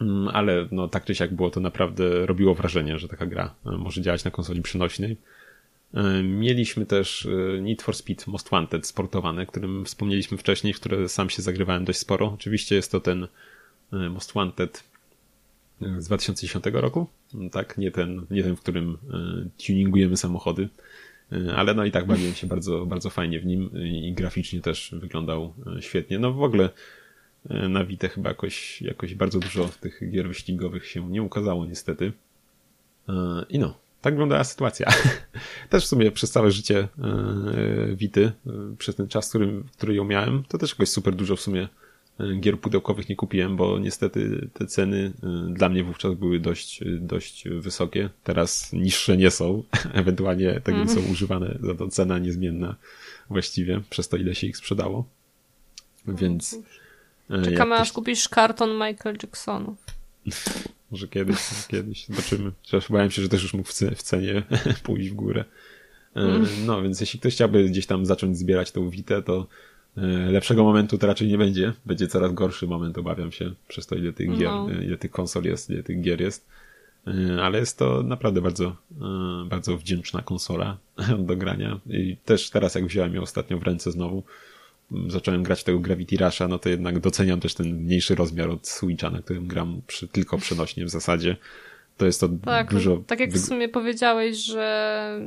Mm, 0.00 0.28
ale 0.28 0.68
no, 0.70 0.88
tak 0.88 1.04
czy 1.04 1.14
siak 1.14 1.34
było 1.34 1.50
to 1.50 1.60
naprawdę 1.60 2.26
robiło 2.26 2.54
wrażenie, 2.54 2.98
że 2.98 3.08
taka 3.08 3.26
gra 3.26 3.54
może 3.64 4.02
działać 4.02 4.24
na 4.24 4.30
konsoli 4.30 4.62
przenośnej. 4.62 5.16
Mieliśmy 6.24 6.86
też 6.86 7.28
Need 7.62 7.82
for 7.82 7.96
Speed 7.96 8.24
Most 8.26 8.48
Wanted 8.50 8.86
sportowane, 8.86 9.46
którym 9.46 9.84
wspomnieliśmy 9.84 10.38
wcześniej, 10.38 10.72
w 10.72 10.80
które 10.80 11.08
sam 11.08 11.30
się 11.30 11.42
zagrywałem 11.42 11.84
dość 11.84 11.98
sporo. 11.98 12.32
Oczywiście 12.34 12.74
jest 12.74 12.92
to 12.92 13.00
ten 13.00 13.26
Most 14.10 14.32
Wanted 14.32 14.89
z 15.98 16.06
2010 16.06 16.64
roku, 16.72 17.06
tak, 17.52 17.78
nie 17.78 17.90
ten, 17.90 18.26
nie 18.30 18.42
ten, 18.42 18.56
w 18.56 18.60
którym 18.60 18.98
e, 19.12 19.64
tuningujemy 19.66 20.16
samochody, 20.16 20.68
e, 21.32 21.54
ale 21.56 21.74
no 21.74 21.84
i 21.84 21.90
tak 21.90 22.06
bawiłem 22.06 22.34
się 22.34 22.46
bardzo, 22.46 22.86
bardzo 22.86 23.10
fajnie 23.10 23.40
w 23.40 23.46
nim 23.46 23.70
i 23.82 24.12
graficznie 24.12 24.60
też 24.60 24.94
wyglądał 24.98 25.54
e, 25.76 25.82
świetnie. 25.82 26.18
No 26.18 26.32
w 26.32 26.42
ogóle 26.42 26.70
na 27.68 27.84
Vita 27.84 28.08
chyba 28.08 28.28
jakoś, 28.28 28.82
jakoś 28.82 29.14
bardzo 29.14 29.38
dużo 29.38 29.68
tych 29.80 30.10
gier 30.10 30.28
wyścigowych 30.28 30.86
się 30.86 31.10
nie 31.10 31.22
ukazało 31.22 31.66
niestety. 31.66 32.12
I 33.48 33.58
no, 33.58 33.74
tak 34.00 34.14
wyglądała 34.14 34.44
sytuacja. 34.44 34.88
Też 35.70 35.84
w 35.84 35.88
sumie 35.88 36.10
przez 36.10 36.30
całe 36.30 36.50
życie 36.50 36.88
Wity, 37.94 38.32
przez 38.78 38.96
ten 38.96 39.08
czas, 39.08 39.28
który, 39.28 39.62
który 39.76 39.94
ją 39.94 40.04
miałem, 40.04 40.44
to 40.48 40.58
też 40.58 40.70
jakoś 40.70 40.88
super 40.88 41.14
dużo 41.14 41.36
w 41.36 41.40
sumie 41.40 41.68
gier 42.40 42.60
pudełkowych 42.60 43.08
nie 43.08 43.16
kupiłem, 43.16 43.56
bo 43.56 43.78
niestety 43.78 44.48
te 44.54 44.66
ceny 44.66 45.12
y, 45.50 45.54
dla 45.54 45.68
mnie 45.68 45.84
wówczas 45.84 46.14
były 46.14 46.40
dość, 46.40 46.80
dość 47.00 47.48
wysokie. 47.48 48.10
Teraz 48.24 48.72
niższe 48.72 49.16
nie 49.16 49.30
są. 49.30 49.62
Ewentualnie 49.92 50.60
tak 50.64 50.76
jak 50.76 50.88
są 50.88 50.96
mhm. 50.96 51.12
używane, 51.12 51.58
za 51.60 51.74
to 51.74 51.88
cena 51.88 52.18
niezmienna 52.18 52.76
właściwie, 53.30 53.80
przez 53.90 54.08
to 54.08 54.16
ile 54.16 54.34
się 54.34 54.46
ich 54.46 54.56
sprzedało. 54.56 55.04
Więc. 56.06 56.58
Y, 57.30 57.42
Czekamy 57.44 57.74
aż 57.74 57.92
kupisz 57.92 58.28
karton 58.28 58.70
Michael 58.72 59.16
Jacksonów. 59.22 59.78
Może 60.90 61.08
kiedyś, 61.08 61.38
kiedyś. 61.68 62.06
Zobaczymy. 62.06 62.52
Chociaż 62.62 62.88
bałem 62.88 63.10
się, 63.10 63.22
że 63.22 63.28
też 63.28 63.42
już 63.42 63.54
mógł 63.54 63.68
w 63.68 64.02
cenie 64.02 64.42
pójść 64.82 65.10
w 65.10 65.14
górę. 65.14 65.44
Y, 66.16 66.20
mhm. 66.20 66.66
No, 66.66 66.82
więc 66.82 67.00
jeśli 67.00 67.20
ktoś 67.20 67.34
chciałby 67.34 67.64
gdzieś 67.64 67.86
tam 67.86 68.06
zacząć 68.06 68.38
zbierać 68.38 68.70
tą 68.70 68.90
witę, 68.90 69.22
to 69.22 69.46
lepszego 70.30 70.64
momentu 70.64 70.98
to 70.98 71.06
raczej 71.06 71.28
nie 71.28 71.38
będzie. 71.38 71.72
Będzie 71.86 72.06
coraz 72.06 72.32
gorszy 72.32 72.66
moment, 72.66 72.98
obawiam 72.98 73.32
się, 73.32 73.52
przez 73.68 73.86
to 73.86 73.94
ile 73.94 74.12
tych 74.12 74.38
gier, 74.38 74.50
no. 74.50 74.70
E, 74.70 74.84
ile 74.84 74.98
tych 74.98 75.10
konsol 75.10 75.44
jest, 75.44 75.70
ile 75.70 75.82
tych 75.82 76.00
gier 76.00 76.20
jest. 76.20 76.46
E, 77.06 77.42
ale 77.42 77.58
jest 77.58 77.78
to 77.78 78.02
naprawdę 78.02 78.40
bardzo, 78.40 78.76
bardzo 79.46 79.76
wdzięczna 79.76 80.22
konsola 80.22 80.76
do 81.28 81.36
grania. 81.36 81.80
I 81.86 82.16
też 82.24 82.50
teraz, 82.50 82.74
jak 82.74 82.86
wziąłem 82.86 83.14
ją 83.14 83.22
ostatnio 83.22 83.58
w 83.58 83.62
ręce 83.62 83.92
znowu, 83.92 84.22
zacząłem 85.06 85.42
grać 85.42 85.64
tego 85.64 85.78
Gravity 85.78 86.16
Rusha, 86.16 86.48
no 86.48 86.58
to 86.58 86.68
jednak 86.68 86.98
doceniam 86.98 87.40
też 87.40 87.54
ten 87.54 87.66
mniejszy 87.66 88.14
rozmiar 88.14 88.50
od 88.50 88.68
Switcha, 88.68 89.10
na 89.10 89.22
którym 89.22 89.46
gram 89.46 89.80
przy, 89.86 90.08
tylko 90.08 90.38
przenośnie 90.38 90.84
w 90.84 90.90
zasadzie. 90.90 91.36
To 91.96 92.06
jest 92.06 92.20
to 92.20 92.28
tak, 92.44 92.70
dużo... 92.70 93.02
Tak 93.06 93.20
jak 93.20 93.30
w 93.30 93.46
sumie 93.46 93.68
powiedziałeś, 93.68 94.36
że 94.36 95.20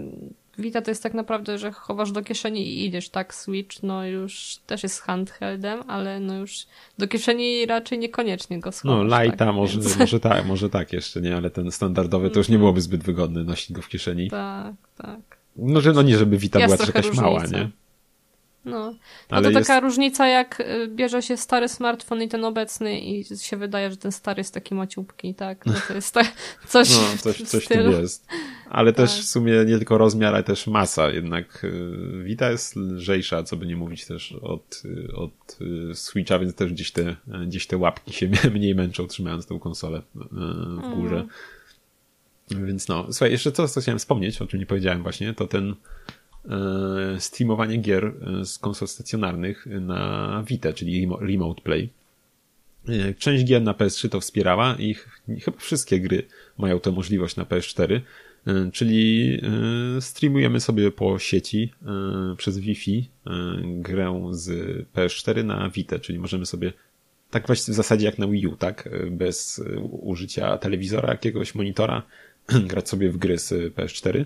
Vita 0.58 0.82
to 0.82 0.92
jest 0.92 1.04
tak 1.04 1.14
naprawdę, 1.14 1.58
że 1.58 1.72
chowasz 1.72 2.12
do 2.12 2.22
kieszeni 2.22 2.68
i 2.68 2.86
idziesz, 2.86 3.10
tak? 3.10 3.34
Switch 3.34 3.84
no 3.84 4.06
już 4.06 4.58
też 4.66 4.84
jest 4.84 5.02
handheldem, 5.02 5.84
ale 5.88 6.20
no 6.20 6.38
już 6.38 6.66
do 6.98 7.08
kieszeni 7.08 7.66
raczej 7.66 8.00
niekoniecznie 8.00 8.60
go 8.60 8.72
schowasz. 8.72 9.10
No 9.10 9.24
Lighta 9.24 9.46
tak, 9.46 9.56
może, 9.56 9.80
więc... 9.80 9.98
może, 9.98 10.20
tak, 10.20 10.46
może 10.46 10.70
tak 10.70 10.94
jeszcze, 10.94 11.22
nie? 11.22 11.36
Ale 11.36 11.50
ten 11.50 11.72
standardowy 11.72 12.30
to 12.30 12.40
już 12.40 12.50
nie 12.50 12.56
mhm. 12.56 12.62
byłoby 12.62 12.82
zbyt 12.82 13.04
wygodne 13.04 13.44
nosić 13.44 13.72
go 13.72 13.82
w 13.82 13.88
kieszeni. 13.88 14.30
Tak, 14.30 14.76
tak. 14.98 15.20
No, 15.56 15.82
że 15.82 15.94
no 15.94 16.02
nie, 16.02 16.18
żeby 16.18 16.38
Vita 16.38 16.60
jest 16.60 16.68
była 16.68 16.78
też 16.78 16.88
jakaś 16.88 17.06
różnica. 17.06 17.22
mała, 17.24 17.46
nie? 17.46 17.70
No, 18.66 18.96
no 19.32 19.42
to 19.42 19.50
jest... 19.50 19.68
taka 19.68 19.80
różnica, 19.80 20.28
jak 20.28 20.60
y, 20.60 20.88
bierze 20.88 21.22
się 21.22 21.38
stary 21.38 21.68
smartfon 21.68 22.22
i 22.22 22.30
ten 22.30 22.46
obecny 22.46 23.00
i 23.00 23.26
się 23.38 23.58
wydaje, 23.58 23.92
że 23.92 23.98
ten 23.98 24.12
stary 24.12 24.40
jest 24.40 24.54
taki 24.54 24.76
maciupki, 24.76 25.36
tak? 25.36 25.66
No 25.66 25.74
to 25.88 25.94
jest 25.94 26.14
tak, 26.14 26.32
coś 26.68 26.90
No, 26.98 27.18
coś, 27.18 27.42
coś 27.42 27.68
tym 27.68 27.92
jest. 27.92 28.28
Ale 28.70 28.94
tak. 28.94 28.98
też 28.98 29.22
w 29.22 29.26
sumie 29.26 29.54
nie 29.66 29.78
tylko 29.78 29.98
rozmiar, 29.98 30.34
ale 30.34 30.44
też 30.44 30.68
masa. 30.68 31.10
Jednak 31.10 31.64
y, 31.64 32.24
Vita 32.24 32.52
jest 32.52 32.76
lżejsza, 32.76 33.44
co 33.44 33.58
by 33.58 33.66
nie 33.66 33.76
mówić 33.76 34.06
też 34.06 34.32
od, 34.42 34.82
y, 34.86 35.16
od 35.16 35.58
Switcha, 35.94 36.40
więc 36.40 36.56
też 36.56 36.74
gdzieś 36.74 36.92
te, 36.92 37.16
gdzieś 37.48 37.68
te 37.68 37.78
łapki 37.78 38.14
się 38.14 38.30
mniej 38.54 38.76
męczą 38.76 39.08
trzymając 39.08 39.46
tą 39.46 39.60
konsolę 39.60 40.02
w 40.84 40.96
górze. 40.96 41.16
Mm. 41.16 41.28
Więc 42.68 42.88
no, 42.88 43.08
słuchaj, 43.12 43.32
jeszcze 43.32 43.52
co, 43.52 43.68
co 43.68 43.82
chciałem 43.82 44.00
wspomnieć, 44.00 44.42
o 44.42 44.48
czym 44.48 44.60
nie 44.60 44.66
powiedziałem 44.66 45.04
właśnie, 45.04 45.34
to 45.34 45.48
ten 45.48 45.76
streamowanie 47.20 47.78
gier 47.78 48.06
e, 48.06 48.46
z 48.46 48.60
konsol 48.60 48.88
stacjonarnych 48.88 49.66
na 49.66 50.44
Vita, 50.48 50.74
czyli 50.74 51.10
Remote 51.20 51.62
Play. 51.62 51.90
E, 52.88 53.14
część 53.14 53.46
gier 53.46 53.62
na 53.62 53.74
PS3 53.74 54.10
to 54.10 54.20
wspierała 54.20 54.76
i 54.80 54.96
chyba 55.42 55.58
wszystkie 55.58 56.00
gry 56.00 56.24
mają 56.58 56.80
tę 56.80 56.92
możliwość 56.92 57.36
na 57.36 57.44
PS4, 57.44 58.02
czyli 58.74 59.42
streamujemy 60.00 60.60
sobie 60.60 60.92
po 60.92 61.20
sieci 61.20 61.74
przez 62.38 62.58
Wi-Fi 62.58 63.10
grę 63.64 64.30
z 64.32 64.50
PS4 64.94 65.46
na 65.46 65.70
Vita, 65.70 66.00
czyli 66.00 66.20
możemy 66.20 66.46
sobie 66.46 66.74
tak 67.32 67.48
właśnie 67.48 67.72
w 67.72 67.76
zasadzie 67.76 68.06
jak 68.06 68.20
na 68.20 68.28
Wii 68.28 68.48
U, 68.48 68.56
tak? 68.56 68.90
Bez 69.12 69.64
użycia 69.92 70.58
telewizora, 70.58 71.10
jakiegoś 71.10 71.56
monitora, 71.56 72.04
grać 72.70 72.90
sobie 72.90 73.10
w 73.10 73.18
gry 73.18 73.40
z 73.40 73.76
PS4. 73.76 74.26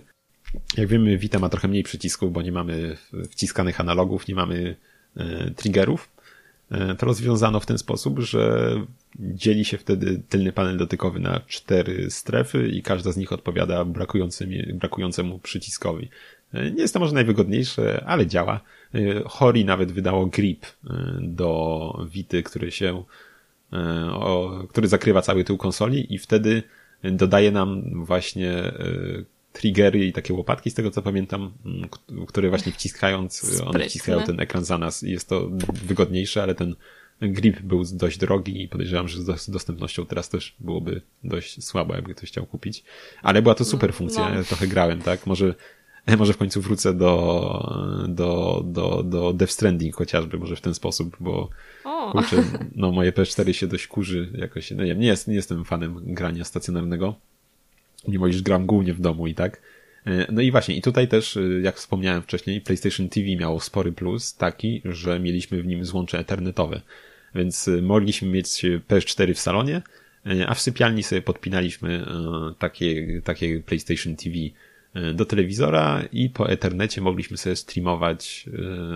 Jak 0.77 0.87
wiemy, 0.87 1.17
Vita 1.17 1.39
ma 1.39 1.49
trochę 1.49 1.67
mniej 1.67 1.83
przycisków, 1.83 2.33
bo 2.33 2.41
nie 2.41 2.51
mamy 2.51 2.97
wciskanych 3.29 3.81
analogów, 3.81 4.27
nie 4.27 4.35
mamy 4.35 4.75
e, 5.17 5.51
triggerów. 5.51 6.09
E, 6.71 6.95
to 6.95 7.05
rozwiązano 7.05 7.59
w 7.59 7.65
ten 7.65 7.77
sposób, 7.77 8.19
że 8.19 8.71
dzieli 9.19 9.65
się 9.65 9.77
wtedy 9.77 10.21
tylny 10.29 10.51
panel 10.51 10.77
dotykowy 10.77 11.19
na 11.19 11.39
cztery 11.47 12.11
strefy 12.11 12.67
i 12.67 12.81
każda 12.83 13.11
z 13.11 13.17
nich 13.17 13.33
odpowiada 13.33 13.85
brakującemu 14.73 15.39
przyciskowi. 15.39 16.09
E, 16.53 16.71
nie 16.71 16.81
jest 16.81 16.93
to 16.93 16.99
może 16.99 17.13
najwygodniejsze, 17.13 18.03
ale 18.07 18.27
działa. 18.27 18.59
Hori 19.25 19.65
nawet 19.65 19.91
wydało 19.91 20.25
grip 20.25 20.65
do 21.21 22.07
Wity, 22.11 22.43
który 22.43 22.71
się, 22.71 23.03
który 24.69 24.87
zakrywa 24.87 25.21
cały 25.21 25.43
tył 25.43 25.57
konsoli 25.57 26.13
i 26.13 26.17
wtedy 26.17 26.63
dodaje 27.03 27.51
nam 27.51 27.83
właśnie 28.05 28.73
triggery 29.57 30.05
i 30.05 30.13
takie 30.13 30.33
łopatki, 30.33 30.71
z 30.71 30.73
tego 30.73 30.91
co 30.91 31.01
pamiętam, 31.01 31.53
mm, 31.65 31.89
które 32.27 32.49
właśnie 32.49 32.71
wciskając, 32.71 33.33
Sprytne. 33.33 33.65
one 33.65 33.79
wciskają 33.79 34.23
ten 34.23 34.39
ekran 34.39 34.65
za 34.65 34.77
nas 34.77 35.03
i 35.03 35.11
jest 35.11 35.29
to 35.29 35.49
wygodniejsze, 35.83 36.43
ale 36.43 36.55
ten 36.55 36.75
grip 37.21 37.61
był 37.61 37.83
dość 37.93 38.17
drogi 38.17 38.63
i 38.63 38.67
podejrzewam, 38.67 39.07
że 39.07 39.37
z 39.37 39.49
dostępnością 39.49 40.05
teraz 40.05 40.29
też 40.29 40.55
byłoby 40.59 41.01
dość 41.23 41.63
słabo, 41.63 41.95
jakby 41.95 42.15
ktoś 42.15 42.29
chciał 42.29 42.45
kupić. 42.45 42.83
Ale 43.21 43.41
była 43.41 43.55
to 43.55 43.63
no, 43.63 43.69
super 43.69 43.93
funkcja, 43.93 44.29
no. 44.29 44.35
ja 44.35 44.43
trochę 44.43 44.67
grałem, 44.67 45.01
tak? 45.01 45.27
Może, 45.27 45.55
może 46.17 46.33
w 46.33 46.37
końcu 46.37 46.61
wrócę 46.61 46.93
do, 46.93 48.05
do, 48.07 48.63
do, 48.65 49.03
do 49.03 49.33
Death 49.33 49.53
Stranding 49.53 49.95
chociażby, 49.95 50.37
może 50.37 50.55
w 50.55 50.61
ten 50.61 50.73
sposób, 50.73 51.17
bo 51.19 51.49
kurczę, 52.11 52.43
no 52.75 52.91
moje 52.91 53.11
PS4 53.11 53.51
się 53.51 53.67
dość 53.67 53.87
kurzy 53.87 54.31
jakoś, 54.33 54.71
no 54.71 54.83
nie 54.83 54.95
nie, 54.95 55.07
jest, 55.07 55.27
nie 55.27 55.35
jestem 55.35 55.65
fanem 55.65 56.01
grania 56.05 56.43
stacjonarnego, 56.43 57.15
nie 58.07 58.19
mówisz, 58.19 58.41
gram 58.41 58.65
głównie 58.65 58.93
w 58.93 59.01
domu 59.01 59.27
i 59.27 59.33
tak. 59.33 59.61
E, 60.07 60.31
no 60.31 60.41
i 60.41 60.51
właśnie, 60.51 60.75
i 60.75 60.81
tutaj 60.81 61.07
też, 61.07 61.37
e, 61.37 61.41
jak 61.61 61.75
wspomniałem 61.75 62.21
wcześniej, 62.21 62.61
PlayStation 62.61 63.09
TV 63.09 63.35
miało 63.35 63.59
spory 63.59 63.91
plus 63.91 64.35
taki, 64.35 64.81
że 64.85 65.19
mieliśmy 65.19 65.61
w 65.61 65.67
nim 65.67 65.85
złącze 65.85 66.19
ethernetowe. 66.19 66.81
Więc 67.35 67.67
e, 67.67 67.81
mogliśmy 67.81 68.27
mieć 68.27 68.47
PS4 68.89 69.33
w 69.33 69.39
salonie, 69.39 69.81
a 70.47 70.53
w 70.53 70.61
sypialni 70.61 71.03
sobie 71.03 71.21
podpinaliśmy 71.21 72.05
takie, 72.59 73.21
takie 73.23 73.59
PlayStation 73.59 74.15
TV 74.15 74.35
do 75.13 75.25
telewizora 75.25 76.03
i 76.11 76.29
po 76.29 76.49
Ethernecie 76.49 77.01
mogliśmy 77.01 77.37
sobie 77.37 77.55
streamować 77.55 78.45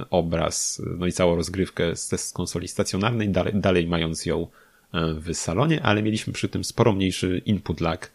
obraz, 0.09 0.81
no 0.97 1.07
i 1.07 1.11
całą 1.11 1.35
rozgrywkę 1.35 1.95
z 1.95 2.31
konsoli 2.33 2.67
stacjonarnej, 2.67 3.29
dalej, 3.29 3.53
dalej 3.55 3.87
mając 3.87 4.25
ją 4.25 4.47
w 4.93 5.33
salonie, 5.33 5.81
ale 5.83 6.03
mieliśmy 6.03 6.33
przy 6.33 6.49
tym 6.49 6.63
sporo 6.63 6.93
mniejszy 6.93 7.41
input 7.45 7.81
lag, 7.81 8.11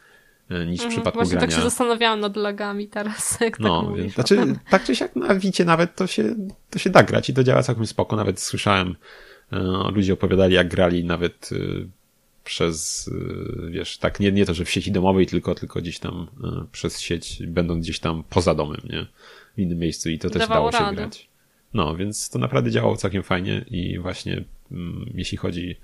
niż 0.50 0.80
w 0.80 0.84
mhm, 0.84 0.90
przypadku 0.90 1.18
Właśnie 1.18 1.30
grania. 1.32 1.46
tak 1.46 1.56
się 1.56 1.62
zastanawiałam 1.62 2.20
nad 2.20 2.36
lagami 2.36 2.88
teraz, 2.88 3.38
jak 3.40 3.60
no, 3.60 3.80
tak 3.80 3.90
mówisz. 3.90 4.14
Znaczy, 4.14 4.56
tak 4.70 4.84
czy 4.84 4.96
siak 4.96 5.16
na 5.16 5.34
Wicie 5.34 5.64
nawet 5.64 5.94
to 5.94 6.06
się, 6.06 6.34
to 6.70 6.78
się 6.78 6.90
da 6.90 7.02
grać 7.02 7.30
i 7.30 7.34
to 7.34 7.44
działa 7.44 7.62
całkiem 7.62 7.86
spoko. 7.86 8.16
Nawet 8.16 8.40
słyszałem, 8.40 8.96
e, 9.52 9.58
ludzie 9.94 10.12
opowiadali 10.12 10.54
jak 10.54 10.68
grali 10.68 11.04
nawet 11.04 11.50
e, 11.52 11.56
przez, 12.44 13.10
wiesz, 13.70 13.98
tak 13.98 14.20
nie, 14.20 14.32
nie 14.32 14.46
to, 14.46 14.54
że 14.54 14.64
w 14.64 14.70
sieci 14.70 14.92
domowej, 14.92 15.26
tylko, 15.26 15.54
tylko 15.54 15.80
gdzieś 15.80 15.98
tam 15.98 16.26
przez 16.72 17.00
sieć, 17.00 17.42
będąc 17.46 17.84
gdzieś 17.84 17.98
tam 17.98 18.24
poza 18.30 18.54
domem, 18.54 18.80
nie? 18.90 19.06
W 19.56 19.60
innym 19.60 19.78
miejscu 19.78 20.10
i 20.10 20.18
to 20.18 20.30
też 20.30 20.40
Dawało 20.40 20.70
dało 20.70 20.72
się 20.72 20.78
radę. 20.78 20.96
grać. 20.96 21.28
No, 21.74 21.96
więc 21.96 22.30
to 22.30 22.38
naprawdę 22.38 22.70
działało 22.70 22.96
całkiem 22.96 23.22
fajnie 23.22 23.64
i 23.70 23.98
właśnie 23.98 24.44
mm, 24.72 25.10
jeśli 25.14 25.38
chodzi 25.38 25.76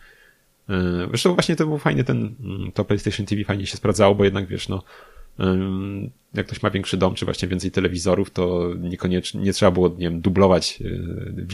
zresztą 1.09 1.35
właśnie 1.35 1.57
to 1.57 1.67
był 1.67 1.79
fajny 1.79 2.05
ten, 2.05 2.35
mm, 2.41 2.73
to 2.73 2.85
PlayStation 2.85 3.27
TV 3.27 3.45
fajnie 3.45 3.67
się 3.67 3.77
sprawdzało, 3.77 4.15
bo 4.15 4.25
jednak 4.25 4.47
wiesz, 4.47 4.69
no, 4.69 4.83
jak 6.35 6.47
ktoś 6.47 6.63
ma 6.63 6.71
większy 6.71 6.97
dom, 6.97 7.15
czy 7.15 7.25
właśnie 7.25 7.49
więcej 7.49 7.71
telewizorów, 7.71 8.31
to 8.31 8.75
niekoniecznie, 8.81 9.41
nie 9.41 9.53
trzeba 9.53 9.71
było, 9.71 9.89
nie 9.89 9.97
wiem, 9.97 10.21
dublować 10.21 10.83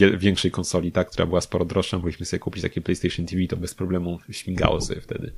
e, 0.01 0.17
większej 0.17 0.51
konsoli, 0.51 0.91
tak, 0.91 1.09
która 1.09 1.25
była 1.25 1.41
sporo 1.41 1.65
droższa, 1.65 1.97
mogliśmy 1.97 2.25
sobie 2.25 2.39
kupić 2.39 2.63
takie 2.63 2.81
PlayStation 2.81 3.25
TV, 3.25 3.47
to 3.47 3.57
bez 3.57 3.75
problemu 3.75 4.19
śmigało 4.31 4.81
sobie 4.81 5.01
wtedy. 5.01 5.31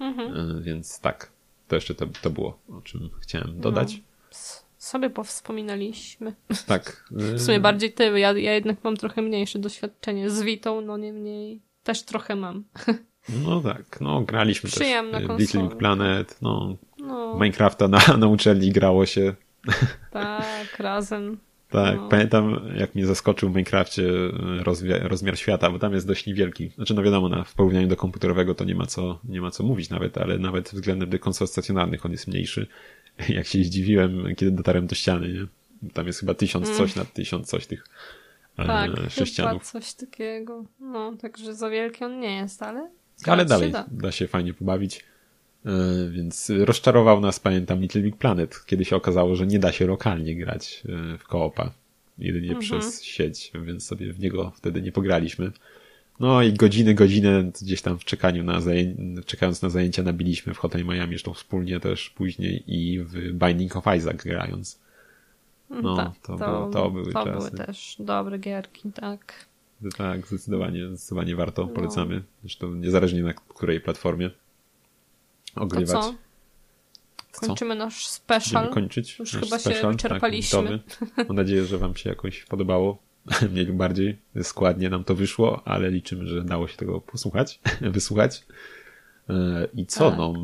Mhm. 0.00 0.58
E, 0.58 0.62
więc 0.62 1.00
tak, 1.00 1.30
to 1.68 1.74
jeszcze 1.74 1.94
to, 1.94 2.06
to 2.22 2.30
było, 2.30 2.58
o 2.68 2.80
czym 2.80 3.10
chciałem 3.20 3.60
dodać. 3.60 3.96
No, 3.96 4.02
sobie 4.78 5.10
powspominaliśmy. 5.10 6.34
Tak. 6.66 7.04
W 7.10 7.40
sumie 7.40 7.60
bardziej 7.60 7.92
ty, 7.92 8.04
ja, 8.04 8.32
ja 8.32 8.54
jednak 8.54 8.84
mam 8.84 8.96
trochę 8.96 9.22
mniejsze 9.22 9.58
doświadczenie 9.58 10.30
z 10.30 10.42
Witą, 10.42 10.80
no 10.80 10.96
nie 10.96 11.12
mniej 11.12 11.60
też 11.86 12.02
trochę 12.02 12.36
mam. 12.36 12.64
No 13.44 13.60
tak, 13.60 14.00
no 14.00 14.20
graliśmy 14.20 14.70
też 14.70 14.88
Little 15.38 15.62
Big 15.62 15.76
Planet, 15.76 16.38
no, 16.42 16.76
no. 16.98 17.34
Minecrafta 17.34 17.88
na, 17.88 17.98
na 18.18 18.26
uczelni 18.26 18.72
grało 18.72 19.06
się. 19.06 19.34
Tak, 20.10 20.78
razem. 20.78 21.38
Tak, 21.70 21.96
no. 21.96 22.08
pamiętam 22.08 22.60
jak 22.76 22.94
mnie 22.94 23.06
zaskoczył 23.06 23.48
w 23.48 23.52
Minecrafcie 23.52 24.02
rozmiar, 24.62 25.08
rozmiar 25.08 25.38
świata, 25.38 25.70
bo 25.70 25.78
tam 25.78 25.92
jest 25.92 26.06
dość 26.06 26.26
niewielki. 26.26 26.70
Znaczy 26.76 26.94
no 26.94 27.02
wiadomo, 27.02 27.28
na, 27.28 27.44
w 27.44 27.54
porównaniu 27.54 27.88
do 27.88 27.96
komputerowego 27.96 28.54
to 28.54 28.64
nie 28.64 28.74
ma 28.74 28.86
co, 28.86 29.18
nie 29.24 29.40
ma 29.40 29.50
co 29.50 29.64
mówić 29.64 29.90
nawet, 29.90 30.18
ale 30.18 30.38
nawet 30.38 30.68
względem 30.68 31.10
do 31.10 31.18
konsol 31.18 31.48
stacjonarnych 31.48 32.06
on 32.06 32.12
jest 32.12 32.28
mniejszy. 32.28 32.66
Jak 33.28 33.46
się 33.46 33.64
zdziwiłem, 33.64 34.34
kiedy 34.36 34.50
dotarłem 34.52 34.86
do 34.86 34.94
ściany, 34.94 35.28
nie? 35.28 35.46
Tam 35.92 36.06
jest 36.06 36.20
chyba 36.20 36.34
tysiąc 36.34 36.76
coś 36.76 36.96
mm. 36.96 37.06
na 37.06 37.14
tysiąc 37.14 37.48
coś 37.48 37.66
tych 37.66 37.84
tak, 38.56 38.90
sześcianów. 39.10 39.52
Chyba 39.52 39.64
coś 39.64 39.94
takiego. 39.94 40.64
No, 40.80 41.16
także 41.16 41.54
za 41.54 41.70
wielki 41.70 42.04
on 42.04 42.20
nie 42.20 42.36
jest, 42.36 42.62
ale. 42.62 42.90
Ale 43.26 43.44
dalej 43.44 43.72
da. 43.72 43.86
da. 43.90 44.12
się 44.12 44.26
fajnie 44.26 44.54
pobawić. 44.54 45.04
E, 45.66 45.70
więc 46.10 46.52
rozczarował 46.64 47.20
nas, 47.20 47.40
pamiętam, 47.40 47.80
Little 47.80 48.02
Big 48.02 48.16
Planet, 48.16 48.64
kiedy 48.66 48.84
się 48.84 48.96
okazało, 48.96 49.36
że 49.36 49.46
nie 49.46 49.58
da 49.58 49.72
się 49.72 49.86
lokalnie 49.86 50.36
grać 50.36 50.82
e, 50.88 51.18
w 51.18 51.24
koopa, 51.24 51.72
jedynie 52.18 52.48
mhm. 52.48 52.60
przez 52.60 53.04
sieć, 53.04 53.52
więc 53.64 53.86
sobie 53.86 54.12
w 54.12 54.20
niego 54.20 54.52
wtedy 54.56 54.82
nie 54.82 54.92
pograliśmy. 54.92 55.52
No 56.20 56.42
i 56.42 56.52
godziny, 56.52 56.94
godzinę 56.94 57.50
gdzieś 57.62 57.82
tam 57.82 57.98
w 57.98 58.04
czekaniu 58.04 58.44
na 58.44 58.60
zajęcia, 58.60 59.02
czekając 59.26 59.62
na 59.62 59.70
zajęcia 59.70 60.02
nabiliśmy 60.02 60.54
w 60.54 60.58
Hotel 60.58 60.84
Miami, 60.84 61.08
zresztą 61.08 61.34
wspólnie 61.34 61.80
też 61.80 62.10
później 62.10 62.64
i 62.66 63.00
w 63.00 63.32
Binding 63.32 63.76
of 63.76 63.84
Isaac 63.96 64.16
grając. 64.16 64.85
No, 65.70 65.96
tak, 65.96 66.18
to, 66.22 66.36
to, 66.36 66.70
to, 66.72 66.90
były 66.90 67.12
to 67.12 67.24
czasy. 67.24 67.50
były 67.50 67.66
też 67.66 67.96
dobre 67.98 68.38
gierki, 68.38 68.92
tak. 68.92 69.46
Tak, 69.96 70.26
zdecydowanie, 70.26 70.88
zdecydowanie 70.88 71.36
warto, 71.36 71.62
no. 71.66 71.68
polecamy. 71.68 72.22
Zresztą 72.40 72.74
niezależnie 72.74 73.22
na 73.22 73.32
której 73.32 73.80
platformie 73.80 74.30
ogrywać. 75.56 75.90
To 75.90 76.14
co? 77.40 77.46
Kończymy 77.46 77.74
nasz 77.74 78.06
special. 78.06 78.62
Będziemy 78.62 78.74
kończyć. 78.74 79.18
Już 79.18 79.32
chyba 79.32 79.58
special, 79.58 79.72
się 79.74 79.82
tak, 79.82 79.92
wyczerpaliśmy. 79.92 80.80
Tak, 81.16 81.28
Mam 81.28 81.36
nadzieję, 81.36 81.64
że 81.64 81.78
wam 81.78 81.96
się 81.96 82.10
jakoś 82.10 82.44
podobało. 82.44 82.98
Mniej 83.52 83.66
lub 83.66 83.76
bardziej 83.76 84.18
składnie 84.42 84.90
nam 84.90 85.04
to 85.04 85.14
wyszło, 85.14 85.62
ale 85.64 85.90
liczymy, 85.90 86.26
że 86.26 86.44
dało 86.44 86.68
się 86.68 86.76
tego 86.76 87.00
posłuchać, 87.00 87.60
wysłuchać. 87.80 88.46
E, 89.28 89.68
I 89.74 89.86
co, 89.86 90.10
tak. 90.10 90.18
no, 90.18 90.34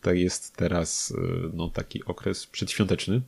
to 0.00 0.12
jest 0.12 0.56
teraz 0.56 1.14
e, 1.18 1.50
no, 1.52 1.68
taki 1.68 2.04
okres 2.04 2.46
przedświąteczny, 2.46 3.20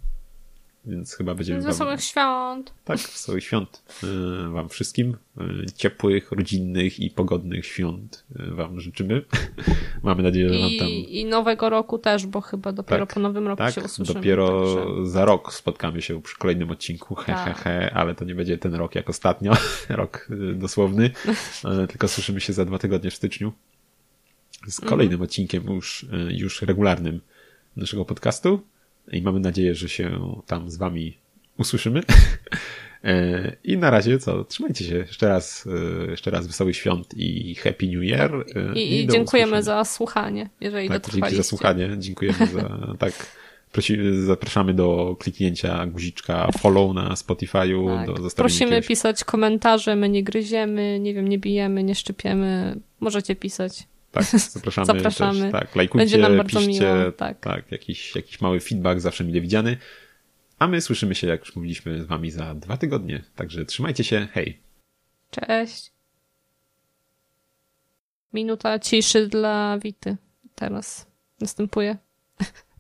więc 0.86 1.14
chyba 1.14 1.34
będziemy 1.34 1.60
wam... 1.60 1.70
Wesołych 1.70 2.04
świąt. 2.04 2.72
Tak, 2.84 2.98
wesołych 2.98 3.44
świąt 3.44 3.82
e, 4.04 4.52
wam 4.52 4.68
wszystkim. 4.68 5.16
E, 5.38 5.72
ciepłych, 5.76 6.32
rodzinnych 6.32 7.00
i 7.00 7.10
pogodnych 7.10 7.66
świąt 7.66 8.24
e, 8.38 8.54
wam 8.54 8.80
życzymy. 8.80 9.22
Mamy 10.02 10.22
nadzieję, 10.22 10.54
że 10.54 10.60
wam 10.60 10.70
tam... 10.78 10.88
I 10.88 11.24
nowego 11.24 11.70
roku 11.70 11.98
też, 11.98 12.26
bo 12.26 12.40
chyba 12.40 12.72
dopiero 12.72 13.06
tak, 13.06 13.14
po 13.14 13.20
nowym 13.20 13.48
roku 13.48 13.58
tak, 13.58 13.74
się 13.74 13.80
usłyszymy. 13.80 14.14
dopiero 14.14 14.64
także... 14.64 15.06
za 15.06 15.24
rok 15.24 15.52
spotkamy 15.52 16.02
się 16.02 16.22
przy 16.22 16.38
kolejnym 16.38 16.70
odcinku, 16.70 17.14
he, 17.14 17.32
tak. 17.32 17.58
he, 17.58 17.70
he, 17.70 17.94
ale 17.94 18.14
to 18.14 18.24
nie 18.24 18.34
będzie 18.34 18.58
ten 18.58 18.74
rok 18.74 18.94
jak 18.94 19.10
ostatnio, 19.10 19.52
rok 19.88 20.28
dosłowny, 20.54 21.10
tylko 21.90 22.08
słyszymy 22.08 22.40
się 22.40 22.52
za 22.52 22.64
dwa 22.64 22.78
tygodnie 22.78 23.10
w 23.10 23.14
styczniu 23.14 23.52
z 24.66 24.80
kolejnym 24.80 25.14
mhm. 25.14 25.22
odcinkiem 25.22 25.64
już, 25.66 26.06
już 26.30 26.62
regularnym 26.62 27.20
naszego 27.76 28.04
podcastu 28.04 28.62
i 29.12 29.22
mamy 29.22 29.40
nadzieję, 29.40 29.74
że 29.74 29.88
się 29.88 30.32
tam 30.46 30.70
z 30.70 30.76
wami 30.76 31.16
usłyszymy. 31.58 32.02
E, 33.04 33.56
I 33.64 33.78
na 33.78 33.90
razie 33.90 34.18
co, 34.18 34.44
trzymajcie 34.44 34.84
się. 34.84 34.96
Jeszcze 34.96 35.28
raz, 35.28 35.68
e, 36.06 36.10
jeszcze 36.10 36.30
raz 36.30 36.46
wesołych 36.46 36.76
świąt 36.76 37.14
i 37.16 37.54
Happy 37.54 37.86
New 37.86 38.04
Year. 38.04 38.44
E, 38.56 38.74
I, 38.74 38.92
i, 38.92 39.04
i 39.04 39.06
dziękujemy 39.06 39.62
za 39.62 39.84
słuchanie, 39.84 40.50
jeżeli 40.60 40.88
tak, 40.88 40.96
dotrwaliście. 40.96 41.30
Dzięki 41.30 41.36
za 41.36 41.48
słuchanie, 41.48 41.90
dziękujemy 41.98 42.46
za, 42.46 42.78
tak. 42.98 43.12
Prosi, 43.72 43.98
zapraszamy 44.26 44.74
do 44.74 45.16
kliknięcia 45.18 45.86
guziczka 45.86 46.48
follow 46.58 46.94
na 46.94 47.14
Spotify'u. 47.14 48.06
Tak. 48.06 48.06
Do 48.06 48.30
Prosimy 48.36 48.70
jakiegoś... 48.70 48.88
pisać 48.88 49.24
komentarze, 49.24 49.96
my 49.96 50.08
nie 50.08 50.24
gryziemy, 50.24 51.00
nie 51.00 51.14
wiem, 51.14 51.28
nie 51.28 51.38
bijemy, 51.38 51.84
nie 51.84 51.94
szczypiemy. 51.94 52.80
Możecie 53.00 53.36
pisać. 53.36 53.86
Tak, 54.12 54.24
zapraszamy. 54.24 54.86
zapraszamy. 54.94 55.40
Też, 55.40 55.52
tak, 55.52 55.76
lajkujcie, 55.76 56.04
Będzie 56.04 56.18
nam 56.18 56.36
bardzo 56.36 56.60
piszcie, 56.60 56.94
miło, 56.94 57.12
tak. 57.12 57.40
tak 57.40 57.72
jakiś, 57.72 58.16
jakiś 58.16 58.40
mały 58.40 58.60
feedback 58.60 59.00
zawsze 59.00 59.24
mile 59.24 59.40
widziany. 59.40 59.76
A 60.58 60.66
my 60.66 60.80
słyszymy 60.80 61.14
się, 61.14 61.26
jak 61.26 61.40
już 61.40 61.56
mówiliśmy 61.56 62.02
z 62.02 62.06
wami 62.06 62.30
za 62.30 62.54
dwa 62.54 62.76
tygodnie. 62.76 63.22
Także 63.36 63.64
trzymajcie 63.64 64.04
się, 64.04 64.28
hej. 64.32 64.60
Cześć. 65.30 65.92
Minuta 68.32 68.78
ciszy 68.78 69.26
dla 69.26 69.78
Wity 69.78 70.16
teraz 70.54 71.06
następuje. 71.40 71.96